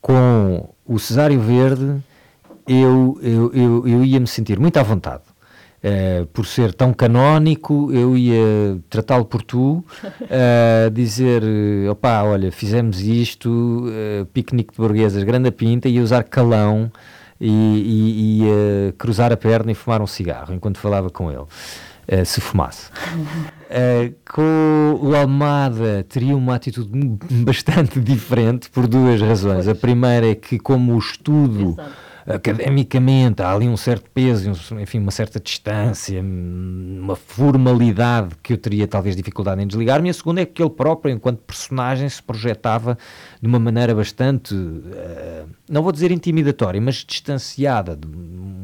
com 0.00 0.68
o 0.84 0.98
Cesário 0.98 1.38
Verde, 1.38 2.02
eu, 2.66 3.20
eu, 3.22 3.52
eu, 3.54 3.86
eu 3.86 4.04
ia 4.04 4.18
me 4.18 4.26
sentir 4.26 4.58
muito 4.58 4.78
à 4.78 4.82
vontade. 4.82 5.22
Uh, 5.76 6.26
por 6.26 6.44
ser 6.44 6.74
tão 6.74 6.92
canónico, 6.92 7.92
eu 7.92 8.16
ia 8.16 8.80
tratá-lo 8.90 9.24
por 9.24 9.42
tu, 9.42 9.84
uh, 10.22 10.90
dizer: 10.90 11.44
opá, 11.88 12.24
olha, 12.24 12.50
fizemos 12.50 13.00
isto, 13.00 13.86
uh, 13.86 14.26
piquenique 14.26 14.72
de 14.72 14.78
burguesas, 14.78 15.22
grande 15.22 15.52
pinta, 15.52 15.88
e 15.88 16.00
usar 16.00 16.24
calão 16.24 16.90
e, 17.40 17.50
e, 17.50 18.42
e 18.42 18.44
uh, 18.44 18.92
cruzar 18.94 19.32
a 19.32 19.36
perna 19.36 19.72
e 19.72 19.74
fumar 19.74 20.00
um 20.00 20.06
cigarro 20.06 20.54
enquanto 20.54 20.78
falava 20.78 21.10
com 21.10 21.30
ele. 21.30 21.40
Uh, 21.40 22.24
se 22.24 22.40
fumasse. 22.40 22.88
Uh, 22.88 24.14
com 24.32 25.00
o 25.02 25.14
Almada 25.16 26.06
teria 26.08 26.36
uma 26.36 26.54
atitude 26.54 26.90
bastante 27.44 27.98
diferente 28.00 28.70
por 28.70 28.86
duas 28.86 29.20
razões. 29.20 29.66
A 29.66 29.74
primeira 29.74 30.30
é 30.30 30.34
que, 30.34 30.58
como 30.58 30.94
o 30.94 30.98
estudo. 30.98 31.72
Exato 31.72 32.05
academicamente 32.26 33.40
há 33.40 33.52
ali 33.52 33.68
um 33.68 33.76
certo 33.76 34.10
peso, 34.10 34.50
enfim, 34.80 34.98
uma 34.98 35.12
certa 35.12 35.38
distância, 35.38 36.20
uma 36.20 37.14
formalidade 37.14 38.34
que 38.42 38.52
eu 38.52 38.58
teria 38.58 38.88
talvez 38.88 39.14
dificuldade 39.14 39.62
em 39.62 39.66
desligar-me. 39.66 40.08
E 40.08 40.10
a 40.10 40.14
segunda 40.14 40.40
é 40.40 40.46
que 40.46 40.60
ele 40.60 40.70
próprio, 40.70 41.14
enquanto 41.14 41.38
personagem, 41.38 42.08
se 42.08 42.20
projetava 42.20 42.98
de 43.40 43.46
uma 43.46 43.60
maneira 43.60 43.94
bastante, 43.94 44.54
uh, 44.54 45.48
não 45.70 45.82
vou 45.82 45.92
dizer 45.92 46.10
intimidatória, 46.10 46.80
mas 46.80 46.96
distanciada, 46.96 47.96
de, 47.96 48.08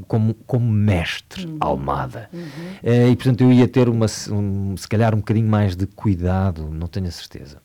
como, 0.08 0.34
como 0.46 0.70
mestre 0.70 1.46
uhum. 1.46 1.56
Almada. 1.60 2.28
Uhum. 2.32 2.40
Uh, 2.82 3.12
e 3.12 3.16
portanto 3.16 3.42
eu 3.42 3.52
ia 3.52 3.68
ter, 3.68 3.88
uma, 3.88 4.06
um, 4.30 4.76
se 4.76 4.88
calhar, 4.88 5.14
um 5.14 5.18
bocadinho 5.18 5.48
mais 5.48 5.76
de 5.76 5.86
cuidado, 5.86 6.68
não 6.68 6.88
tenho 6.88 7.06
a 7.06 7.12
certeza. 7.12 7.58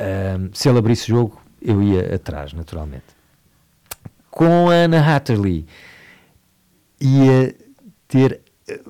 Uh, 0.00 0.48
se 0.54 0.66
ele 0.68 0.78
abrisse 0.78 1.08
jogo, 1.08 1.38
eu 1.60 1.82
ia 1.82 2.14
atrás, 2.14 2.54
naturalmente 2.54 3.13
com 4.34 4.68
a 4.68 4.74
Anna 4.74 4.98
Hatterley 4.98 5.64
ia 7.00 7.54
ter 8.08 8.40
eh, 8.66 8.80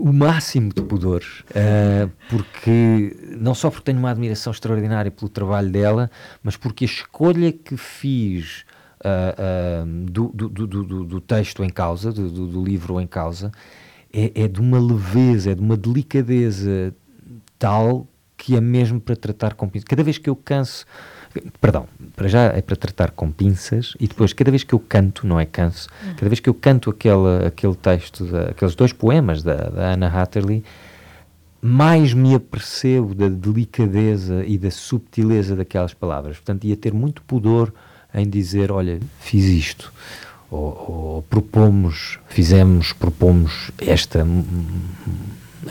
o 0.00 0.12
máximo 0.12 0.72
de 0.74 0.82
pudor, 0.82 1.22
uh, 1.50 2.10
porque 2.28 3.16
não 3.38 3.54
só 3.54 3.70
porque 3.70 3.84
tenho 3.84 4.00
uma 4.00 4.10
admiração 4.10 4.50
extraordinária 4.50 5.08
pelo 5.08 5.28
trabalho 5.28 5.70
dela, 5.70 6.10
mas 6.42 6.56
porque 6.56 6.84
a 6.84 6.86
escolha 6.86 7.52
que 7.52 7.76
fiz 7.76 8.64
uh, 9.04 9.84
uh, 9.84 10.10
do, 10.10 10.28
do, 10.34 10.48
do, 10.48 11.04
do, 11.04 11.20
texto 11.20 11.62
em 11.62 11.70
causa, 11.70 12.10
do, 12.10 12.64
livro 12.64 13.00
em 13.00 13.06
causa, 13.06 13.52
é, 14.12 14.42
é, 14.42 14.48
de 14.48 14.60
uma 14.60 14.80
leveza, 14.80 15.52
é 15.52 15.54
de 15.54 15.60
uma 15.60 15.76
delicadeza 15.76 16.92
tal 17.60 18.08
que 18.36 18.56
é 18.56 18.60
mesmo 18.60 19.00
para 19.00 19.14
tratar 19.14 19.54
com. 19.54 19.70
Cada 19.86 20.02
vez 20.02 20.18
que 20.18 20.28
eu 20.28 20.34
canso, 20.34 20.84
perdão, 21.60 21.86
para 22.16 22.28
já 22.28 22.44
é 22.44 22.60
para 22.60 22.76
tratar 22.76 23.10
com 23.12 23.30
pinças 23.30 23.94
e 24.00 24.06
depois 24.08 24.32
cada 24.32 24.50
vez 24.50 24.64
que 24.64 24.74
eu 24.74 24.78
canto, 24.78 25.26
não 25.26 25.38
é 25.38 25.46
canso, 25.46 25.88
cada 26.16 26.28
vez 26.28 26.40
que 26.40 26.48
eu 26.48 26.54
canto 26.54 26.90
aquele, 26.90 27.46
aquele 27.46 27.74
texto, 27.74 28.24
da, 28.24 28.50
aqueles 28.50 28.74
dois 28.74 28.92
poemas 28.92 29.42
da, 29.42 29.54
da 29.54 29.92
Anna 29.92 30.08
Hatterley, 30.08 30.64
mais 31.62 32.14
me 32.14 32.34
apercebo 32.34 33.14
da 33.14 33.28
delicadeza 33.28 34.44
e 34.46 34.56
da 34.56 34.70
subtileza 34.70 35.54
daquelas 35.54 35.92
palavras. 35.92 36.36
Portanto, 36.36 36.64
ia 36.64 36.76
ter 36.76 36.92
muito 36.92 37.22
pudor 37.22 37.72
em 38.14 38.28
dizer, 38.28 38.72
olha, 38.72 38.98
fiz 39.20 39.44
isto, 39.44 39.92
ou, 40.50 40.84
ou 40.88 41.22
propomos, 41.22 42.18
fizemos, 42.28 42.92
propomos 42.92 43.70
esta, 43.78 44.26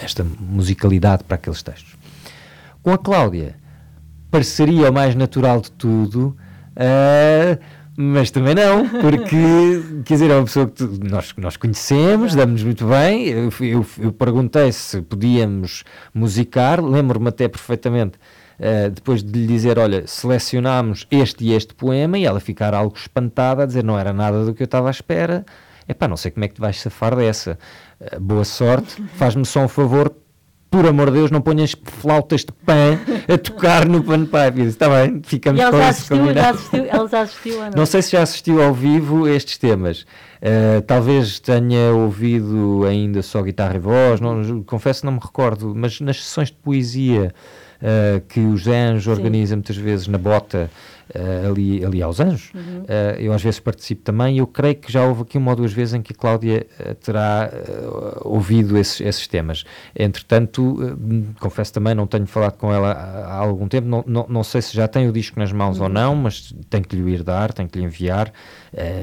esta 0.01 0.26
musicalidade 0.39 1.24
para 1.24 1.36
aqueles 1.36 1.62
textos. 1.62 1.97
Com 2.82 2.91
a 2.91 2.97
Cláudia, 2.97 3.55
pareceria 4.30 4.90
o 4.90 4.94
mais 4.94 5.16
natural 5.16 5.62
de 5.62 5.72
tudo, 5.72 6.36
uh, 6.76 7.60
mas 8.02 8.32
também 8.32 8.56
não, 8.56 8.88
porque, 8.88 9.84
quer 10.06 10.14
dizer, 10.14 10.32
é 10.32 10.36
uma 10.36 10.46
pessoa 10.46 10.68
que 10.68 10.74
tu, 10.74 11.00
nós, 11.04 11.34
nós 11.38 11.58
conhecemos, 11.58 12.34
damos 12.34 12.64
muito 12.64 12.86
bem. 12.86 13.28
Eu, 13.28 13.50
eu, 13.60 13.86
eu 14.00 14.12
perguntei 14.14 14.72
se 14.72 15.02
podíamos 15.02 15.84
musicar, 16.14 16.82
lembro-me 16.82 17.28
até 17.28 17.48
perfeitamente 17.48 18.18
uh, 18.60 18.90
depois 18.90 19.24
de 19.24 19.32
lhe 19.38 19.48
dizer, 19.48 19.78
olha, 19.78 20.06
selecionámos 20.08 21.08
este 21.12 21.44
e 21.44 21.54
este 21.54 21.74
poema, 21.74 22.18
e 22.18 22.26
ela 22.26 22.40
ficar 22.40 22.74
algo 22.74 22.96
espantada, 22.96 23.64
a 23.64 23.66
dizer, 23.66 23.84
não 23.84 24.00
era 24.00 24.14
nada 24.14 24.46
do 24.46 24.54
que 24.54 24.64
eu 24.64 24.66
estava 24.66 24.88
à 24.88 24.92
espera, 24.92 25.46
epá, 25.88 26.08
não 26.08 26.16
sei 26.16 26.32
como 26.32 26.46
é 26.46 26.48
que 26.48 26.56
tu 26.56 26.62
vais 26.62 26.80
safar 26.80 27.16
dessa. 27.16 27.58
Uh, 28.00 28.20
boa 28.20 28.46
sorte, 28.46 29.02
faz-me 29.16 29.46
só 29.46 29.66
um 29.66 29.68
favor, 29.68 30.16
por 30.70 30.86
amor 30.86 31.07
de 31.07 31.17
Deus, 31.17 31.32
não 31.32 31.41
ponhas 31.41 31.76
flautas 31.84 32.41
de 32.41 32.51
pan 32.51 32.99
a 33.28 33.38
tocar 33.38 33.88
no 33.88 34.03
panpipe. 34.03 34.61
Está 34.61 34.88
bem, 34.88 35.22
ficamos 35.24 35.59
com 35.61 35.67
isso. 35.67 35.76
ela 36.89 37.07
já 37.07 37.22
assistiu 37.22 37.59
não? 37.59 37.72
Não 37.76 37.86
sei 37.86 38.01
se 38.01 38.11
já 38.11 38.22
assistiu 38.22 38.61
ao 38.61 38.74
vivo 38.74 39.28
estes 39.28 39.57
temas. 39.57 40.01
Uh, 40.01 40.82
talvez 40.86 41.39
tenha 41.39 41.91
ouvido 41.91 42.86
ainda 42.88 43.22
só 43.22 43.41
guitarra 43.41 43.76
e 43.76 43.80
voz, 43.80 44.22
não, 44.22 44.63
confesso 44.63 45.05
não 45.05 45.13
me 45.13 45.20
recordo, 45.20 45.74
mas 45.76 45.99
nas 45.99 46.24
sessões 46.24 46.47
de 46.49 46.55
poesia 46.55 47.34
uh, 47.82 48.22
que 48.28 48.39
os 48.39 48.67
anjos 48.67 49.07
organizam 49.07 49.57
muitas 49.57 49.76
vezes 49.76 50.07
na 50.07 50.17
bota 50.17 50.70
uh, 51.16 51.49
ali, 51.49 51.84
ali 51.84 52.01
aos 52.01 52.20
anjos. 52.20 52.51
Uhum. 52.53 52.82
Uh, 52.82 53.20
eu 53.20 53.34
às 53.34 53.41
vezes 53.41 53.60
participo 53.60 54.03
também 54.03 54.36
e 54.36 54.39
eu 54.39 54.47
creio 54.47 54.76
que 54.76 54.91
já 54.91 55.05
houve 55.05 55.24
aqui 55.24 55.38
uma 55.38 55.51
ou 55.51 55.57
duas 55.57 55.74
vezes 55.74 55.93
em 55.93 56.01
que 56.01 56.14
a 56.14 56.16
Cláudia 56.16 56.66
terá 57.03 57.49
ouvido 58.22 58.78
esses, 58.78 59.01
esses 59.01 59.28
temas. 59.28 59.64
Entretanto, 59.95 60.97
confesso 61.39 61.74
também, 61.74 61.93
não 61.95 62.07
tenho 62.07 62.26
falado 62.26 62.57
com 62.57 62.74
ela 62.74 62.91
há, 62.91 63.26
há 63.26 63.38
algum 63.38 63.68
tempo, 63.68 63.88
não, 63.88 64.03
não, 64.05 64.26
não, 64.30 64.43
sei 64.43 64.62
se 64.62 64.76
já 64.76 64.88
tem 64.88 65.07
o 65.07 65.12
disco 65.12 65.39
nas 65.39 65.51
mãos 65.51 65.78
uhum. 65.78 65.84
ou 65.84 65.89
não, 65.89 66.16
mas 66.16 66.53
tenho 66.70 66.84
que 66.84 66.95
lhe 66.95 67.12
ir 67.12 67.24
dar, 67.24 67.53
tenho 67.53 67.70
que 67.70 67.80
lhe 67.80 67.86
enviar 67.86 68.32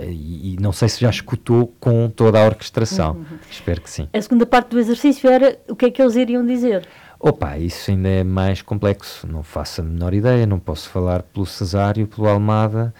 e, 0.08 0.54
e, 0.54 0.56
não 0.60 0.72
sei 0.72 0.88
se 0.88 1.00
já 1.00 1.10
escutou 1.10 1.74
com 1.80 2.08
toda 2.08 2.40
a 2.40 2.46
orquestração. 2.46 3.14
Uhum. 3.14 3.38
Espero 3.50 3.80
que 3.80 3.90
sim. 3.90 4.08
A 4.12 4.20
segunda 4.20 4.46
parte 4.46 4.70
do 4.70 4.78
exercício 4.78 5.28
era 5.28 5.58
o 5.68 5.76
que 5.76 5.86
é 5.86 5.90
que 5.90 6.00
eles 6.00 6.14
iriam 6.14 6.44
dizer. 6.44 6.86
Opa, 7.18 7.58
isso 7.58 7.90
ainda 7.90 8.08
é 8.08 8.24
mais 8.24 8.62
complexo, 8.62 9.26
não 9.26 9.42
faço 9.42 9.80
a 9.80 9.84
menor 9.84 10.12
ideia, 10.12 10.46
não 10.46 10.58
posso 10.58 10.88
falar 10.88 11.22
pelo 11.22 11.46
Cesário, 11.46 12.06
pelo 12.06 12.28
Almada, 12.28 12.94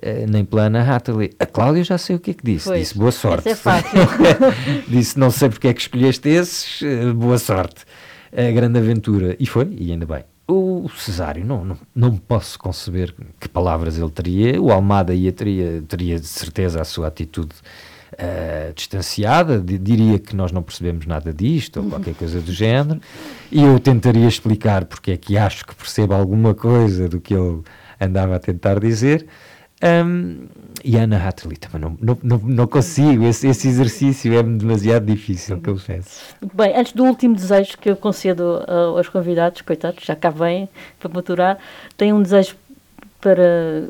eh, 0.00 0.24
nem 0.28 0.44
pela 0.44 0.62
Ana 0.62 0.82
Hathaway. 0.82 1.32
A 1.38 1.46
Cláudia 1.46 1.82
já 1.82 1.98
sei 1.98 2.16
o 2.16 2.20
que 2.20 2.30
é 2.30 2.34
que 2.34 2.44
disse, 2.44 2.68
pois, 2.68 2.80
disse 2.80 2.98
boa 2.98 3.12
sorte. 3.12 3.48
é 3.48 3.54
disse 4.88 5.18
não 5.18 5.30
sei 5.30 5.48
porque 5.48 5.68
é 5.68 5.74
que 5.74 5.80
escolheste 5.80 6.28
esses, 6.28 6.82
eh, 6.82 7.12
boa 7.12 7.38
sorte. 7.38 7.84
A 8.32 8.50
grande 8.52 8.78
aventura. 8.78 9.36
E 9.38 9.46
foi, 9.46 9.74
e 9.78 9.90
ainda 9.90 10.06
bem. 10.06 10.24
O 10.48 10.88
Cesário, 10.96 11.44
não, 11.44 11.64
não, 11.64 11.78
não 11.94 12.16
posso 12.16 12.58
conceber 12.58 13.12
que 13.40 13.48
palavras 13.48 13.98
ele 13.98 14.10
teria. 14.10 14.60
O 14.62 14.70
Almada 14.70 15.12
ia, 15.12 15.32
teria, 15.32 15.82
teria 15.88 16.20
de 16.20 16.26
certeza 16.26 16.80
a 16.80 16.84
sua 16.84 17.08
atitude 17.08 17.54
uh, 18.18 18.72
distanciada, 18.74 19.60
diria 19.60 20.18
que 20.18 20.34
nós 20.34 20.52
não 20.52 20.62
percebemos 20.62 21.06
nada 21.06 21.32
disto 21.32 21.80
ou 21.80 21.90
qualquer 21.90 22.14
coisa 22.14 22.40
do 22.40 22.52
género, 22.52 23.00
e 23.50 23.62
eu 23.62 23.78
tentaria 23.78 24.26
explicar 24.26 24.84
porque 24.84 25.12
é 25.12 25.16
que 25.16 25.36
acho 25.36 25.66
que 25.66 25.74
percebo 25.74 26.14
alguma 26.14 26.54
coisa 26.54 27.08
do 27.08 27.20
que 27.20 27.34
ele 27.34 27.62
andava 28.00 28.36
a 28.36 28.38
tentar 28.38 28.80
dizer. 28.80 29.26
Um, 29.82 30.46
e 30.82 30.96
Ana 30.96 31.18
Hathaway 31.18 31.56
também 31.56 31.80
não, 31.80 32.18
não, 32.22 32.38
não, 32.38 32.66
consigo, 32.66 33.24
esse, 33.24 33.46
esse, 33.46 33.68
exercício 33.68 34.32
é 34.32 34.42
demasiado 34.42 35.04
difícil, 35.04 35.60
que 35.60 35.68
eu 35.68 35.76
peço. 35.76 36.34
Bem, 36.54 36.74
antes 36.74 36.92
do 36.92 37.04
último 37.04 37.34
desejo 37.34 37.76
que 37.76 37.90
eu 37.90 37.96
concedo 37.96 38.62
uh, 38.66 38.96
aos 38.96 39.08
convidados, 39.08 39.60
coitados, 39.60 40.02
já 40.02 40.16
cá 40.16 40.30
vêm 40.30 40.66
para 40.98 41.10
maturar, 41.12 41.58
tenho 41.96 42.16
um 42.16 42.22
desejo 42.22 42.56
para 43.20 43.88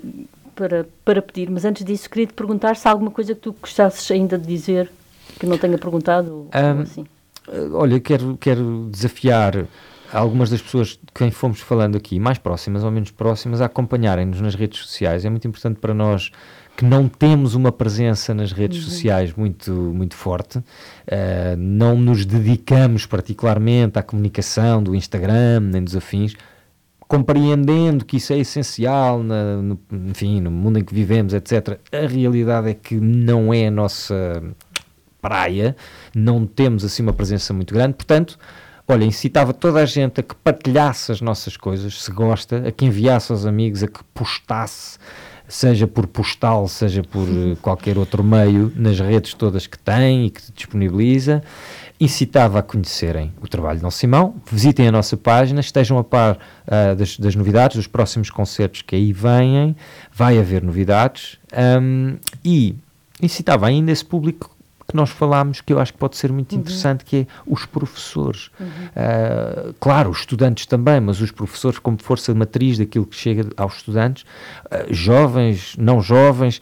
para, 0.56 0.86
para 1.04 1.22
pedir, 1.22 1.50
mas 1.50 1.64
antes 1.64 1.84
disso 1.84 2.08
queria 2.08 2.26
te 2.26 2.32
perguntar 2.32 2.74
se 2.74 2.88
há 2.88 2.90
alguma 2.90 3.10
coisa 3.10 3.34
que 3.34 3.40
tu 3.40 3.54
gostasses 3.60 4.10
ainda 4.10 4.38
de 4.38 4.46
dizer 4.46 4.90
que 5.38 5.46
não 5.46 5.58
tenha 5.58 5.76
perguntado 5.76 6.48
um, 6.52 6.80
assim. 6.80 7.06
Eh, 7.48 7.68
olha, 7.72 8.00
quero, 8.00 8.36
quero 8.38 8.88
desafiar 8.90 9.66
algumas 10.12 10.48
das 10.48 10.62
pessoas 10.62 10.88
de 10.88 10.98
quem 11.14 11.30
fomos 11.30 11.60
falando 11.60 11.96
aqui, 11.96 12.18
mais 12.18 12.38
próximas 12.38 12.82
ou 12.82 12.90
menos 12.90 13.10
próximas, 13.10 13.60
a 13.60 13.66
acompanharem-nos 13.66 14.40
nas 14.40 14.54
redes 14.54 14.80
sociais. 14.80 15.24
É 15.24 15.30
muito 15.30 15.46
importante 15.46 15.78
para 15.78 15.92
nós 15.92 16.30
que 16.76 16.84
não 16.84 17.08
temos 17.08 17.54
uma 17.54 17.72
presença 17.72 18.34
nas 18.34 18.52
redes 18.52 18.84
uhum. 18.84 18.90
sociais 18.90 19.32
muito, 19.34 19.72
muito 19.72 20.14
forte, 20.14 20.58
uh, 20.58 20.64
não 21.56 21.96
nos 21.96 22.26
dedicamos 22.26 23.06
particularmente 23.06 23.98
à 23.98 24.02
comunicação 24.02 24.82
do 24.82 24.94
Instagram 24.94 25.60
nem 25.60 25.82
dos 25.82 25.96
afins, 25.96 26.34
compreendendo 27.08 28.04
que 28.04 28.16
isso 28.16 28.32
é 28.32 28.38
essencial, 28.38 29.22
na, 29.22 29.56
no, 29.56 29.78
enfim, 29.92 30.40
no 30.40 30.50
mundo 30.50 30.78
em 30.78 30.84
que 30.84 30.94
vivemos, 30.94 31.32
etc. 31.34 31.78
A 31.92 32.06
realidade 32.06 32.70
é 32.70 32.74
que 32.74 32.96
não 32.96 33.52
é 33.54 33.68
a 33.68 33.70
nossa 33.70 34.42
praia, 35.20 35.76
não 36.14 36.46
temos 36.46 36.84
assim 36.84 37.02
uma 37.02 37.12
presença 37.12 37.52
muito 37.52 37.72
grande, 37.72 37.94
portanto, 37.94 38.38
olha, 38.86 39.04
incitava 39.04 39.52
toda 39.52 39.80
a 39.80 39.86
gente 39.86 40.20
a 40.20 40.22
que 40.22 40.34
partilhasse 40.34 41.12
as 41.12 41.20
nossas 41.20 41.56
coisas, 41.56 42.02
se 42.02 42.10
gosta, 42.10 42.68
a 42.68 42.72
que 42.72 42.84
enviasse 42.84 43.32
aos 43.32 43.46
amigos, 43.46 43.82
a 43.82 43.88
que 43.88 44.00
postasse, 44.14 44.98
seja 45.48 45.86
por 45.86 46.06
postal, 46.06 46.66
seja 46.66 47.02
por 47.02 47.28
eh, 47.28 47.56
qualquer 47.62 47.98
outro 47.98 48.22
meio, 48.22 48.72
nas 48.74 48.98
redes 48.98 49.32
todas 49.34 49.66
que 49.66 49.78
tem 49.78 50.26
e 50.26 50.30
que 50.30 50.40
disponibiliza 50.52 51.42
incitava 51.98 52.58
a 52.58 52.62
conhecerem 52.62 53.32
o 53.40 53.48
trabalho 53.48 53.78
de 53.78 53.82
Dom 53.82 53.90
Simão, 53.90 54.34
visitem 54.50 54.88
a 54.88 54.92
nossa 54.92 55.16
página, 55.16 55.60
estejam 55.60 55.98
a 55.98 56.04
par 56.04 56.36
uh, 56.36 56.94
das, 56.94 57.18
das, 57.18 57.34
novidades, 57.34 57.76
dos 57.76 57.86
próximos 57.86 58.30
concertos 58.30 58.82
que 58.82 58.94
aí 58.94 59.12
vêm, 59.12 59.74
vai 60.12 60.38
haver 60.38 60.62
novidades, 60.62 61.38
um, 61.80 62.16
e 62.44 62.76
incitava 63.20 63.66
ainda 63.66 63.90
esse 63.90 64.04
público 64.04 64.54
que 64.86 64.94
nós 64.94 65.10
falámos, 65.10 65.60
que 65.60 65.72
eu 65.72 65.80
acho 65.80 65.92
que 65.92 65.98
pode 65.98 66.16
ser 66.16 66.30
muito 66.30 66.52
uhum. 66.52 66.60
interessante, 66.60 67.04
que 67.04 67.16
é 67.16 67.26
os 67.46 67.66
professores. 67.66 68.50
Uhum. 68.60 68.66
Uh, 68.68 69.74
claro, 69.80 70.10
os 70.10 70.20
estudantes 70.20 70.66
também, 70.66 71.00
mas 71.00 71.20
os 71.20 71.32
professores 71.32 71.78
como 71.78 72.00
força 72.00 72.32
matriz 72.34 72.78
daquilo 72.78 73.04
que 73.04 73.16
chega 73.16 73.48
aos 73.56 73.78
estudantes, 73.78 74.24
uh, 74.66 74.92
jovens, 74.92 75.74
não 75.76 76.00
jovens, 76.00 76.60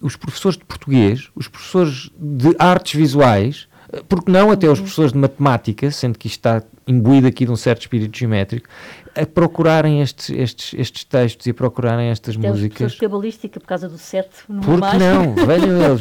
os 0.00 0.16
professores 0.16 0.56
de 0.56 0.64
português, 0.64 1.28
os 1.34 1.48
professores 1.48 2.10
de 2.16 2.56
artes 2.58 2.98
visuais, 2.98 3.68
porque 4.08 4.30
não 4.30 4.50
até 4.50 4.68
os 4.68 4.78
professores 4.78 5.12
de 5.12 5.18
matemática, 5.18 5.90
sendo 5.90 6.18
que 6.18 6.26
isto 6.26 6.38
está 6.38 6.62
imbuído 6.86 7.26
aqui 7.26 7.44
de 7.44 7.50
um 7.50 7.56
certo 7.56 7.82
espírito 7.82 8.16
geométrico, 8.16 8.68
a 9.14 9.26
procurarem 9.26 10.00
estes, 10.00 10.30
estes, 10.30 10.74
estes 10.78 11.04
textos 11.04 11.46
e 11.46 11.50
a 11.50 11.54
procurarem 11.54 12.08
estas 12.08 12.36
até 12.36 12.48
músicas. 12.48 12.92
Os 12.92 12.98
cabalística 12.98 13.58
por 13.58 13.66
causa 13.66 13.88
do 13.88 13.98
sete. 13.98 14.30
Porque 14.46 14.80
mais. 14.80 14.98
não? 14.98 15.34
Vejam 15.34 15.82
eles, 15.82 16.00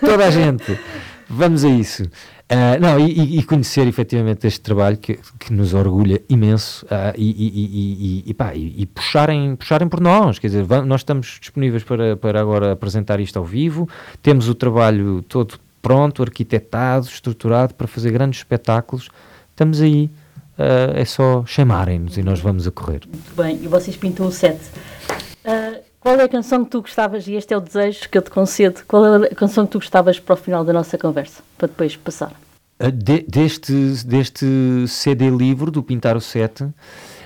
toda 0.00 0.26
a 0.26 0.30
gente. 0.30 0.78
Vamos 1.28 1.64
a 1.64 1.68
isso. 1.68 2.02
Uh, 2.02 2.80
não, 2.80 2.98
e, 2.98 3.38
e, 3.38 3.42
conhecer 3.44 3.86
efetivamente 3.86 4.44
este 4.44 4.60
trabalho 4.60 4.96
que, 4.96 5.20
que 5.38 5.52
nos 5.52 5.72
orgulha 5.72 6.20
imenso 6.28 6.84
uh, 6.86 7.14
e, 7.16 8.24
e, 8.26 8.34
pá, 8.34 8.52
e, 8.56 8.84
puxarem, 8.86 9.54
puxarem 9.54 9.88
por 9.88 10.00
nós. 10.00 10.40
Quer 10.40 10.48
dizer, 10.48 10.64
vamos, 10.64 10.88
nós 10.88 11.02
estamos 11.02 11.38
disponíveis 11.40 11.84
para, 11.84 12.16
para 12.16 12.40
agora 12.40 12.72
apresentar 12.72 13.20
isto 13.20 13.38
ao 13.38 13.44
vivo, 13.44 13.88
temos 14.20 14.48
o 14.48 14.54
trabalho 14.56 15.22
todo 15.22 15.60
pronto, 15.80 16.22
arquitetado, 16.22 17.06
estruturado 17.06 17.74
para 17.74 17.86
fazer 17.86 18.10
grandes 18.10 18.40
espetáculos. 18.40 19.08
Estamos 19.50 19.80
aí, 19.80 20.10
uh, 20.58 20.96
é 20.96 21.04
só 21.04 21.44
chamarem-nos 21.46 22.16
e 22.16 22.22
nós 22.22 22.40
vamos 22.40 22.66
a 22.66 22.70
correr. 22.70 23.00
Muito 23.06 23.34
bem, 23.36 23.58
e 23.62 23.68
vocês 23.68 23.96
pintam 23.96 24.26
o 24.26 24.32
set. 24.32 24.58
Uh, 25.44 25.80
qual 26.00 26.16
é 26.16 26.24
a 26.24 26.28
canção 26.28 26.64
que 26.64 26.70
tu 26.70 26.80
gostavas, 26.80 27.26
e 27.28 27.34
este 27.34 27.52
é 27.52 27.56
o 27.56 27.60
desejo 27.60 28.08
que 28.08 28.16
eu 28.16 28.22
te 28.22 28.30
concedo, 28.30 28.80
qual 28.88 29.22
é 29.24 29.26
a 29.26 29.34
canção 29.34 29.66
que 29.66 29.72
tu 29.72 29.78
gostavas 29.78 30.18
para 30.18 30.34
o 30.34 30.36
final 30.36 30.64
da 30.64 30.72
nossa 30.72 30.96
conversa, 30.96 31.42
para 31.58 31.68
depois 31.68 31.96
passar? 31.96 32.32
Uh, 32.82 32.90
de, 32.90 33.22
deste, 33.22 33.72
deste 34.06 34.86
CD 34.88 35.28
livro 35.30 35.70
do 35.70 35.82
Pintar 35.82 36.16
o 36.16 36.20
Set, 36.20 36.64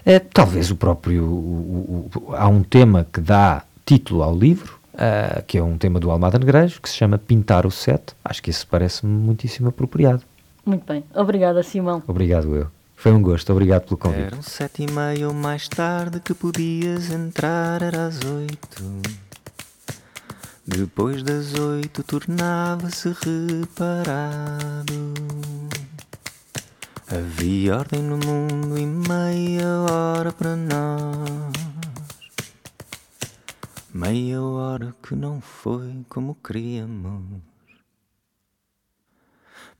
é, 0.05 0.18
talvez 0.18 0.70
o 0.70 0.76
próprio. 0.76 1.24
O, 1.24 2.11
o, 2.14 2.34
há 2.34 2.46
um 2.46 2.62
tema 2.62 3.07
que 3.11 3.20
dá 3.20 3.62
título 3.86 4.22
ao 4.22 4.36
livro, 4.36 4.78
uh, 4.95 5.42
que 5.47 5.59
é 5.59 5.62
um 5.62 5.76
tema 5.76 6.01
do 6.01 6.11
Almada 6.11 6.38
Negreiros, 6.38 6.78
que 6.78 6.88
se 6.88 6.97
chama 6.97 7.18
Pintar 7.18 7.66
o 7.66 7.70
Set. 7.70 8.14
Acho 8.24 8.42
que 8.42 8.51
isso 8.51 8.66
parece-me 8.66 9.12
muitíssimo 9.12 9.68
apropriado. 9.68 10.22
Muito 10.64 10.86
bem. 10.86 11.05
Obrigada, 11.14 11.62
Simão. 11.62 12.03
Obrigado, 12.07 12.55
eu. 12.55 12.68
Foi 12.97 13.12
um 13.12 13.20
gosto, 13.20 13.53
obrigado 13.53 13.82
pelo 13.82 13.99
convite. 13.99 14.32
Eram 14.32 14.40
sete 14.40 14.84
e 14.84 14.90
meia 14.90 15.28
ou 15.28 15.34
mais 15.34 15.68
tarde 15.68 16.20
que 16.20 16.32
podias 16.32 17.11
entrar, 17.11 17.82
era 17.82 18.07
às 18.07 18.18
oito. 18.24 18.82
Depois 20.66 21.22
das 21.22 21.53
oito 21.55 22.03
tornava-se 22.03 23.09
reparado. 23.09 25.12
Havia 27.07 27.76
ordem 27.76 28.01
no 28.01 28.16
mundo 28.16 28.78
e 28.78 28.86
meia 28.86 29.80
hora 29.90 30.32
para 30.32 30.57
nós. 30.57 31.74
Meia 33.97 34.42
hora 34.42 34.92
que 35.01 35.14
não 35.14 35.40
foi 35.40 36.05
como 36.09 36.36
queríamos. 36.45 37.22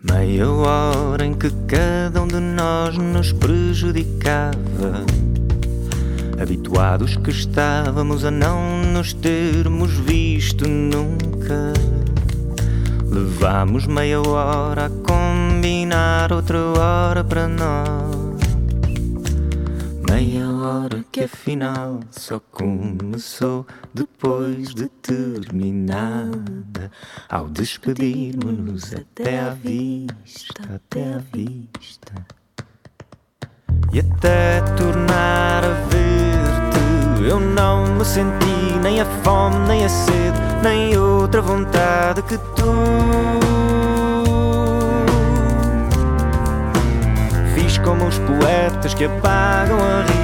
Meia 0.01 0.49
hora 0.49 1.27
em 1.27 1.35
que 1.35 1.51
cada 1.67 2.23
um 2.23 2.29
de 2.29 2.39
nós 2.39 2.97
nos 2.97 3.33
prejudicava. 3.33 5.05
Habituados 6.41 7.17
que 7.17 7.31
estávamos 7.31 8.25
a 8.25 8.31
não 8.31 8.85
nos 8.93 9.13
termos 9.13 9.91
visto 9.91 10.65
nunca. 10.69 11.73
Levámos 13.11 13.85
meia 13.89 14.21
hora 14.21 14.87
a 14.87 14.91
combinar 14.91 16.33
outra 16.33 16.61
hora 16.61 17.25
para 17.25 17.49
nós. 17.49 18.24
Meia 20.09 20.49
hora 20.51 21.05
que 21.11 21.25
afinal 21.25 22.01
só 22.11 22.39
começou 22.39 23.67
depois 23.93 24.75
de 24.75 24.89
terminada. 24.89 26.91
Ao 27.29 27.49
despedirmos-nos 27.49 28.93
até 28.93 29.41
à 29.41 29.51
vista, 29.51 30.75
até 30.75 31.15
à 31.15 31.19
vista. 31.19 32.27
E 33.93 34.01
até 34.01 34.61
tornar 34.77 35.65
a 35.65 35.73
ver-te, 35.89 37.29
eu 37.29 37.41
não 37.41 37.87
me 37.95 38.05
senti 38.05 38.79
nem 38.83 39.01
a 39.01 39.07
fome, 39.23 39.67
nem 39.67 39.85
a 39.85 39.89
sede, 39.89 40.39
nem 40.63 40.97
outra 40.99 41.41
vontade 41.41 42.23
que 42.23 42.37
tu. 42.37 43.64
Como 47.85 48.07
os 48.07 48.19
poetas 48.19 48.95
que 48.95 49.05
apagam 49.05 49.79
a 49.79 50.03
realidade 50.03 50.24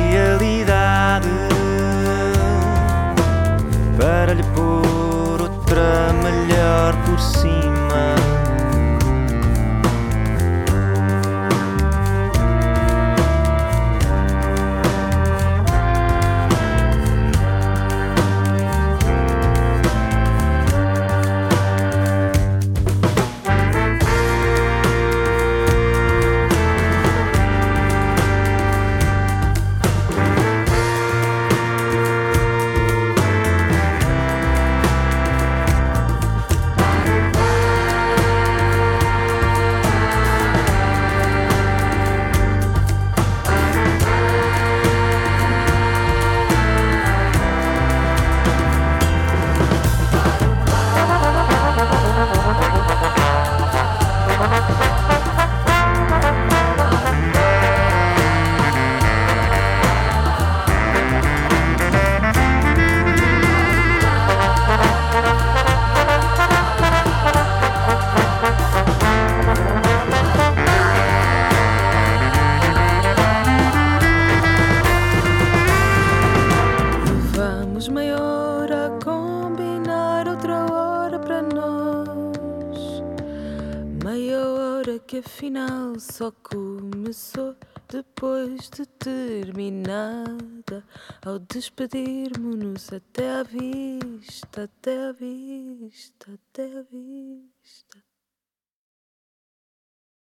despedirmos-nos 91.91 92.93
até 92.93 93.29
à 93.31 93.43
vista, 93.43 94.63
até 94.63 94.97
à 94.97 95.13
vista, 95.13 96.33
até 96.33 96.63
à 96.63 96.83
vista. 96.83 97.10